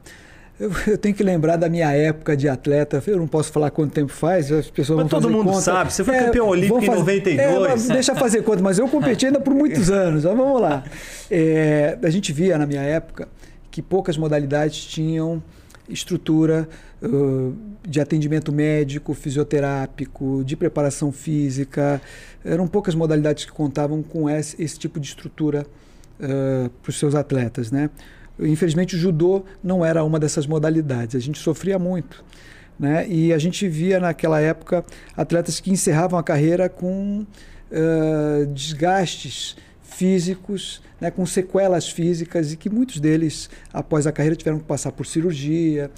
Eu, 0.61 0.71
eu, 0.87 0.99
tenho 0.99 1.15
que 1.15 1.23
lembrar 1.23 1.57
da 1.57 1.71
minha 1.71 1.91
época 1.91 2.37
de 2.37 2.47
atleta. 2.47 3.03
Eu 3.07 3.17
não 3.17 3.27
posso 3.27 3.51
falar 3.51 3.71
quanto 3.71 3.93
tempo 3.95 4.13
faz, 4.13 4.53
as 4.53 4.69
pessoas 4.71 4.99
mas 4.99 5.11
vão 5.11 5.21
todo 5.21 5.31
mundo 5.31 5.47
conta. 5.47 5.63
sabe. 5.63 5.91
Você 5.91 6.05
foi 6.05 6.15
é, 6.15 6.25
campeão 6.25 6.49
olímpico 6.49 6.83
fazer, 6.83 6.93
em 6.93 6.99
92. 6.99 7.89
É, 7.89 7.93
deixa 7.95 8.15
fazer 8.15 8.43
conta, 8.43 8.63
mas 8.63 8.79
eu 8.79 8.87
competi 8.87 9.25
ainda 9.25 9.41
por 9.41 9.55
muitos 9.55 9.89
anos. 9.91 10.25
Mas 10.27 10.37
vamos 10.37 10.61
lá. 10.61 10.85
É, 11.31 11.99
a 12.03 12.11
gente 12.11 12.31
via 12.31 12.59
na 12.59 12.67
minha 12.67 12.83
época 12.83 13.27
que 13.71 13.81
poucas 13.81 14.19
modalidades 14.19 14.85
tinham 14.85 15.43
estrutura 15.89 16.69
uh, 17.03 17.57
de 17.83 17.99
atendimento 17.99 18.53
médico, 18.53 19.15
fisioterápico, 19.15 20.43
de 20.45 20.57
preparação 20.57 21.11
física. 21.11 22.03
Eram 22.45 22.69
poucas 22.69 22.95
modalidades 22.95 23.47
que 23.47 23.53
contavam 23.53 24.03
com 24.03 24.29
esse, 24.29 24.63
esse 24.63 24.79
tipo 24.79 25.01
de 25.01 25.09
estrutura 25.09 25.67
uh, 26.21 26.69
para 26.83 26.91
os 26.91 26.99
seus 26.99 27.15
atletas, 27.15 27.71
né? 27.71 27.89
Infelizmente, 28.47 28.97
o 28.97 28.99
judô 28.99 29.45
não 29.63 29.85
era 29.85 30.03
uma 30.05 30.19
dessas 30.19 30.47
modalidades. 30.47 31.17
A 31.17 31.21
gente 31.21 31.39
sofria 31.39 31.79
muito. 31.79 32.25
Né? 32.79 33.07
E 33.09 33.33
a 33.33 33.39
gente 33.39 33.69
via 33.69 34.01
naquela 34.01 34.41
época 34.41 34.85
atletas 35.17 35.61
que 35.61 35.71
encerravam 35.71 36.19
a 36.19 36.23
carreira 36.23 36.69
com 36.69 37.27
uh, 37.71 38.47
desgastes 38.47 39.55
físicos, 39.83 40.81
né, 40.99 41.11
com 41.11 41.27
sequelas 41.27 41.91
físicas 41.91 42.53
e 42.53 42.57
que 42.57 42.71
muitos 42.71 43.01
deles, 43.01 43.51
após 43.71 44.07
a 44.07 44.13
carreira, 44.13 44.35
tiveram 44.35 44.59
que 44.59 44.65
passar 44.65 44.93
por 44.93 45.05
cirurgia, 45.05 45.91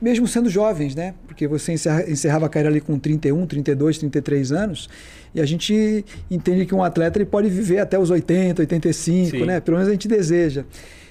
mesmo 0.00 0.26
sendo 0.26 0.48
jovens, 0.48 0.94
né? 0.94 1.14
Porque 1.26 1.46
você 1.46 1.72
encerra, 1.72 2.08
encerrava 2.08 2.46
a 2.46 2.48
carreira 2.48 2.70
ali 2.70 2.80
com 2.80 2.98
31, 2.98 3.46
32, 3.46 3.98
33 3.98 4.52
anos 4.52 4.88
e 5.34 5.40
a 5.40 5.46
gente 5.46 6.04
entende 6.30 6.66
que 6.66 6.74
um 6.74 6.82
atleta 6.82 7.18
ele 7.18 7.26
pode 7.26 7.48
viver 7.48 7.78
até 7.78 7.98
os 7.98 8.10
80, 8.10 8.62
85, 8.62 9.30
Sim. 9.30 9.44
né? 9.44 9.60
Pelo 9.60 9.76
menos 9.76 9.88
a 9.88 9.92
gente 9.92 10.08
deseja. 10.08 10.64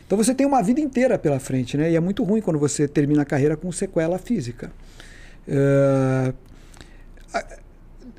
Então 0.10 0.18
você 0.18 0.34
tem 0.34 0.47
uma 0.47 0.64
vida 0.64 0.82
inteira 0.82 1.20
pela 1.20 1.39
frente, 1.39 1.78
né? 1.78 1.91
E 1.91 1.95
é 1.95 1.99
muito 1.99 2.24
ruim 2.24 2.41
quando 2.41 2.57
você 2.57 2.88
termina 2.88 3.22
a 3.22 3.26
carreira 3.26 3.55
com 3.55 3.72
sequela 3.72 4.18
física. 4.18 4.72
Uh, 5.47 6.34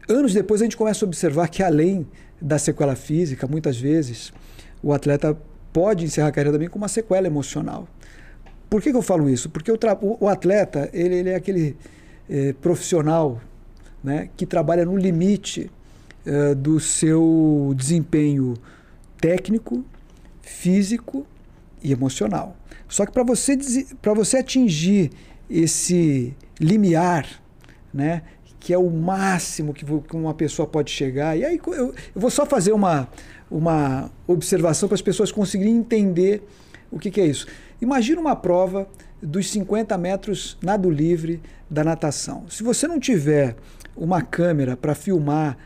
anos 0.08 0.32
depois 0.32 0.60
a 0.60 0.64
gente 0.66 0.76
começa 0.76 1.04
a 1.04 1.08
observar 1.08 1.48
que 1.48 1.64
além 1.64 2.06
da 2.40 2.60
sequela 2.60 2.94
física, 2.94 3.44
muitas 3.48 3.76
vezes 3.76 4.32
o 4.80 4.92
atleta 4.92 5.36
pode 5.72 6.04
encerrar 6.04 6.28
a 6.28 6.30
carreira 6.30 6.52
também 6.52 6.68
com 6.68 6.78
uma 6.78 6.86
sequela 6.86 7.26
emocional. 7.26 7.88
Por 8.70 8.80
que, 8.80 8.92
que 8.92 8.96
eu 8.96 9.02
falo 9.02 9.28
isso? 9.28 9.50
Porque 9.50 9.72
o, 9.72 9.76
o 10.20 10.28
atleta 10.28 10.88
ele, 10.92 11.16
ele, 11.16 11.30
é 11.30 11.34
aquele 11.34 11.76
eh, 12.30 12.54
profissional 12.60 13.40
né, 14.02 14.30
que 14.36 14.46
trabalha 14.46 14.84
no 14.84 14.96
limite 14.96 15.68
eh, 16.24 16.54
do 16.54 16.78
seu 16.78 17.74
desempenho 17.76 18.54
técnico, 19.20 19.84
físico 20.40 21.26
e 21.82 21.92
emocional. 21.92 22.56
Só 22.88 23.06
que 23.06 23.12
para 23.12 23.22
você, 23.22 23.56
você 24.14 24.38
atingir 24.38 25.10
esse 25.48 26.34
limiar, 26.60 27.26
né, 27.92 28.22
que 28.58 28.74
é 28.74 28.78
o 28.78 28.90
máximo 28.90 29.72
que 29.72 29.84
uma 30.12 30.34
pessoa 30.34 30.66
pode 30.66 30.90
chegar, 30.90 31.36
e 31.36 31.44
aí 31.44 31.60
eu, 31.66 31.74
eu 31.74 31.94
vou 32.14 32.30
só 32.30 32.44
fazer 32.44 32.72
uma, 32.72 33.08
uma 33.50 34.10
observação 34.26 34.88
para 34.88 34.96
as 34.96 35.02
pessoas 35.02 35.32
conseguirem 35.32 35.76
entender 35.76 36.42
o 36.90 36.98
que, 36.98 37.10
que 37.10 37.20
é 37.20 37.26
isso. 37.26 37.46
Imagina 37.80 38.20
uma 38.20 38.36
prova 38.36 38.86
dos 39.22 39.50
50 39.50 39.96
metros 39.96 40.58
nado 40.62 40.90
livre 40.90 41.40
da 41.68 41.84
natação. 41.84 42.44
Se 42.48 42.62
você 42.62 42.86
não 42.86 42.98
tiver 42.98 43.56
uma 43.96 44.22
câmera 44.22 44.76
para 44.76 44.94
filmar 44.94 45.56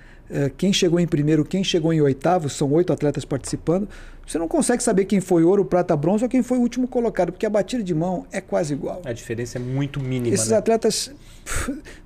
quem 0.57 0.73
chegou 0.73 0.99
em 0.99 1.07
primeiro, 1.07 1.45
quem 1.45 1.63
chegou 1.63 1.93
em 1.93 2.01
oitavo, 2.01 2.49
são 2.49 2.73
oito 2.73 2.93
atletas 2.93 3.25
participando, 3.25 3.89
você 4.27 4.39
não 4.39 4.49
consegue 4.49 4.83
saber 4.83 5.05
quem 5.05 5.21
foi 5.21 5.45
ouro, 5.45 5.65
prata, 5.65 5.95
bronze 5.97 6.25
ou 6.25 6.31
quem 6.31 6.43
foi 6.43 6.57
o 6.57 6.61
último 6.61 6.89
colocado, 6.89 7.31
porque 7.31 7.45
a 7.45 7.51
batida 7.51 7.83
de 7.83 7.95
mão 7.95 8.27
é 8.33 8.41
quase 8.41 8.73
igual. 8.73 9.03
A 9.05 9.13
diferença 9.13 9.59
é 9.59 9.61
muito 9.61 10.01
mínima. 10.01 10.35
Esses 10.35 10.49
né? 10.49 10.57
atletas 10.57 11.13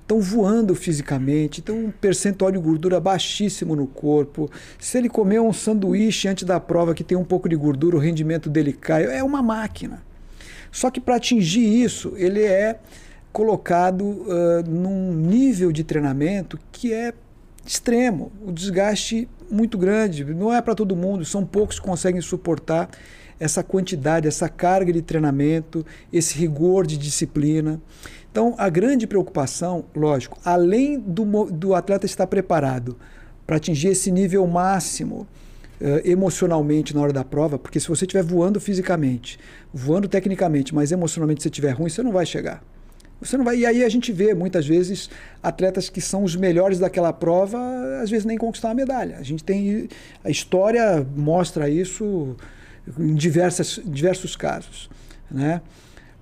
estão 0.01 0.19
voando 0.19 0.75
fisicamente, 0.75 1.61
tem 1.61 1.73
um 1.73 1.91
percentual 1.91 2.51
de 2.51 2.57
gordura 2.57 2.99
baixíssimo 2.99 3.75
no 3.75 3.87
corpo. 3.87 4.49
Se 4.77 4.97
ele 4.97 5.07
comer 5.07 5.39
um 5.39 5.53
sanduíche 5.53 6.27
antes 6.27 6.43
da 6.43 6.59
prova 6.59 6.93
que 6.93 7.03
tem 7.03 7.17
um 7.17 7.23
pouco 7.23 7.47
de 7.47 7.55
gordura, 7.55 7.95
o 7.95 7.99
rendimento 7.99 8.49
dele 8.49 8.73
cai. 8.73 9.05
É 9.05 9.23
uma 9.23 9.41
máquina. 9.41 10.03
Só 10.71 10.91
que 10.91 10.99
para 10.99 11.15
atingir 11.15 11.65
isso, 11.65 12.13
ele 12.17 12.43
é 12.43 12.79
colocado 13.31 14.03
uh, 14.03 14.63
num 14.67 15.13
nível 15.13 15.71
de 15.71 15.83
treinamento 15.83 16.59
que 16.71 16.93
é 16.93 17.13
extremo. 17.65 18.31
O 18.45 18.51
desgaste 18.51 19.27
muito 19.49 19.77
grande. 19.77 20.23
Não 20.23 20.53
é 20.53 20.61
para 20.61 20.75
todo 20.75 20.95
mundo, 20.95 21.25
são 21.25 21.45
poucos 21.45 21.79
que 21.79 21.85
conseguem 21.85 22.21
suportar 22.21 22.89
essa 23.39 23.63
quantidade, 23.63 24.27
essa 24.27 24.49
carga 24.49 24.91
de 24.91 25.01
treinamento, 25.01 25.85
esse 26.11 26.37
rigor 26.37 26.85
de 26.85 26.97
disciplina. 26.97 27.81
Então, 28.31 28.53
a 28.57 28.69
grande 28.69 29.07
preocupação, 29.07 29.85
lógico, 29.95 30.37
além 30.43 30.99
do, 30.99 31.45
do 31.45 31.73
atleta 31.73 32.05
estar 32.05 32.27
preparado 32.27 32.97
para 33.47 33.55
atingir 33.55 33.87
esse 33.87 34.11
nível 34.11 34.45
máximo 34.45 35.25
uh, 35.81 36.01
emocionalmente 36.03 36.93
na 36.93 37.01
hora 37.01 37.13
da 37.13 37.23
prova, 37.23 37.57
porque 37.57 37.79
se 37.79 37.87
você 37.87 38.05
estiver 38.05 38.23
voando 38.23 38.59
fisicamente, 38.59 39.39
voando 39.73 40.07
tecnicamente, 40.07 40.75
mas 40.75 40.91
emocionalmente 40.91 41.41
você 41.41 41.49
estiver 41.49 41.71
ruim, 41.71 41.89
você 41.89 42.03
não 42.03 42.11
vai 42.11 42.25
chegar. 42.25 42.63
Você 43.21 43.37
não 43.37 43.43
vai. 43.43 43.57
E 43.57 43.65
aí 43.65 43.83
a 43.83 43.89
gente 43.89 44.11
vê 44.11 44.33
muitas 44.33 44.65
vezes 44.65 45.09
atletas 45.43 45.89
que 45.89 45.99
são 45.99 46.23
os 46.23 46.35
melhores 46.35 46.79
daquela 46.79 47.11
prova, 47.11 47.57
às 48.01 48.09
vezes 48.09 48.25
nem 48.25 48.37
conquistar 48.37 48.71
a 48.71 48.73
medalha. 48.73 49.17
A 49.17 49.23
gente 49.23 49.43
tem 49.43 49.89
a 50.23 50.29
história 50.29 51.05
mostra 51.15 51.69
isso 51.69 52.35
em 52.97 53.13
diversas, 53.13 53.79
diversos 53.85 54.35
casos, 54.35 54.89
né? 55.29 55.61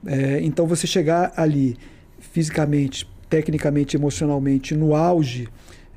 É, 0.05 0.39
então 0.41 0.65
você 0.67 0.85
chegar 0.87 1.33
ali 1.35 1.77
fisicamente, 2.19 3.07
tecnicamente, 3.29 3.95
emocionalmente 3.95 4.75
no 4.75 4.95
auge 4.95 5.47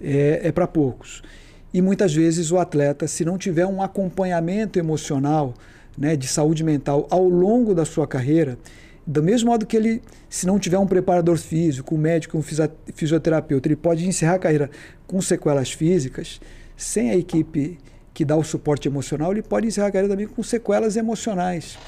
é, 0.00 0.40
é 0.44 0.52
para 0.52 0.66
poucos. 0.66 1.22
E 1.72 1.80
muitas 1.80 2.14
vezes 2.14 2.50
o 2.50 2.58
atleta, 2.58 3.06
se 3.06 3.24
não 3.24 3.38
tiver 3.38 3.66
um 3.66 3.82
acompanhamento 3.82 4.78
emocional, 4.78 5.54
né, 5.96 6.16
de 6.16 6.26
saúde 6.26 6.64
mental 6.64 7.06
ao 7.10 7.28
longo 7.28 7.74
da 7.74 7.84
sua 7.84 8.06
carreira, 8.06 8.58
do 9.06 9.22
mesmo 9.22 9.50
modo 9.50 9.66
que 9.66 9.76
ele, 9.76 10.02
se 10.28 10.46
não 10.46 10.58
tiver 10.58 10.78
um 10.78 10.86
preparador 10.86 11.36
físico, 11.36 11.94
um 11.94 11.98
médico, 11.98 12.38
um 12.38 12.42
fisioterapeuta, 12.94 13.68
ele 13.68 13.76
pode 13.76 14.06
encerrar 14.06 14.34
a 14.34 14.38
carreira 14.38 14.70
com 15.06 15.20
sequelas 15.20 15.72
físicas, 15.72 16.40
sem 16.76 17.10
a 17.10 17.16
equipe 17.16 17.78
que 18.12 18.24
dá 18.24 18.36
o 18.36 18.44
suporte 18.44 18.88
emocional, 18.88 19.32
ele 19.32 19.42
pode 19.42 19.66
encerrar 19.66 19.88
a 19.88 19.90
carreira 19.90 20.12
também 20.12 20.26
com 20.26 20.42
sequelas 20.42 20.96
emocionais. 20.96 21.78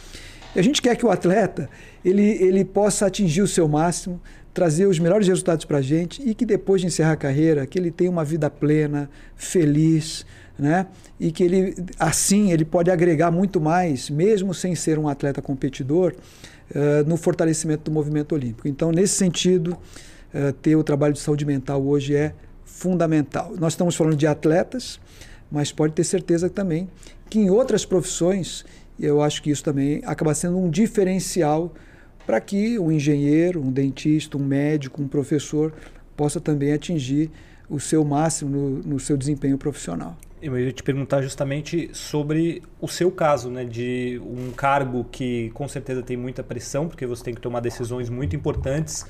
E 0.54 0.58
a 0.58 0.62
gente 0.62 0.82
quer 0.82 0.96
que 0.96 1.04
o 1.04 1.10
atleta 1.10 1.68
ele, 2.04 2.22
ele 2.22 2.64
possa 2.64 3.06
atingir 3.06 3.42
o 3.42 3.48
seu 3.48 3.66
máximo, 3.66 4.20
trazer 4.52 4.86
os 4.86 4.98
melhores 4.98 5.26
resultados 5.26 5.64
para 5.64 5.78
a 5.78 5.82
gente 5.82 6.22
e 6.28 6.34
que 6.34 6.44
depois 6.44 6.80
de 6.80 6.86
encerrar 6.86 7.12
a 7.12 7.16
carreira, 7.16 7.66
que 7.66 7.78
ele 7.78 7.90
tenha 7.90 8.10
uma 8.10 8.24
vida 8.24 8.50
plena, 8.50 9.08
feliz, 9.34 10.26
né? 10.58 10.86
E 11.18 11.32
que 11.32 11.42
ele 11.42 11.74
assim 11.98 12.52
ele 12.52 12.64
pode 12.64 12.90
agregar 12.90 13.30
muito 13.30 13.60
mais, 13.60 14.10
mesmo 14.10 14.52
sem 14.52 14.74
ser 14.74 14.98
um 14.98 15.08
atleta 15.08 15.40
competidor, 15.40 16.14
uh, 16.70 17.08
no 17.08 17.16
fortalecimento 17.16 17.84
do 17.84 17.90
movimento 17.90 18.34
olímpico. 18.34 18.68
Então, 18.68 18.90
nesse 18.90 19.14
sentido, 19.14 19.76
uh, 20.34 20.52
ter 20.60 20.76
o 20.76 20.84
trabalho 20.84 21.12
de 21.12 21.20
saúde 21.20 21.44
mental 21.44 21.82
hoje 21.84 22.14
é 22.14 22.34
fundamental. 22.64 23.54
Nós 23.58 23.72
estamos 23.74 23.94
falando 23.94 24.16
de 24.16 24.26
atletas, 24.26 25.00
mas 25.50 25.70
pode 25.70 25.92
ter 25.92 26.04
certeza 26.04 26.48
também 26.48 26.88
que 27.28 27.38
em 27.38 27.50
outras 27.50 27.84
profissões, 27.84 28.64
eu 29.00 29.22
acho 29.22 29.42
que 29.42 29.50
isso 29.50 29.64
também 29.64 30.02
acaba 30.04 30.34
sendo 30.34 30.58
um 30.58 30.68
diferencial 30.68 31.72
para 32.26 32.40
que 32.40 32.78
um 32.78 32.92
engenheiro, 32.92 33.60
um 33.60 33.72
dentista, 33.72 34.36
um 34.36 34.44
médico, 34.44 35.02
um 35.02 35.08
professor 35.08 35.72
possa 36.16 36.40
também 36.40 36.72
atingir 36.72 37.30
o 37.68 37.80
seu 37.80 38.04
máximo 38.04 38.50
no, 38.50 38.70
no 38.82 39.00
seu 39.00 39.16
desempenho 39.16 39.56
profissional. 39.56 40.16
Eu 40.43 40.59
ia 40.59 40.72
te 40.72 40.82
perguntar 40.82 41.22
justamente 41.22 41.88
sobre 41.93 42.62
o 42.80 42.88
seu 42.88 43.12
caso, 43.12 43.49
né, 43.49 43.64
de 43.64 44.20
um 44.24 44.51
cargo 44.51 45.05
que 45.05 45.51
com 45.51 45.68
certeza 45.68 46.03
tem 46.03 46.16
muita 46.16 46.43
pressão, 46.43 46.88
porque 46.88 47.07
você 47.07 47.22
tem 47.22 47.32
que 47.32 47.40
tomar 47.40 47.61
decisões 47.61 48.11
muito 48.11 48.34
importantes 48.34 49.07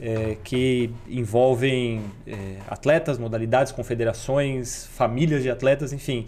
é, 0.00 0.36
que 0.44 0.90
envolvem 1.08 2.02
é, 2.26 2.58
atletas, 2.68 3.18
modalidades, 3.18 3.72
confederações, 3.72 4.86
famílias 4.86 5.42
de 5.42 5.50
atletas, 5.50 5.92
enfim. 5.92 6.26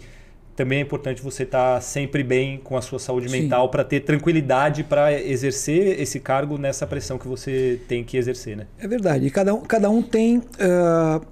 Também 0.55 0.79
é 0.79 0.81
importante 0.81 1.21
você 1.21 1.43
estar 1.43 1.75
tá 1.75 1.81
sempre 1.81 2.21
bem 2.21 2.57
com 2.57 2.75
a 2.75 2.81
sua 2.81 2.99
saúde 2.99 3.29
Sim. 3.29 3.43
mental 3.43 3.69
para 3.69 3.83
ter 3.83 4.01
tranquilidade 4.01 4.83
para 4.83 5.13
exercer 5.13 6.01
esse 6.01 6.19
cargo 6.19 6.57
nessa 6.57 6.85
pressão 6.85 7.17
que 7.17 7.29
você 7.29 7.79
tem 7.87 8.03
que 8.03 8.17
exercer, 8.17 8.57
né? 8.57 8.67
É 8.77 8.87
verdade. 8.87 9.25
E 9.25 9.31
cada 9.31 9.53
um, 9.53 9.61
cada 9.61 9.89
um 9.89 10.01
tem 10.01 10.39
uh, 10.39 11.25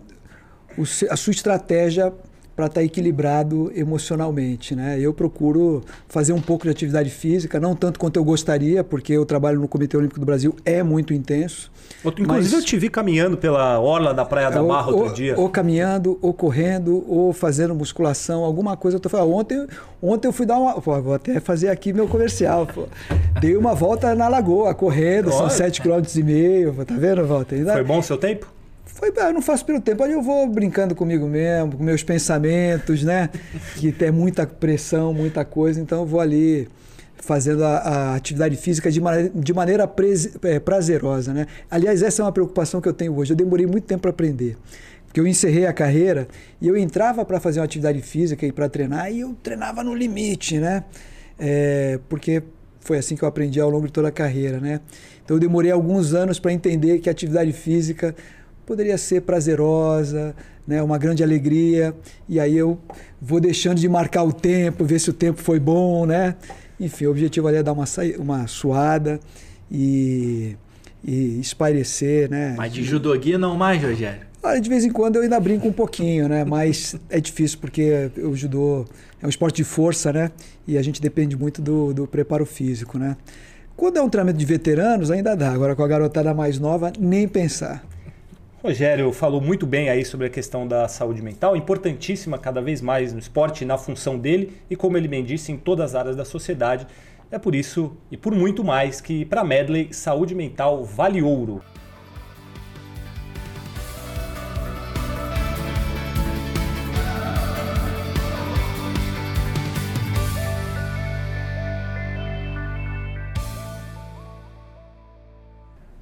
o, 0.78 0.84
a 1.10 1.18
sua 1.18 1.32
estratégia 1.32 2.14
para 2.58 2.66
estar 2.66 2.82
tá 2.82 2.84
equilibrado 2.84 3.72
emocionalmente. 3.76 4.76
Né? 4.76 5.00
Eu 5.00 5.14
procuro 5.14 5.84
fazer 6.10 6.34
um 6.34 6.42
pouco 6.42 6.64
de 6.64 6.72
atividade 6.72 7.12
física, 7.12 7.60
não 7.60 7.76
tanto 7.76 8.00
quanto 8.00 8.18
eu 8.18 8.24
gostaria, 8.24 8.84
porque 8.84 9.16
o 9.16 9.24
trabalho 9.24 9.60
no 9.60 9.68
Comitê 9.68 9.96
Olímpico 9.96 10.20
do 10.20 10.26
Brasil 10.26 10.56
é 10.66 10.82
muito 10.82 11.14
intenso. 11.14 11.72
Inclusive, 12.04 12.28
mas, 12.28 12.54
eu 12.54 12.64
te 12.64 12.76
vi 12.76 12.90
caminhando 12.90 13.38
pela 13.38 13.80
orla 13.80 14.12
da 14.12 14.26
Praia 14.26 14.50
da 14.50 14.64
Barra 14.64 14.90
ou, 14.90 14.98
outro 15.02 15.14
dia. 15.14 15.40
Ou 15.40 15.48
caminhando, 15.50 16.18
ou 16.20 16.34
correndo, 16.34 17.06
ou 17.08 17.32
fazendo 17.32 17.76
musculação, 17.76 18.44
alguma 18.44 18.76
coisa. 18.76 18.98
Eu 18.98 19.02
tô 19.02 19.08
falando, 19.08 19.34
ontem, 19.34 19.68
ontem 20.02 20.28
eu 20.28 20.34
fui 20.34 20.46
dar 20.48 20.58
uma. 20.58 20.82
Pô, 20.82 21.00
vou 21.00 21.14
até 21.14 21.40
fazer 21.40 21.70
aqui 21.70 21.94
meu 21.94 22.08
comercial. 22.08 22.66
Pô. 22.66 22.88
Dei 23.40 23.56
uma 23.56 23.76
volta 23.76 24.16
na 24.16 24.28
lagoa, 24.28 24.74
correndo, 24.74 25.32
Olha. 25.32 25.50
são 25.50 25.68
7,5 25.68 26.74
km. 26.74 26.84
Tá 26.84 26.96
vendo, 26.96 27.24
Walter? 27.28 27.58
Ainda... 27.58 27.74
Foi 27.74 27.84
bom 27.84 28.00
o 28.00 28.04
seu 28.04 28.18
tempo? 28.18 28.57
Foi, 28.98 29.14
eu 29.16 29.32
não 29.32 29.44
faço 29.44 29.64
pelo 29.64 29.80
tempo, 29.80 30.04
aí 30.04 30.12
eu 30.12 30.24
vou 30.24 30.48
brincando 30.48 30.96
comigo 30.96 31.28
mesmo, 31.28 31.78
com 31.78 31.84
meus 31.84 32.02
pensamentos, 32.02 33.04
né? 33.04 33.30
que 33.76 33.92
tem 33.92 34.12
muita 34.12 34.48
pressão, 34.48 35.14
muita 35.14 35.46
coisa, 35.46 35.80
então 35.80 36.00
eu 36.00 36.06
vou 36.08 36.20
ali 36.20 36.68
fazendo 37.16 37.64
a, 37.64 37.78
a 37.78 38.16
atividade 38.16 38.56
física 38.56 38.90
de, 38.90 39.00
maneira, 39.00 39.32
de 39.36 39.54
maneira 39.54 39.88
prez, 39.88 40.36
é, 40.42 40.60
prazerosa, 40.60 41.32
né? 41.32 41.46
Aliás, 41.70 42.02
essa 42.02 42.24
é 42.24 42.26
uma 42.26 42.32
preocupação 42.32 42.82
que 42.82 42.90
eu 42.90 42.94
tenho 42.94 43.16
hoje. 43.16 43.34
Eu 43.34 43.38
demorei 43.38 43.68
muito 43.68 43.86
tempo 43.86 44.02
para 44.02 44.10
aprender. 44.10 44.58
Porque 45.06 45.20
eu 45.20 45.28
encerrei 45.28 45.68
a 45.68 45.74
carreira 45.74 46.28
e 46.60 46.68
eu 46.68 46.76
entrava 46.76 47.24
para 47.24 47.40
fazer 47.40 47.60
uma 47.60 47.66
atividade 47.66 48.02
física 48.02 48.48
e 48.48 48.52
para 48.52 48.68
treinar 48.68 49.12
e 49.12 49.20
eu 49.20 49.36
treinava 49.44 49.84
no 49.84 49.94
limite, 49.94 50.58
né? 50.58 50.84
É, 51.38 52.00
porque 52.10 52.42
foi 52.80 52.98
assim 52.98 53.16
que 53.16 53.24
eu 53.24 53.28
aprendi 53.28 53.60
ao 53.60 53.70
longo 53.70 53.86
de 53.86 53.94
toda 53.94 54.08
a 54.08 54.12
carreira, 54.12 54.60
né? 54.60 54.80
Então 55.24 55.36
eu 55.36 55.40
demorei 55.40 55.70
alguns 55.70 56.14
anos 56.14 56.40
para 56.40 56.52
entender 56.52 57.00
que 57.00 57.10
a 57.10 57.12
atividade 57.12 57.52
física 57.52 58.16
poderia 58.68 58.98
ser 58.98 59.22
prazerosa, 59.22 60.36
né, 60.68 60.84
uma 60.84 60.98
grande 60.98 61.24
alegria, 61.24 61.96
e 62.28 62.38
aí 62.38 62.58
eu 62.58 62.78
vou 63.20 63.40
deixando 63.40 63.80
de 63.80 63.88
marcar 63.88 64.24
o 64.24 64.34
tempo, 64.34 64.84
ver 64.84 65.00
se 65.00 65.10
o 65.10 65.14
tempo 65.14 65.42
foi 65.42 65.58
bom, 65.58 66.06
né? 66.06 66.36
Enfim, 66.78 67.06
o 67.06 67.12
objetivo 67.12 67.48
ali 67.48 67.58
é 67.58 67.64
dar 67.64 67.72
uma, 67.72 67.86
uma 68.20 68.46
suada 68.46 69.22
e, 69.72 70.58
e 71.02 71.40
espairecer, 71.40 72.30
né? 72.30 72.56
Mas 72.58 72.74
de 72.74 72.84
judogi 72.84 73.38
não 73.38 73.56
mais, 73.56 73.82
Rogério? 73.82 74.28
Olha, 74.44 74.60
de 74.60 74.70
vez 74.70 74.84
em 74.84 74.92
quando 74.92 75.16
eu 75.16 75.22
ainda 75.22 75.40
brinco 75.40 75.66
um 75.66 75.72
pouquinho, 75.72 76.28
né? 76.28 76.44
Mas 76.44 76.94
é 77.10 77.22
difícil 77.22 77.60
porque 77.60 78.12
o 78.18 78.36
judô 78.36 78.86
é 79.22 79.26
um 79.26 79.30
esporte 79.30 79.56
de 79.56 79.64
força, 79.64 80.12
né? 80.12 80.30
E 80.68 80.78
a 80.78 80.82
gente 80.82 81.02
depende 81.02 81.38
muito 81.38 81.62
do, 81.62 81.94
do 81.94 82.06
preparo 82.06 82.46
físico, 82.46 83.00
né? 83.00 83.16
Quando 83.78 83.98
é 83.98 84.02
um 84.02 84.10
treinamento 84.10 84.38
de 84.38 84.46
veteranos, 84.46 85.10
ainda 85.10 85.36
dá. 85.36 85.52
Agora 85.52 85.74
com 85.74 85.84
a 85.84 85.88
garotada 85.88 86.34
mais 86.34 86.60
nova, 86.60 86.92
nem 87.00 87.28
pensar. 87.30 87.84
Rogério 88.64 89.14
falou 89.14 89.40
muito 89.40 89.68
bem 89.68 89.88
aí 89.88 90.04
sobre 90.04 90.26
a 90.26 90.30
questão 90.32 90.68
da 90.68 90.88
saúde 90.88 91.22
mental, 91.22 91.56
importantíssima 91.56 92.40
cada 92.40 92.60
vez 92.60 92.82
mais 92.82 93.14
no 93.14 93.20
esporte, 93.20 93.64
na 93.64 93.78
função 93.78 94.18
dele 94.18 94.58
e, 94.68 94.76
como 94.76 94.98
ele 94.98 95.08
bem 95.08 95.24
disse, 95.24 95.52
em 95.52 95.58
todas 95.58 95.92
as 95.92 95.96
áreas 95.96 96.16
da 96.16 96.26
sociedade. 96.26 96.88
É 97.30 97.38
por 97.38 97.54
isso 97.54 97.96
e 98.10 98.18
por 98.18 98.34
muito 98.34 98.64
mais 98.64 99.00
que, 99.00 99.26
para 99.26 99.44
Medley, 99.44 99.94
saúde 99.94 100.34
mental 100.34 100.84
vale 100.84 101.22
ouro. 101.22 101.62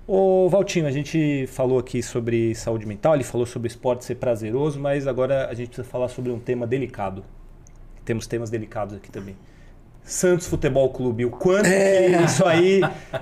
Ô 0.07 0.47
Valtinho, 0.49 0.85
a 0.85 0.91
gente 0.91 1.47
falou 1.47 1.79
aqui 1.79 2.03
sobre 2.03 2.53
saúde 2.53 2.85
mental, 2.85 3.15
ele 3.15 3.23
falou 3.23 3.47
sobre 3.47 3.67
esporte 3.67 4.05
ser 4.05 4.15
prazeroso, 4.15 4.79
mas 4.79 5.07
agora 5.07 5.47
a 5.49 5.53
gente 5.55 5.69
precisa 5.69 5.87
falar 5.87 6.09
sobre 6.09 6.31
um 6.31 6.37
tema 6.37 6.67
delicado. 6.67 7.25
Temos 8.03 8.27
temas 8.27 8.51
delicados 8.51 8.95
aqui 8.95 9.09
também. 9.09 9.35
Santos 10.03 10.45
Futebol 10.45 10.87
Clube, 10.89 11.25
o 11.25 11.31
quanto 11.31 11.65
é. 11.65 12.23
isso 12.23 12.45
aí 12.45 12.81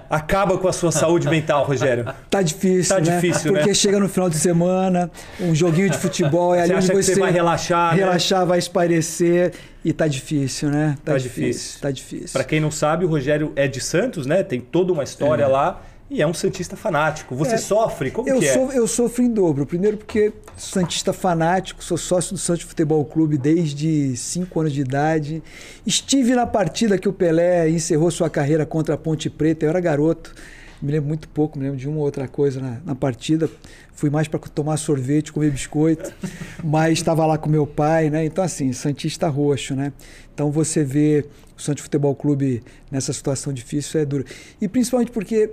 acaba 0.10 0.58
com 0.58 0.68
a 0.68 0.74
sua 0.74 0.92
saúde 0.92 1.30
mental, 1.30 1.64
Rogério? 1.64 2.06
Tá 2.30 2.42
difícil, 2.42 2.94
tá 2.94 3.02
né? 3.02 3.16
difícil, 3.16 3.54
Porque 3.54 3.70
né? 3.70 3.74
chega 3.74 3.98
no 3.98 4.10
final 4.10 4.30
de 4.30 4.36
semana, 4.36 5.10
um 5.40 5.56
joguinho 5.56 5.90
de 5.90 5.98
futebol, 5.98 6.54
é 6.54 6.64
ali 6.64 6.74
você 6.74 6.92
onde 6.92 7.02
você, 7.02 7.14
você 7.14 7.20
vai 7.22 7.32
relaxar, 7.32 7.92
né? 7.96 8.04
relaxar, 8.04 8.42
né? 8.42 8.46
vai 8.48 8.60
espairecer 8.60 9.54
e 9.86 9.94
tá 9.94 10.06
difícil, 10.06 10.70
né? 10.70 10.98
Tá, 11.06 11.14
tá 11.14 11.18
difícil. 11.18 11.44
difícil. 11.46 11.82
Tá 11.82 11.92
difícil. 11.92 12.34
Para 12.34 12.44
quem 12.44 12.60
não 12.60 12.70
sabe, 12.70 13.06
o 13.06 13.08
Rogério 13.08 13.54
é 13.56 13.70
de 13.70 13.80
Santos, 13.80 14.26
né? 14.26 14.44
Tem 14.44 14.60
toda 14.60 14.92
uma 14.92 15.06
história 15.06 15.46
é. 15.46 15.48
lá 15.48 15.82
e 16.14 16.22
é 16.22 16.28
um 16.28 16.34
Santista 16.34 16.78
fanático. 16.78 17.36
Você 17.36 17.56
é, 17.56 17.58
sofre? 17.58 18.12
Como 18.12 18.30
eu 18.30 18.38
que 18.38 18.46
é? 18.46 18.56
eu 18.78 18.88
sofro 18.88 19.24
em 19.24 19.30
dobro. 19.30 19.66
Primeiro 19.66 19.98
porque 19.98 20.32
sou 20.56 20.80
Santista 20.80 21.12
fanático, 21.12 21.84
sou 21.84 21.98
sócio 21.98 22.34
do 22.34 22.38
Santos 22.38 22.62
Futebol 22.62 23.04
Clube 23.04 23.36
desde 23.36 24.16
5 24.16 24.60
anos 24.60 24.74
de 24.74 24.82
idade. 24.82 25.42
Estive 25.84 26.36
na 26.36 26.46
partida 26.46 27.00
que 27.00 27.10
o 27.10 27.14
Pelé 27.14 27.68
encerrou 27.68 28.12
sua 28.12 28.30
carreira 28.30 28.64
contra 28.64 28.94
a 28.94 28.98
Ponte 28.98 29.28
Preta. 29.28 29.66
Eu 29.66 29.72
era 29.72 29.80
garoto. 29.80 30.36
Me 30.80 30.92
lembro 30.92 31.08
muito 31.08 31.28
pouco, 31.30 31.58
me 31.58 31.64
lembro 31.64 31.80
de 31.80 31.90
uma 31.90 31.98
ou 31.98 32.04
outra 32.04 32.28
coisa 32.28 32.62
na, 32.62 32.78
na 32.86 32.94
partida. 32.94 33.50
Fui 33.96 34.12
mais 34.12 34.28
para 34.28 34.40
tomar 34.40 34.78
sorvete, 34.78 35.34
comer 35.34 35.50
biscoito, 35.50 36.14
mas 36.64 36.94
estava 36.94 37.26
lá 37.26 37.40
com 37.40 37.50
meu 37.50 37.66
pai, 37.66 38.12
né? 38.12 38.24
Então, 38.24 38.44
assim, 38.44 38.72
Santista 38.72 39.28
roxo, 39.30 39.76
né? 39.76 39.94
Então, 40.32 40.52
você 40.52 40.84
vê 40.84 41.26
o 41.58 41.62
Santos 41.62 41.84
Futebol 41.84 42.14
Clube 42.14 42.62
nessa 42.92 43.14
situação 43.14 43.52
difícil 43.52 44.00
é 44.00 44.06
duro. 44.06 44.26
E 44.62 44.68
principalmente 44.68 45.12
porque 45.12 45.50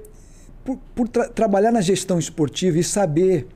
por, 0.65 0.79
por 0.95 1.09
tra 1.09 1.29
trabalhar 1.29 1.73
na 1.73 1.81
gestão 1.81 2.19
esportiva 2.19 2.79
e 2.79 2.85
saber 2.85 3.47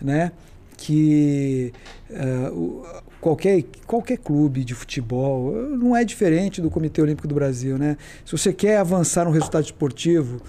né, 0.00 0.32
que 0.76 1.72
uh, 2.10 2.82
qualquer, 3.20 3.64
qualquer 3.86 4.18
clube 4.18 4.64
de 4.64 4.74
futebol 4.74 5.52
não 5.52 5.96
é 5.96 6.04
diferente 6.04 6.60
do 6.60 6.70
Comitê 6.70 7.02
Olímpico 7.02 7.28
do 7.28 7.34
Brasil. 7.34 7.76
Né? 7.78 7.96
Se 8.24 8.32
você 8.32 8.52
quer 8.52 8.78
avançar 8.78 9.24
no 9.24 9.30
resultado 9.30 9.64
esportivo, 9.64 10.40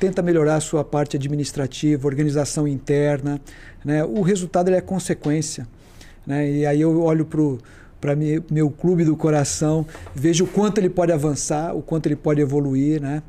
tenta 0.00 0.22
melhorar 0.22 0.56
a 0.56 0.60
sua 0.60 0.84
parte 0.84 1.16
administrativa, 1.16 2.06
organização 2.06 2.66
interna. 2.66 3.40
Né? 3.84 4.04
O 4.04 4.22
resultado 4.22 4.70
é 4.70 4.80
consequência. 4.80 5.66
Né? 6.26 6.50
E 6.50 6.66
aí 6.66 6.80
eu 6.80 7.02
olho 7.02 7.24
para 7.24 7.40
o 7.40 7.58
para 7.98 8.14
meu 8.14 8.70
clube 8.70 9.04
do 9.04 9.16
coração, 9.16 9.86
vejo 10.14 10.44
o 10.44 10.46
quanto 10.46 10.78
ele 10.78 10.90
pode 10.90 11.10
avançar, 11.12 11.74
o 11.74 11.82
quanto 11.82 12.06
ele 12.06 12.14
pode 12.14 12.40
evoluir, 12.40 13.00
né? 13.00 13.22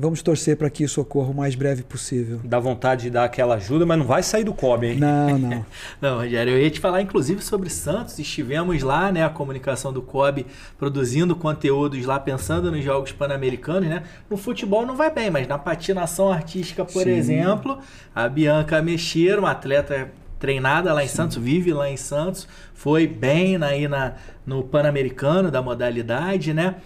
Vamos 0.00 0.22
torcer 0.22 0.56
para 0.56 0.70
que 0.70 0.84
isso 0.84 1.00
ocorra 1.00 1.30
o 1.30 1.34
mais 1.34 1.56
breve 1.56 1.82
possível. 1.82 2.40
Dá 2.44 2.60
vontade 2.60 3.02
de 3.02 3.10
dar 3.10 3.24
aquela 3.24 3.56
ajuda, 3.56 3.84
mas 3.84 3.98
não 3.98 4.06
vai 4.06 4.22
sair 4.22 4.44
do 4.44 4.54
COB, 4.54 4.86
hein? 4.86 4.96
Não, 4.96 5.34
não. 5.36 5.66
não, 6.00 6.16
Rogério, 6.18 6.52
eu 6.52 6.62
ia 6.62 6.70
te 6.70 6.78
falar 6.78 7.02
inclusive 7.02 7.42
sobre 7.42 7.68
Santos. 7.68 8.16
Estivemos 8.16 8.80
lá, 8.84 9.10
né, 9.10 9.24
a 9.24 9.28
comunicação 9.28 9.92
do 9.92 10.00
COB 10.00 10.46
produzindo 10.78 11.34
conteúdos 11.34 12.06
lá, 12.06 12.20
pensando 12.20 12.70
nos 12.70 12.84
Jogos 12.84 13.10
Pan-Americanos, 13.10 13.88
né? 13.88 14.04
No 14.30 14.36
futebol 14.36 14.86
não 14.86 14.94
vai 14.94 15.10
bem, 15.10 15.32
mas 15.32 15.48
na 15.48 15.58
patinação 15.58 16.30
artística, 16.30 16.84
por 16.84 17.02
Sim. 17.02 17.10
exemplo, 17.10 17.80
a 18.14 18.28
Bianca 18.28 18.80
Mexer, 18.80 19.36
uma 19.36 19.50
atleta 19.50 20.12
treinada 20.38 20.94
lá 20.94 21.02
em 21.02 21.08
Sim. 21.08 21.16
Santos, 21.16 21.36
vive 21.38 21.72
lá 21.72 21.90
em 21.90 21.96
Santos, 21.96 22.46
foi 22.72 23.08
bem 23.08 23.56
aí 23.56 23.88
na, 23.88 24.12
no 24.46 24.62
Pan-Americano 24.62 25.50
da 25.50 25.60
modalidade, 25.60 26.54
né? 26.54 26.76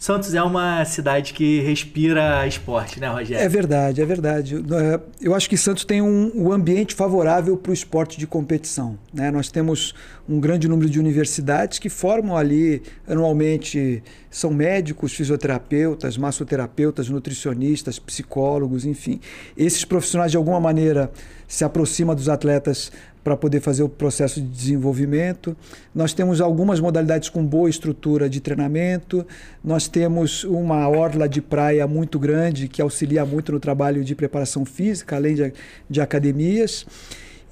Santos 0.00 0.32
é 0.32 0.42
uma 0.42 0.82
cidade 0.86 1.34
que 1.34 1.60
respira 1.60 2.46
esporte, 2.46 2.98
né, 2.98 3.06
Rogério? 3.08 3.44
É 3.44 3.46
verdade, 3.46 4.00
é 4.00 4.06
verdade. 4.06 4.56
É, 4.56 5.00
eu 5.20 5.34
acho 5.34 5.46
que 5.46 5.58
Santos 5.58 5.84
tem 5.84 6.00
um, 6.00 6.32
um 6.34 6.50
ambiente 6.50 6.94
favorável 6.94 7.54
para 7.54 7.68
o 7.68 7.74
esporte 7.74 8.18
de 8.18 8.26
competição. 8.26 8.98
Né? 9.12 9.30
Nós 9.30 9.50
temos 9.50 9.94
um 10.26 10.40
grande 10.40 10.66
número 10.66 10.88
de 10.88 10.98
universidades 10.98 11.78
que 11.78 11.90
formam 11.90 12.34
ali 12.34 12.82
anualmente 13.06 14.02
são 14.30 14.50
médicos, 14.50 15.12
fisioterapeutas, 15.12 16.16
massoterapeutas, 16.16 17.10
nutricionistas, 17.10 17.98
psicólogos, 17.98 18.86
enfim. 18.86 19.20
Esses 19.54 19.84
profissionais 19.84 20.30
de 20.30 20.38
alguma 20.38 20.60
maneira 20.60 21.12
se 21.46 21.62
aproximam 21.62 22.14
dos 22.14 22.28
atletas 22.28 22.92
para 23.22 23.36
poder 23.36 23.60
fazer 23.60 23.82
o 23.82 23.88
processo 23.88 24.40
de 24.40 24.46
desenvolvimento. 24.46 25.56
Nós 25.94 26.12
temos 26.12 26.40
algumas 26.40 26.80
modalidades 26.80 27.28
com 27.28 27.44
boa 27.44 27.68
estrutura 27.68 28.28
de 28.28 28.40
treinamento. 28.40 29.26
Nós 29.62 29.88
temos 29.88 30.44
uma 30.44 30.88
orla 30.88 31.28
de 31.28 31.40
praia 31.40 31.86
muito 31.86 32.18
grande 32.18 32.68
que 32.68 32.80
auxilia 32.80 33.24
muito 33.24 33.52
no 33.52 33.60
trabalho 33.60 34.02
de 34.02 34.14
preparação 34.14 34.64
física, 34.64 35.16
além 35.16 35.34
de, 35.34 35.52
de 35.88 36.00
academias 36.00 36.86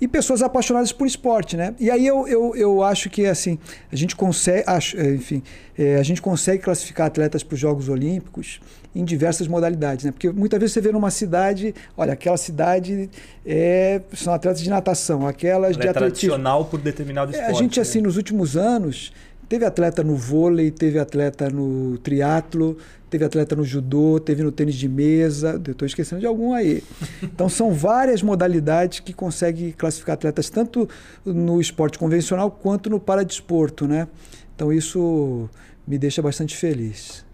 e 0.00 0.06
pessoas 0.06 0.42
apaixonadas 0.42 0.92
por 0.92 1.06
esporte, 1.06 1.56
né? 1.56 1.74
E 1.78 1.90
aí 1.90 2.06
eu, 2.06 2.26
eu, 2.28 2.54
eu 2.54 2.82
acho 2.82 3.10
que 3.10 3.26
assim 3.26 3.58
a 3.90 3.96
gente 3.96 4.14
consegue, 4.14 4.64
acho, 4.66 5.00
enfim, 5.00 5.42
é, 5.76 5.96
a 5.96 6.02
gente 6.02 6.22
consegue 6.22 6.62
classificar 6.62 7.08
atletas 7.08 7.42
para 7.42 7.54
os 7.54 7.60
Jogos 7.60 7.88
Olímpicos 7.88 8.60
em 8.94 9.04
diversas 9.04 9.46
modalidades, 9.46 10.04
né? 10.04 10.12
Porque 10.12 10.30
muitas 10.30 10.58
vezes 10.58 10.74
você 10.74 10.80
vê 10.80 10.90
numa 10.90 11.10
cidade, 11.10 11.74
olha, 11.96 12.14
aquela 12.14 12.36
cidade 12.36 13.10
é, 13.44 14.00
são 14.14 14.32
atletas 14.32 14.60
de 14.60 14.70
natação, 14.70 15.26
aquelas 15.26 15.76
Ela 15.76 15.80
de 15.80 15.86
é 15.86 15.90
atletismo. 15.90 16.30
tradicional 16.30 16.64
por 16.64 16.80
determinado 16.80 17.30
esporte. 17.30 17.50
É, 17.50 17.54
a 17.54 17.58
gente 17.58 17.80
assim 17.80 17.98
né? 17.98 18.06
nos 18.06 18.16
últimos 18.16 18.56
anos 18.56 19.12
Teve 19.48 19.64
atleta 19.64 20.04
no 20.04 20.14
vôlei, 20.14 20.70
teve 20.70 20.98
atleta 20.98 21.48
no 21.48 21.96
triatlo, 21.98 22.76
teve 23.08 23.24
atleta 23.24 23.56
no 23.56 23.64
judô, 23.64 24.20
teve 24.20 24.42
no 24.42 24.52
tênis 24.52 24.74
de 24.74 24.86
mesa, 24.86 25.60
eu 25.64 25.72
estou 25.72 25.86
esquecendo 25.86 26.20
de 26.20 26.26
algum 26.26 26.52
aí. 26.52 26.82
Então 27.22 27.48
são 27.48 27.72
várias 27.72 28.22
modalidades 28.22 29.00
que 29.00 29.14
conseguem 29.14 29.72
classificar 29.72 30.14
atletas 30.14 30.50
tanto 30.50 30.86
no 31.24 31.62
esporte 31.62 31.98
convencional 31.98 32.50
quanto 32.50 32.90
no 32.90 33.00
paradesporto, 33.00 33.88
né? 33.88 34.06
Então 34.54 34.70
isso 34.70 35.48
me 35.86 35.96
deixa 35.96 36.20
bastante 36.20 36.54
feliz. 36.54 37.24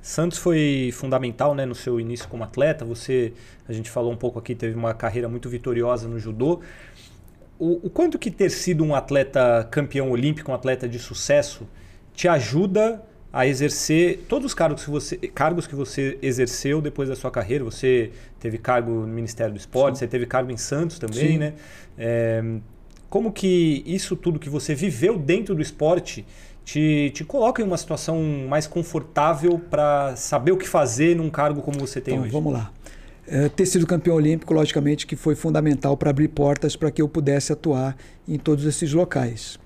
Santos 0.00 0.38
foi 0.38 0.90
fundamental 0.92 1.54
né, 1.54 1.66
no 1.66 1.74
seu 1.74 2.00
início 2.00 2.28
como 2.28 2.44
atleta. 2.44 2.84
Você, 2.84 3.32
a 3.68 3.72
gente 3.72 3.90
falou 3.90 4.12
um 4.12 4.16
pouco 4.16 4.38
aqui, 4.38 4.54
teve 4.54 4.74
uma 4.76 4.94
carreira 4.94 5.28
muito 5.28 5.48
vitoriosa 5.48 6.08
no 6.08 6.18
judô. 6.18 6.60
O, 7.58 7.86
o 7.86 7.90
quanto 7.90 8.18
que 8.18 8.30
ter 8.30 8.50
sido 8.50 8.84
um 8.84 8.94
atleta 8.94 9.66
campeão 9.70 10.10
olímpico, 10.10 10.50
um 10.50 10.54
atleta 10.54 10.88
de 10.88 10.98
sucesso, 10.98 11.66
te 12.14 12.28
ajuda 12.28 13.02
a 13.32 13.46
exercer 13.46 14.24
todos 14.28 14.46
os 14.46 14.54
cargos 14.54 14.84
que 14.84 14.90
você, 14.90 15.16
cargos 15.16 15.66
que 15.66 15.74
você 15.74 16.18
exerceu 16.22 16.80
depois 16.80 17.08
da 17.08 17.16
sua 17.16 17.30
carreira. 17.30 17.64
Você 17.64 18.12
teve 18.40 18.58
cargo 18.58 18.90
no 18.90 19.06
Ministério 19.08 19.52
do 19.52 19.58
Esporte, 19.58 19.98
Sim. 19.98 20.00
você 20.00 20.08
teve 20.08 20.26
cargo 20.26 20.50
em 20.50 20.56
Santos 20.56 20.98
também, 20.98 21.32
Sim. 21.32 21.38
né? 21.38 21.54
É, 21.98 22.42
como 23.10 23.32
que 23.32 23.82
isso 23.86 24.14
tudo 24.16 24.38
que 24.38 24.50
você 24.50 24.74
viveu 24.74 25.18
dentro 25.18 25.54
do 25.54 25.62
esporte 25.62 26.26
te, 26.68 27.10
te 27.14 27.24
coloca 27.24 27.62
em 27.62 27.64
uma 27.64 27.78
situação 27.78 28.22
mais 28.46 28.66
confortável 28.66 29.58
para 29.58 30.14
saber 30.16 30.52
o 30.52 30.56
que 30.58 30.68
fazer 30.68 31.16
num 31.16 31.30
cargo 31.30 31.62
como 31.62 31.80
você 31.80 31.98
tem 31.98 32.12
então, 32.12 32.24
hoje? 32.24 32.32
Vamos 32.32 32.52
lá. 32.52 32.70
É, 33.26 33.48
ter 33.48 33.64
sido 33.64 33.86
campeão 33.86 34.14
olímpico, 34.14 34.52
logicamente, 34.52 35.06
que 35.06 35.16
foi 35.16 35.34
fundamental 35.34 35.96
para 35.96 36.10
abrir 36.10 36.28
portas 36.28 36.76
para 36.76 36.90
que 36.90 37.00
eu 37.00 37.08
pudesse 37.08 37.54
atuar 37.54 37.96
em 38.28 38.36
todos 38.36 38.66
esses 38.66 38.92
locais. 38.92 39.58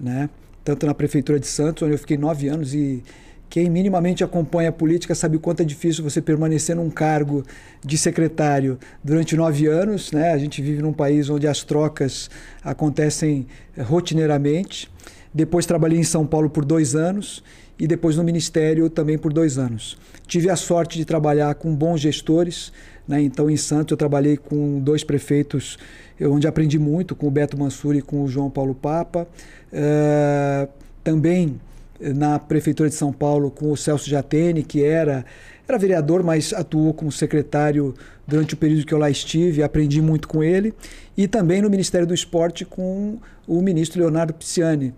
Né? 0.00 0.28
Tanto 0.64 0.86
na 0.86 0.94
Prefeitura 0.94 1.38
de 1.38 1.46
Santos, 1.46 1.84
onde 1.84 1.94
eu 1.94 1.98
fiquei 1.98 2.16
nove 2.16 2.48
anos, 2.48 2.74
e 2.74 3.04
quem 3.48 3.70
minimamente 3.70 4.24
acompanha 4.24 4.70
a 4.70 4.72
política 4.72 5.14
sabe 5.14 5.36
o 5.36 5.40
quanto 5.40 5.62
é 5.62 5.64
difícil 5.64 6.02
você 6.02 6.20
permanecer 6.20 6.74
num 6.74 6.90
cargo 6.90 7.44
de 7.80 7.96
secretário 7.96 8.76
durante 9.04 9.36
nove 9.36 9.68
anos. 9.68 10.10
Né? 10.10 10.32
A 10.32 10.38
gente 10.38 10.60
vive 10.60 10.82
num 10.82 10.92
país 10.92 11.30
onde 11.30 11.46
as 11.46 11.62
trocas 11.62 12.28
acontecem 12.64 13.46
rotineiramente. 13.78 14.90
Depois 15.32 15.66
trabalhei 15.66 15.98
em 15.98 16.04
São 16.04 16.26
Paulo 16.26 16.50
por 16.50 16.64
dois 16.64 16.94
anos 16.94 17.42
e 17.78 17.86
depois 17.86 18.16
no 18.16 18.24
Ministério 18.24 18.90
também 18.90 19.16
por 19.16 19.32
dois 19.32 19.58
anos. 19.58 19.96
Tive 20.26 20.50
a 20.50 20.56
sorte 20.56 20.98
de 20.98 21.04
trabalhar 21.04 21.54
com 21.54 21.74
bons 21.74 22.00
gestores, 22.00 22.72
né? 23.06 23.20
Então, 23.22 23.48
em 23.48 23.56
Santos, 23.56 23.92
eu 23.92 23.96
trabalhei 23.96 24.36
com 24.36 24.78
dois 24.80 25.02
prefeitos, 25.02 25.78
onde 26.20 26.46
aprendi 26.46 26.78
muito, 26.78 27.16
com 27.16 27.26
o 27.26 27.30
Beto 27.30 27.58
Mansur 27.58 27.96
e 27.96 28.02
com 28.02 28.22
o 28.22 28.28
João 28.28 28.50
Paulo 28.50 28.74
Papa. 28.74 29.26
Uh, 29.72 30.68
também 31.02 31.58
na 32.00 32.38
Prefeitura 32.38 32.88
de 32.88 32.94
São 32.94 33.12
Paulo, 33.12 33.50
com 33.50 33.70
o 33.70 33.76
Celso 33.76 34.08
Jatene, 34.08 34.62
que 34.62 34.82
era, 34.82 35.24
era 35.68 35.78
vereador, 35.78 36.22
mas 36.22 36.52
atuou 36.52 36.94
como 36.94 37.12
secretário 37.12 37.94
durante 38.30 38.54
o 38.54 38.56
período 38.56 38.86
que 38.86 38.94
eu 38.94 38.98
lá 38.98 39.10
estive, 39.10 39.62
aprendi 39.62 40.00
muito 40.00 40.28
com 40.28 40.42
ele. 40.42 40.72
E 41.16 41.26
também 41.26 41.60
no 41.60 41.68
Ministério 41.68 42.06
do 42.06 42.14
Esporte, 42.14 42.64
com 42.64 43.18
o 43.46 43.60
ministro 43.60 44.00
Leonardo 44.00 44.32
Pisciani. 44.32 44.94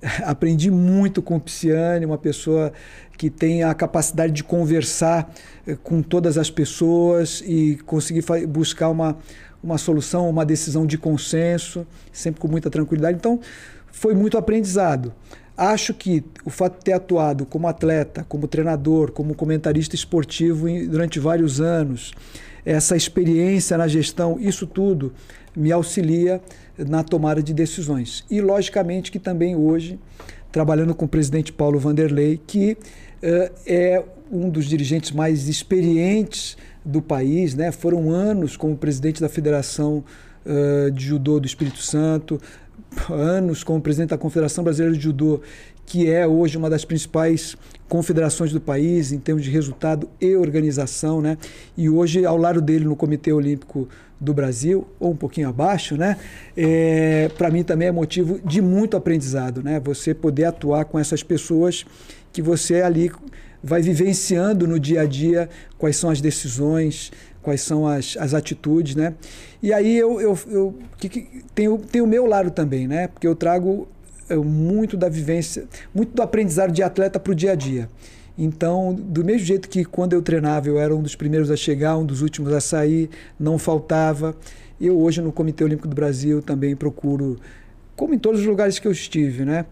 Aprendi 0.24 0.70
muito 0.70 1.20
com 1.20 1.36
o 1.36 1.40
Pisciani, 1.40 2.06
uma 2.06 2.16
pessoa 2.16 2.72
que 3.18 3.28
tem 3.28 3.64
a 3.64 3.74
capacidade 3.74 4.32
de 4.32 4.44
conversar 4.44 5.34
eh, 5.66 5.76
com 5.82 6.02
todas 6.02 6.38
as 6.38 6.50
pessoas 6.50 7.42
e 7.44 7.76
conseguir 7.84 8.24
buscar 8.46 8.90
uma, 8.90 9.18
uma 9.62 9.78
solução, 9.78 10.30
uma 10.30 10.44
decisão 10.46 10.86
de 10.86 10.96
consenso, 10.96 11.86
sempre 12.12 12.40
com 12.40 12.46
muita 12.46 12.70
tranquilidade. 12.70 13.16
Então, 13.16 13.40
foi 13.90 14.14
muito 14.14 14.38
aprendizado. 14.38 15.12
Acho 15.56 15.94
que 15.94 16.22
o 16.44 16.50
fato 16.50 16.78
de 16.78 16.84
ter 16.84 16.92
atuado 16.92 17.46
como 17.46 17.66
atleta, 17.66 18.24
como 18.28 18.46
treinador, 18.46 19.10
como 19.10 19.34
comentarista 19.34 19.94
esportivo 19.94 20.66
durante 20.86 21.18
vários 21.18 21.62
anos, 21.62 22.12
essa 22.66 22.96
experiência 22.96 23.78
na 23.78 23.86
gestão, 23.86 24.36
isso 24.40 24.66
tudo 24.66 25.12
me 25.56 25.70
auxilia 25.70 26.42
na 26.76 27.04
tomada 27.04 27.40
de 27.40 27.54
decisões. 27.54 28.24
E, 28.28 28.40
logicamente, 28.40 29.12
que 29.12 29.20
também 29.20 29.54
hoje, 29.54 30.00
trabalhando 30.50 30.92
com 30.92 31.04
o 31.04 31.08
presidente 31.08 31.52
Paulo 31.52 31.78
Vanderlei, 31.78 32.40
que 32.44 32.72
uh, 32.72 33.54
é 33.64 34.04
um 34.30 34.50
dos 34.50 34.66
dirigentes 34.66 35.12
mais 35.12 35.48
experientes 35.48 36.56
do 36.84 37.00
país, 37.00 37.54
né? 37.54 37.70
foram 37.70 38.10
anos 38.10 38.56
como 38.56 38.76
presidente 38.76 39.20
da 39.20 39.28
Federação 39.28 40.04
uh, 40.44 40.90
de 40.90 41.04
Judô 41.04 41.38
do 41.38 41.46
Espírito 41.46 41.78
Santo, 41.78 42.40
anos 43.08 43.62
como 43.62 43.80
presidente 43.80 44.10
da 44.10 44.18
Confederação 44.18 44.64
Brasileira 44.64 44.96
de 44.96 45.02
Judô, 45.02 45.40
que 45.86 46.10
é 46.10 46.26
hoje 46.26 46.58
uma 46.58 46.68
das 46.68 46.84
principais 46.84 47.56
confederações 47.88 48.52
do 48.52 48.60
país 48.60 49.12
em 49.12 49.18
termos 49.18 49.44
de 49.44 49.50
resultado 49.50 50.10
e 50.20 50.34
organização, 50.34 51.22
né? 51.22 51.38
E 51.76 51.88
hoje 51.88 52.26
ao 52.26 52.36
lado 52.36 52.60
dele 52.60 52.84
no 52.84 52.96
Comitê 52.96 53.32
Olímpico 53.32 53.88
do 54.20 54.34
Brasil, 54.34 54.86
ou 54.98 55.12
um 55.12 55.16
pouquinho 55.16 55.48
abaixo, 55.48 55.96
né? 55.96 56.16
É, 56.56 57.30
Para 57.38 57.50
mim 57.50 57.62
também 57.62 57.88
é 57.88 57.92
motivo 57.92 58.40
de 58.44 58.60
muito 58.60 58.96
aprendizado, 58.96 59.62
né? 59.62 59.78
Você 59.80 60.12
poder 60.12 60.46
atuar 60.46 60.84
com 60.86 60.98
essas 60.98 61.22
pessoas 61.22 61.84
que 62.32 62.42
você 62.42 62.82
ali 62.82 63.12
vai 63.62 63.80
vivenciando 63.80 64.66
no 64.66 64.78
dia 64.80 65.02
a 65.02 65.06
dia 65.06 65.48
quais 65.78 65.96
são 65.96 66.10
as 66.10 66.20
decisões, 66.20 67.12
quais 67.42 67.60
são 67.60 67.86
as, 67.86 68.16
as 68.18 68.34
atitudes, 68.34 68.96
né? 68.96 69.14
E 69.62 69.72
aí 69.72 69.96
eu, 69.96 70.20
eu, 70.20 70.38
eu 70.48 70.78
que, 70.98 71.08
que, 71.08 71.44
tenho, 71.54 71.78
tenho 71.78 72.04
o 72.04 72.08
meu 72.08 72.26
lado 72.26 72.50
também, 72.50 72.88
né? 72.88 73.06
Porque 73.06 73.26
eu 73.26 73.36
trago 73.36 73.86
muito 74.34 74.96
da 74.96 75.08
vivência, 75.08 75.66
muito 75.94 76.14
do 76.14 76.22
aprendizado 76.22 76.72
de 76.72 76.82
atleta 76.82 77.20
para 77.20 77.32
o 77.32 77.34
dia 77.34 77.52
a 77.52 77.54
dia. 77.54 77.88
Então, 78.38 78.92
do 78.92 79.24
mesmo 79.24 79.46
jeito 79.46 79.68
que 79.68 79.84
quando 79.84 80.12
eu 80.12 80.20
treinava 80.20 80.68
eu 80.68 80.78
era 80.78 80.94
um 80.94 81.02
dos 81.02 81.14
primeiros 81.14 81.50
a 81.50 81.56
chegar, 81.56 81.96
um 81.96 82.04
dos 82.04 82.22
últimos 82.22 82.52
a 82.52 82.60
sair, 82.60 83.08
não 83.38 83.58
faltava. 83.58 84.36
Eu 84.80 85.00
hoje 85.00 85.22
no 85.22 85.32
Comitê 85.32 85.64
Olímpico 85.64 85.88
do 85.88 85.94
Brasil 85.94 86.42
também 86.42 86.74
procuro, 86.76 87.38
como 87.94 88.12
em 88.12 88.18
todos 88.18 88.40
os 88.40 88.46
lugares 88.46 88.78
que 88.78 88.86
eu 88.86 88.92
estive, 88.92 89.44
né? 89.44 89.64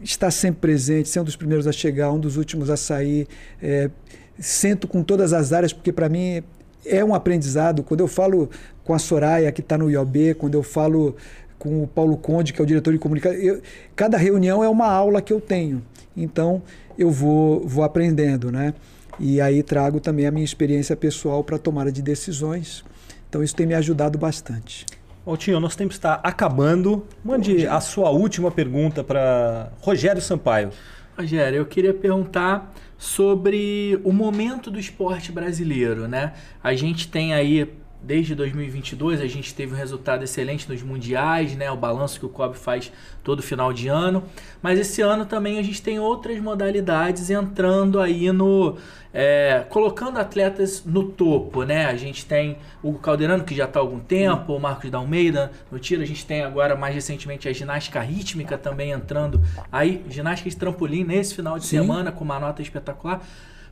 estar 0.00 0.30
sempre 0.30 0.60
presente, 0.60 1.08
ser 1.08 1.20
um 1.20 1.24
dos 1.24 1.36
primeiros 1.36 1.66
a 1.66 1.72
chegar, 1.72 2.10
um 2.12 2.18
dos 2.18 2.36
últimos 2.36 2.70
a 2.70 2.76
sair. 2.76 3.26
É, 3.62 3.90
sento 4.38 4.88
com 4.88 5.02
todas 5.02 5.32
as 5.32 5.52
áreas, 5.52 5.72
porque 5.72 5.92
para 5.92 6.08
mim 6.08 6.42
é 6.84 7.04
um 7.04 7.14
aprendizado. 7.14 7.82
Quando 7.82 8.00
eu 8.00 8.08
falo 8.08 8.48
com 8.84 8.94
a 8.94 8.98
Soraya, 8.98 9.52
que 9.52 9.60
está 9.60 9.76
no 9.76 9.90
IOB, 9.90 10.34
quando 10.34 10.54
eu 10.54 10.62
falo 10.62 11.14
com 11.60 11.82
o 11.82 11.86
Paulo 11.86 12.16
Conde, 12.16 12.54
que 12.54 12.60
é 12.60 12.64
o 12.64 12.66
diretor 12.66 12.90
de 12.90 12.98
comunicação, 12.98 13.38
eu, 13.38 13.60
cada 13.94 14.16
reunião 14.16 14.64
é 14.64 14.68
uma 14.68 14.86
aula 14.86 15.20
que 15.20 15.30
eu 15.30 15.40
tenho. 15.40 15.82
Então, 16.16 16.62
eu 16.98 17.10
vou, 17.10 17.60
vou 17.68 17.84
aprendendo, 17.84 18.50
né? 18.50 18.72
E 19.18 19.42
aí 19.42 19.62
trago 19.62 20.00
também 20.00 20.26
a 20.26 20.30
minha 20.30 20.44
experiência 20.44 20.96
pessoal 20.96 21.44
para 21.44 21.58
tomada 21.58 21.92
de 21.92 22.00
decisões. 22.00 22.82
Então, 23.28 23.44
isso 23.44 23.54
tem 23.54 23.66
me 23.66 23.74
ajudado 23.74 24.18
bastante. 24.18 24.86
Altinho, 25.26 25.60
nosso 25.60 25.76
tempo 25.76 25.92
está 25.92 26.14
acabando. 26.24 27.06
Mande 27.22 27.66
a 27.66 27.78
sua 27.78 28.08
última 28.08 28.50
pergunta 28.50 29.04
para 29.04 29.70
Rogério 29.82 30.22
Sampaio. 30.22 30.70
Rogério, 31.16 31.58
eu 31.58 31.66
queria 31.66 31.92
perguntar 31.92 32.72
sobre 32.96 34.00
o 34.02 34.12
momento 34.14 34.70
do 34.70 34.80
esporte 34.80 35.30
brasileiro, 35.30 36.08
né? 36.08 36.32
A 36.64 36.74
gente 36.74 37.06
tem 37.08 37.34
aí 37.34 37.70
desde 38.02 38.34
2022 38.34 39.20
a 39.20 39.26
gente 39.26 39.54
teve 39.54 39.74
um 39.74 39.76
resultado 39.76 40.24
excelente 40.24 40.68
nos 40.68 40.82
mundiais, 40.82 41.54
né? 41.54 41.70
O 41.70 41.76
balanço 41.76 42.18
que 42.18 42.26
o 42.26 42.28
COB 42.28 42.56
faz 42.56 42.90
todo 43.22 43.42
final 43.42 43.72
de 43.72 43.88
ano. 43.88 44.24
Mas 44.62 44.78
esse 44.78 45.02
ano 45.02 45.26
também 45.26 45.58
a 45.58 45.62
gente 45.62 45.82
tem 45.82 45.98
outras 45.98 46.38
modalidades 46.40 47.30
entrando 47.30 48.00
aí 48.00 48.32
no. 48.32 48.76
É, 49.12 49.64
colocando 49.68 50.18
atletas 50.18 50.84
no 50.84 51.02
topo, 51.02 51.64
né? 51.64 51.86
A 51.86 51.96
gente 51.96 52.24
tem 52.24 52.58
o 52.80 52.94
Caldeirano, 52.94 53.42
que 53.42 53.54
já 53.54 53.64
está 53.64 53.80
há 53.80 53.82
algum 53.82 53.98
tempo, 53.98 54.54
o 54.54 54.60
Marcos 54.60 54.88
da 54.88 54.98
Almeida 54.98 55.50
no 55.70 55.80
tiro. 55.80 56.00
A 56.00 56.06
gente 56.06 56.24
tem 56.24 56.42
agora, 56.42 56.76
mais 56.76 56.94
recentemente, 56.94 57.48
a 57.48 57.52
ginástica 57.52 58.00
rítmica 58.00 58.56
também 58.56 58.92
entrando 58.92 59.42
aí. 59.70 60.04
Ginástica 60.08 60.48
de 60.48 60.56
trampolim 60.56 61.02
nesse 61.02 61.34
final 61.34 61.58
de 61.58 61.66
Sim. 61.66 61.78
semana 61.78 62.12
com 62.12 62.22
uma 62.22 62.38
nota 62.38 62.62
espetacular. 62.62 63.20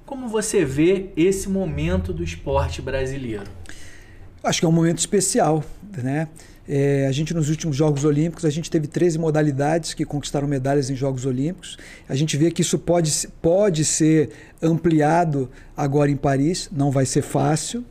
Como 0.04 0.26
você 0.26 0.64
vê 0.64 1.10
esse 1.16 1.48
momento 1.48 2.12
do 2.12 2.24
esporte 2.24 2.82
brasileiro? 2.82 3.44
Acho 4.42 4.60
que 4.60 4.66
é 4.66 4.68
um 4.68 4.72
momento 4.72 4.98
especial, 4.98 5.64
né? 5.96 6.28
É, 6.68 7.06
a 7.06 7.12
gente 7.12 7.32
nos 7.32 7.48
últimos 7.48 7.74
Jogos 7.74 8.04
Olímpicos 8.04 8.44
a 8.44 8.50
gente 8.50 8.70
teve 8.70 8.86
13 8.86 9.18
modalidades 9.18 9.94
que 9.94 10.04
conquistaram 10.04 10.46
medalhas 10.46 10.90
em 10.90 10.94
Jogos 10.94 11.24
Olímpicos. 11.24 11.78
A 12.06 12.14
gente 12.14 12.36
vê 12.36 12.50
que 12.50 12.60
isso 12.60 12.78
pode, 12.78 13.26
pode 13.40 13.86
ser 13.86 14.30
ampliado 14.62 15.50
agora 15.74 16.10
em 16.10 16.16
Paris. 16.16 16.68
Não 16.70 16.90
vai 16.90 17.06
ser 17.06 17.22
fácil, 17.22 17.82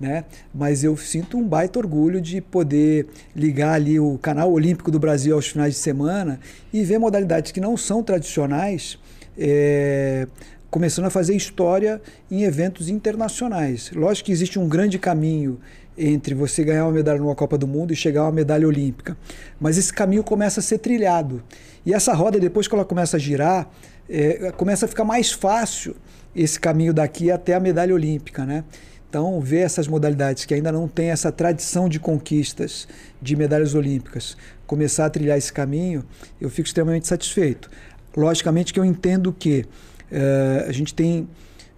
né? 0.00 0.24
Mas 0.52 0.82
eu 0.82 0.96
sinto 0.96 1.36
um 1.36 1.46
baita 1.46 1.78
orgulho 1.78 2.22
de 2.22 2.40
poder 2.40 3.06
ligar 3.36 3.74
ali 3.74 4.00
o 4.00 4.16
canal 4.16 4.50
Olímpico 4.50 4.90
do 4.90 4.98
Brasil 4.98 5.34
aos 5.34 5.48
finais 5.48 5.74
de 5.74 5.80
semana 5.80 6.40
e 6.72 6.82
ver 6.82 6.98
modalidades 6.98 7.52
que 7.52 7.60
não 7.60 7.76
são 7.76 8.02
tradicionais. 8.02 8.98
É, 9.36 10.26
começando 10.70 11.04
a 11.04 11.10
fazer 11.10 11.36
história 11.36 12.00
em 12.30 12.44
eventos 12.44 12.88
internacionais. 12.88 13.90
Lógico 13.94 14.26
que 14.26 14.32
existe 14.32 14.58
um 14.58 14.66
grande 14.66 14.98
caminho 14.98 15.60
entre 15.96 16.34
você 16.34 16.64
ganhar 16.64 16.84
uma 16.84 16.92
medalha 16.92 17.18
numa 17.18 17.34
Copa 17.34 17.58
do 17.58 17.66
Mundo 17.66 17.92
e 17.92 17.96
chegar 17.96 18.22
a 18.22 18.24
uma 18.24 18.32
medalha 18.32 18.66
olímpica. 18.66 19.16
Mas 19.60 19.76
esse 19.76 19.92
caminho 19.92 20.24
começa 20.24 20.60
a 20.60 20.62
ser 20.62 20.78
trilhado. 20.78 21.42
E 21.84 21.92
essa 21.92 22.12
roda, 22.14 22.38
depois 22.38 22.66
que 22.66 22.74
ela 22.74 22.84
começa 22.84 23.16
a 23.16 23.20
girar, 23.20 23.68
é, 24.08 24.52
começa 24.52 24.86
a 24.86 24.88
ficar 24.88 25.04
mais 25.04 25.32
fácil 25.32 25.96
esse 26.34 26.58
caminho 26.58 26.94
daqui 26.94 27.30
até 27.30 27.54
a 27.54 27.60
medalha 27.60 27.94
olímpica, 27.94 28.44
né? 28.44 28.64
Então, 29.08 29.38
ver 29.42 29.58
essas 29.58 29.86
modalidades 29.86 30.46
que 30.46 30.54
ainda 30.54 30.72
não 30.72 30.88
têm 30.88 31.10
essa 31.10 31.30
tradição 31.30 31.86
de 31.86 32.00
conquistas 32.00 32.88
de 33.20 33.36
medalhas 33.36 33.74
olímpicas, 33.74 34.38
começar 34.66 35.04
a 35.04 35.10
trilhar 35.10 35.36
esse 35.36 35.52
caminho, 35.52 36.02
eu 36.40 36.48
fico 36.48 36.66
extremamente 36.66 37.06
satisfeito. 37.06 37.70
Logicamente 38.16 38.72
que 38.72 38.80
eu 38.80 38.84
entendo 38.86 39.30
que 39.30 39.66
uh, 40.10 40.66
a 40.66 40.72
gente 40.72 40.94
tem, 40.94 41.28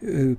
uh, 0.00 0.36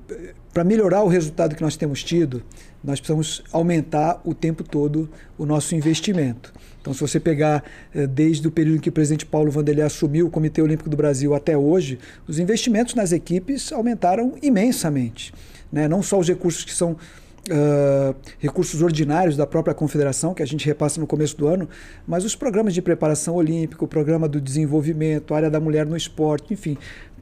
para 0.54 0.64
melhorar 0.64 1.04
o 1.04 1.10
resultado 1.10 1.54
que 1.54 1.62
nós 1.62 1.76
temos 1.76 2.02
tido, 2.02 2.42
nós 2.86 3.00
precisamos 3.00 3.44
aumentar 3.52 4.22
o 4.24 4.34
tempo 4.34 4.64
todo 4.64 5.10
o 5.38 5.46
nosso 5.46 5.76
investimento. 5.76 6.54
Então, 6.80 6.94
se 6.94 7.02
você 7.02 7.20
pegar 7.20 7.64
uh, 7.94 8.08
desde 8.08 8.48
o 8.48 8.52
período 8.52 8.78
em 8.78 8.80
que 8.80 8.90
o 8.90 8.92
presidente 8.92 9.26
Paulo 9.26 9.52
Vanderlei 9.52 9.84
assumiu 9.84 10.28
o 10.28 10.30
Comitê 10.30 10.62
Olímpico 10.62 10.90
do 10.90 10.96
Brasil 10.96 11.34
até 11.34 11.58
hoje, 11.58 11.98
os 12.28 12.40
investimentos 12.40 12.94
nas 12.94 13.12
equipes 13.12 13.74
aumentaram 13.74 14.36
imensamente 14.42 15.34
né? 15.76 15.90
não 15.90 16.02
só 16.02 16.18
os 16.18 16.28
recursos 16.28 16.64
que 16.64 16.74
são 16.74 16.94
uh, 16.94 18.16
recursos 18.40 18.82
ordinários 18.82 19.36
da 19.36 19.46
própria 19.46 19.74
confederação, 19.74 20.34
que 20.34 20.42
a 20.42 20.48
gente 20.48 20.66
repassa 20.66 21.00
no 21.02 21.06
começo 21.06 21.38
do 21.38 21.48
ano, 21.48 21.68
mas 22.08 22.24
os 22.24 22.34
programas 22.34 22.74
de 22.74 22.82
preparação 22.82 23.36
olímpica, 23.36 23.84
o 23.84 23.88
programa 23.88 24.28
do 24.28 24.40
desenvolvimento, 24.40 25.34
a 25.34 25.38
área 25.38 25.50
da 25.50 25.60
mulher 25.60 25.86
no 25.86 25.98
esporte, 25.98 26.54
enfim, 26.54 26.78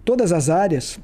todas 0.06 0.32
as 0.32 0.50
áreas 0.50 1.00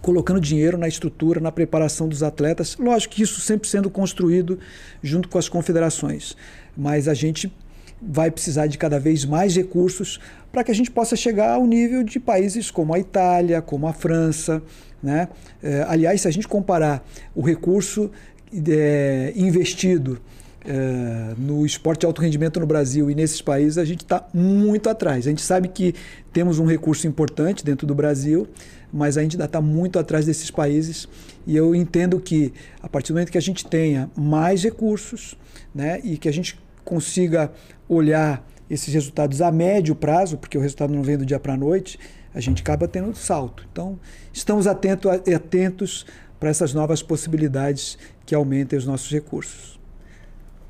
colocando 0.00 0.40
dinheiro 0.40 0.78
na 0.78 0.88
estrutura, 0.88 1.40
na 1.40 1.52
preparação 1.52 2.08
dos 2.08 2.22
atletas. 2.22 2.76
Lógico 2.78 3.14
que 3.14 3.22
isso 3.22 3.40
sempre 3.40 3.68
sendo 3.68 3.90
construído 3.90 4.58
junto 5.02 5.28
com 5.28 5.38
as 5.38 5.48
confederações, 5.48 6.36
mas 6.76 7.08
a 7.08 7.14
gente 7.14 7.52
vai 8.00 8.30
precisar 8.30 8.66
de 8.66 8.78
cada 8.78 8.98
vez 8.98 9.24
mais 9.24 9.56
recursos 9.56 10.20
para 10.52 10.62
que 10.62 10.70
a 10.70 10.74
gente 10.74 10.90
possa 10.90 11.16
chegar 11.16 11.54
ao 11.54 11.66
nível 11.66 12.02
de 12.02 12.20
países 12.20 12.70
como 12.70 12.94
a 12.94 12.98
Itália, 12.98 13.60
como 13.60 13.86
a 13.86 13.92
França. 13.92 14.62
Né? 15.02 15.28
É, 15.62 15.84
aliás, 15.88 16.20
se 16.20 16.28
a 16.28 16.30
gente 16.30 16.46
comparar 16.46 17.04
o 17.34 17.42
recurso 17.42 18.10
é, 18.52 19.32
investido 19.36 20.20
é, 20.64 21.34
no 21.38 21.64
esporte 21.64 22.00
de 22.00 22.06
alto 22.06 22.20
rendimento 22.20 22.58
no 22.60 22.66
Brasil 22.66 23.10
e 23.10 23.14
nesses 23.14 23.40
países, 23.40 23.78
a 23.78 23.84
gente 23.84 24.02
está 24.02 24.26
muito 24.34 24.88
atrás. 24.88 25.26
A 25.26 25.30
gente 25.30 25.42
sabe 25.42 25.68
que 25.68 25.94
temos 26.32 26.58
um 26.58 26.66
recurso 26.66 27.06
importante 27.06 27.64
dentro 27.64 27.86
do 27.86 27.94
Brasil, 27.94 28.46
mas 28.92 29.16
a 29.16 29.22
gente 29.22 29.36
ainda 29.36 29.44
está 29.44 29.60
muito 29.60 29.98
atrás 29.98 30.26
desses 30.26 30.50
países. 30.50 31.08
E 31.46 31.56
eu 31.56 31.74
entendo 31.74 32.20
que, 32.20 32.52
a 32.82 32.88
partir 32.88 33.12
do 33.12 33.14
momento 33.14 33.30
que 33.30 33.38
a 33.38 33.42
gente 33.42 33.66
tenha 33.66 34.10
mais 34.16 34.62
recursos 34.62 35.36
né, 35.74 36.00
e 36.02 36.16
que 36.16 36.28
a 36.28 36.32
gente 36.32 36.58
consiga 36.84 37.52
olhar 37.88 38.46
esses 38.68 38.92
resultados 38.92 39.40
a 39.40 39.50
médio 39.50 39.94
prazo, 39.94 40.36
porque 40.36 40.58
o 40.58 40.60
resultado 40.60 40.92
não 40.92 41.02
vem 41.02 41.16
do 41.16 41.24
dia 41.24 41.38
para 41.38 41.54
a 41.54 41.56
noite, 41.56 41.98
a 42.34 42.40
gente 42.40 42.62
acaba 42.62 42.86
tendo 42.86 43.14
salto. 43.16 43.66
Então, 43.72 43.98
estamos 44.32 44.66
atento, 44.66 45.08
atentos 45.08 46.04
para 46.38 46.50
essas 46.50 46.74
novas 46.74 47.02
possibilidades 47.02 47.98
que 48.26 48.34
aumentem 48.34 48.78
os 48.78 48.84
nossos 48.84 49.10
recursos. 49.10 49.77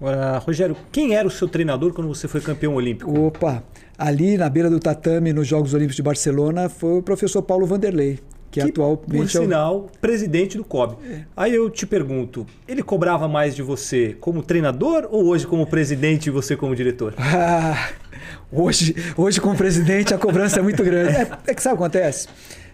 Agora, 0.01 0.39
Rogério, 0.39 0.77
quem 0.93 1.15
era 1.15 1.27
o 1.27 1.31
seu 1.31 1.49
treinador 1.49 1.93
quando 1.93 2.09
você 2.09 2.29
foi 2.29 2.41
campeão 2.41 2.75
olímpico? 2.75 3.27
Opa, 3.27 3.65
ali 3.97 4.37
na 4.37 4.49
beira 4.49 4.71
do 4.71 4.79
tatame 4.79 5.33
nos 5.33 5.47
Jogos 5.47 5.75
Olímpicos 5.75 5.97
de 5.97 6.03
Barcelona 6.03 6.69
foi 6.69 6.99
o 6.99 7.03
professor 7.03 7.43
Paulo 7.43 7.67
Vanderlei 7.67 8.21
que, 8.51 8.61
que 8.61 8.69
atualmente 8.69 9.09
por 9.09 9.29
sinal, 9.29 9.75
é 9.75 9.97
o... 9.97 10.01
presidente 10.01 10.57
do 10.57 10.65
COB. 10.65 10.97
É. 11.05 11.25
Aí 11.37 11.55
eu 11.55 11.69
te 11.71 11.87
pergunto, 11.87 12.47
ele 12.67 12.83
cobrava 12.83 13.29
mais 13.29 13.55
de 13.55 13.63
você 13.63 14.17
como 14.21 14.43
treinador 14.43 15.07
ou 15.11 15.27
hoje 15.27 15.47
como 15.47 15.67
presidente 15.67 16.27
e 16.27 16.31
você 16.31 16.57
como 16.57 16.75
diretor? 16.75 17.15
Ah, 17.41 17.91
hoje, 18.51 18.95
hoje 19.17 19.41
como 19.41 19.55
presidente 19.55 20.15
a 20.15 20.19
cobrança 20.19 20.59
é 20.59 20.63
muito 20.63 20.83
grande. 20.83 21.15
É, 21.15 21.29
é 21.47 21.55
que 21.55 21.63
sabe 21.63 21.75
o 21.75 21.79
que 21.79 21.85
acontece? 21.85 22.27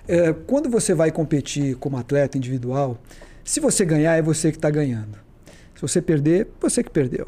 É, 0.06 0.32
quando 0.32 0.70
você 0.70 0.94
vai 0.94 1.10
competir 1.10 1.74
como 1.76 1.96
atleta 1.96 2.38
individual, 2.38 2.96
se 3.42 3.60
você 3.60 3.84
ganhar, 3.84 4.16
é 4.16 4.22
você 4.22 4.50
que 4.50 4.56
está 4.56 4.70
ganhando. 4.70 5.23
Se 5.74 5.82
você 5.82 6.00
perder, 6.00 6.48
você 6.60 6.82
que 6.82 6.90
perdeu. 6.90 7.26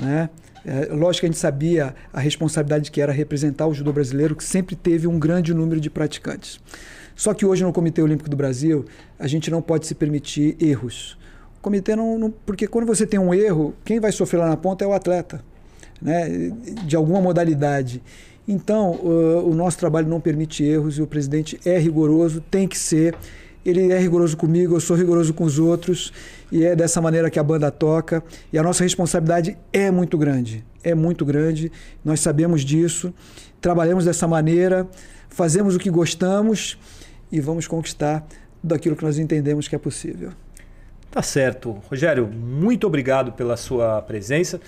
Né? 0.00 0.28
É, 0.64 0.86
lógico 0.86 1.20
que 1.20 1.26
a 1.26 1.28
gente 1.28 1.38
sabia 1.38 1.94
a 2.12 2.20
responsabilidade 2.20 2.90
que 2.90 3.00
era 3.00 3.12
representar 3.12 3.66
o 3.66 3.74
judô 3.74 3.92
brasileiro, 3.92 4.34
que 4.34 4.44
sempre 4.44 4.74
teve 4.74 5.06
um 5.06 5.18
grande 5.18 5.52
número 5.52 5.80
de 5.80 5.90
praticantes. 5.90 6.58
Só 7.14 7.34
que 7.34 7.44
hoje 7.44 7.62
no 7.62 7.72
Comitê 7.72 8.02
Olímpico 8.02 8.28
do 8.28 8.36
Brasil, 8.36 8.84
a 9.18 9.26
gente 9.26 9.50
não 9.50 9.60
pode 9.60 9.86
se 9.86 9.94
permitir 9.94 10.56
erros. 10.60 11.18
O 11.58 11.60
comitê 11.60 11.94
não, 11.94 12.18
não, 12.18 12.30
Porque 12.30 12.66
quando 12.66 12.86
você 12.86 13.06
tem 13.06 13.20
um 13.20 13.32
erro, 13.32 13.74
quem 13.84 14.00
vai 14.00 14.10
sofrer 14.10 14.38
lá 14.38 14.48
na 14.48 14.56
ponta 14.56 14.84
é 14.84 14.88
o 14.88 14.92
atleta, 14.92 15.44
né? 16.00 16.50
de 16.86 16.96
alguma 16.96 17.20
modalidade. 17.20 18.02
Então, 18.46 18.92
o 18.92 19.54
nosso 19.54 19.78
trabalho 19.78 20.06
não 20.06 20.20
permite 20.20 20.62
erros 20.62 20.98
e 20.98 21.02
o 21.02 21.06
presidente 21.06 21.58
é 21.64 21.78
rigoroso, 21.78 22.42
tem 22.42 22.68
que 22.68 22.76
ser. 22.76 23.14
Ele 23.64 23.92
é 23.92 23.98
rigoroso 23.98 24.36
comigo, 24.36 24.76
eu 24.76 24.80
sou 24.80 24.96
rigoroso 24.96 25.32
com 25.32 25.44
os 25.44 25.58
outros 25.58 26.12
e 26.52 26.64
é 26.64 26.76
dessa 26.76 27.00
maneira 27.00 27.30
que 27.30 27.38
a 27.38 27.42
banda 27.42 27.70
toca. 27.70 28.22
E 28.52 28.58
a 28.58 28.62
nossa 28.62 28.84
responsabilidade 28.84 29.56
é 29.72 29.90
muito 29.90 30.18
grande, 30.18 30.64
é 30.82 30.94
muito 30.94 31.24
grande. 31.24 31.72
Nós 32.04 32.20
sabemos 32.20 32.62
disso, 32.62 33.12
trabalhamos 33.60 34.04
dessa 34.04 34.28
maneira, 34.28 34.86
fazemos 35.28 35.74
o 35.74 35.78
que 35.78 35.90
gostamos 35.90 36.78
e 37.32 37.40
vamos 37.40 37.66
conquistar 37.66 38.26
daquilo 38.62 38.94
que 38.94 39.04
nós 39.04 39.18
entendemos 39.18 39.66
que 39.66 39.74
é 39.74 39.78
possível. 39.78 40.32
Tá 41.10 41.22
certo. 41.22 41.80
Rogério, 41.88 42.26
muito 42.26 42.86
obrigado 42.86 43.32
pela 43.32 43.56
sua 43.56 44.02
presença. 44.02 44.60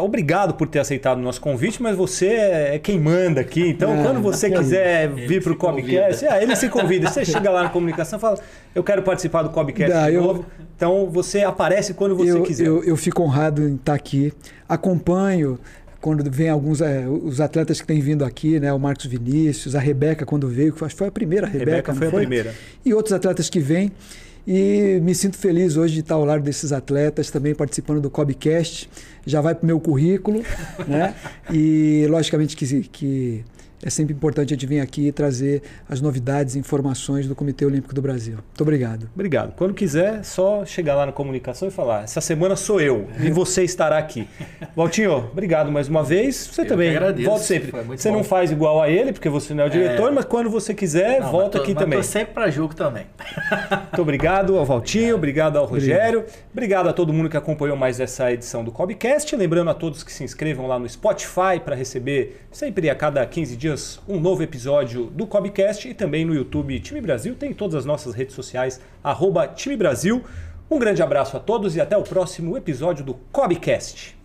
Obrigado 0.00 0.54
por 0.54 0.68
ter 0.68 0.78
aceitado 0.78 1.18
o 1.18 1.22
nosso 1.22 1.40
convite, 1.40 1.82
mas 1.82 1.96
você 1.96 2.26
é 2.26 2.78
quem 2.78 3.00
manda 3.00 3.40
aqui. 3.40 3.68
Então, 3.68 3.92
é, 3.94 4.02
quando 4.02 4.20
você 4.20 4.50
quiser 4.50 5.08
vir 5.08 5.42
para 5.42 5.52
o 5.52 5.56
Cobcast, 5.56 6.24
é, 6.24 6.42
ele 6.42 6.54
se 6.54 6.68
convida. 6.68 7.10
Você 7.10 7.24
chega 7.24 7.50
lá 7.50 7.64
na 7.64 7.68
comunicação 7.68 8.18
e 8.18 8.20
fala: 8.20 8.38
Eu 8.74 8.84
quero 8.84 9.02
participar 9.02 9.42
do 9.42 9.50
Cobcast 9.50 9.92
Dá, 9.92 10.08
de 10.08 10.16
eu, 10.16 10.22
novo. 10.22 10.46
Então, 10.76 11.08
você 11.10 11.42
aparece 11.42 11.94
quando 11.94 12.14
você 12.14 12.32
eu, 12.32 12.42
quiser. 12.42 12.66
Eu, 12.66 12.84
eu 12.84 12.96
fico 12.96 13.22
honrado 13.22 13.62
em 13.62 13.74
estar 13.74 13.94
aqui. 13.94 14.32
Acompanho 14.68 15.58
quando 16.00 16.28
vem 16.28 16.48
alguns 16.48 16.80
é, 16.80 17.06
os 17.06 17.40
atletas 17.40 17.80
que 17.80 17.86
têm 17.86 18.00
vindo 18.00 18.24
aqui, 18.24 18.58
né, 18.58 18.72
o 18.72 18.78
Marcos 18.78 19.06
Vinícius, 19.06 19.76
a 19.76 19.80
Rebeca 19.80 20.26
quando 20.26 20.48
veio, 20.48 20.72
que 20.72 20.88
foi 20.88 21.06
a 21.06 21.10
primeira 21.12 21.46
Rebeca, 21.46 21.70
Rebeca 21.70 21.94
foi, 21.94 22.10
foi 22.10 22.18
a 22.18 22.20
primeira. 22.22 22.54
E 22.84 22.92
outros 22.92 23.12
atletas 23.12 23.48
que 23.48 23.60
vêm. 23.60 23.92
E 24.46 24.98
me 25.02 25.14
sinto 25.14 25.36
feliz 25.36 25.76
hoje 25.76 25.94
de 25.94 26.00
estar 26.00 26.16
ao 26.16 26.24
lado 26.24 26.42
desses 26.42 26.72
atletas, 26.72 27.30
também 27.30 27.54
participando 27.54 28.00
do 28.00 28.10
Cobcast. 28.10 28.90
Já 29.24 29.40
vai 29.40 29.54
para 29.54 29.62
o 29.62 29.66
meu 29.66 29.78
currículo, 29.78 30.42
né? 30.86 31.14
E 31.50 32.06
logicamente 32.10 32.56
que, 32.56 32.82
que 32.88 33.44
é 33.84 33.90
sempre 33.90 34.14
importante 34.14 34.52
a 34.52 34.54
gente 34.54 34.64
vir 34.64 34.80
aqui 34.80 35.08
e 35.08 35.12
trazer 35.12 35.62
as 35.88 36.00
novidades 36.00 36.54
e 36.54 36.58
informações 36.58 37.26
do 37.26 37.34
Comitê 37.34 37.66
Olímpico 37.66 37.92
do 37.92 38.00
Brasil. 38.00 38.34
Muito 38.34 38.60
obrigado. 38.60 39.10
Obrigado. 39.12 39.54
Quando 39.56 39.74
quiser, 39.74 40.24
só 40.24 40.64
chegar 40.64 40.94
lá 40.94 41.06
na 41.06 41.12
comunicação 41.12 41.66
e 41.66 41.70
falar: 41.70 42.04
essa 42.04 42.20
semana 42.20 42.54
sou 42.54 42.80
eu 42.80 43.08
e 43.20 43.30
você 43.30 43.64
estará 43.64 43.98
aqui. 43.98 44.28
Valtinho, 44.76 45.16
obrigado 45.32 45.72
mais 45.72 45.88
uma 45.88 46.04
vez. 46.04 46.36
Você 46.46 46.60
eu 46.60 46.66
também. 46.66 46.96
Volta 47.24 47.42
sempre. 47.42 47.72
Você 47.88 48.08
bom. 48.08 48.18
não 48.18 48.24
faz 48.24 48.52
igual 48.52 48.80
a 48.80 48.88
ele, 48.88 49.12
porque 49.12 49.28
você 49.28 49.52
não 49.52 49.64
é 49.64 49.66
o 49.66 49.70
diretor, 49.70 50.08
é... 50.08 50.14
mas 50.14 50.24
quando 50.26 50.48
você 50.48 50.72
quiser, 50.72 51.20
não, 51.20 51.32
volta 51.32 51.58
tô, 51.58 51.64
aqui 51.64 51.74
também. 51.74 51.98
Estou 51.98 52.20
sempre 52.20 52.34
para 52.34 52.48
jogo 52.50 52.76
também. 52.76 53.06
Muito 53.82 54.02
obrigado 54.02 54.56
ao 54.56 54.64
Valtinho, 54.64 55.16
obrigado 55.16 55.58
ao 55.58 55.64
Rogério, 55.64 56.20
obrigado. 56.20 56.44
obrigado 56.52 56.88
a 56.88 56.92
todo 56.92 57.12
mundo 57.12 57.28
que 57.28 57.36
acompanhou 57.36 57.76
mais 57.76 57.98
essa 57.98 58.32
edição 58.32 58.62
do 58.62 58.70
Cobcast. 58.70 59.34
Lembrando 59.34 59.70
a 59.70 59.74
todos 59.74 60.04
que 60.04 60.12
se 60.12 60.22
inscrevam 60.22 60.68
lá 60.68 60.78
no 60.78 60.88
Spotify 60.88 61.58
para 61.64 61.74
receber 61.74 62.46
sempre 62.52 62.88
a 62.88 62.94
cada 62.94 63.26
15 63.26 63.56
dias 63.56 63.71
dias 63.72 64.00
um 64.06 64.20
novo 64.20 64.42
episódio 64.42 65.06
do 65.06 65.26
Cobcast 65.26 65.88
e 65.88 65.94
também 65.94 66.24
no 66.24 66.34
YouTube 66.34 66.78
Time 66.80 67.00
Brasil. 67.00 67.34
Tem 67.34 67.54
todas 67.54 67.74
as 67.74 67.84
nossas 67.84 68.14
redes 68.14 68.34
sociais, 68.34 68.80
arroba 69.02 69.48
Time 69.48 69.76
Brasil. 69.76 70.22
Um 70.70 70.78
grande 70.78 71.02
abraço 71.02 71.36
a 71.36 71.40
todos 71.40 71.74
e 71.74 71.80
até 71.80 71.96
o 71.96 72.02
próximo 72.02 72.56
episódio 72.56 73.04
do 73.04 73.14
Cobcast. 73.32 74.21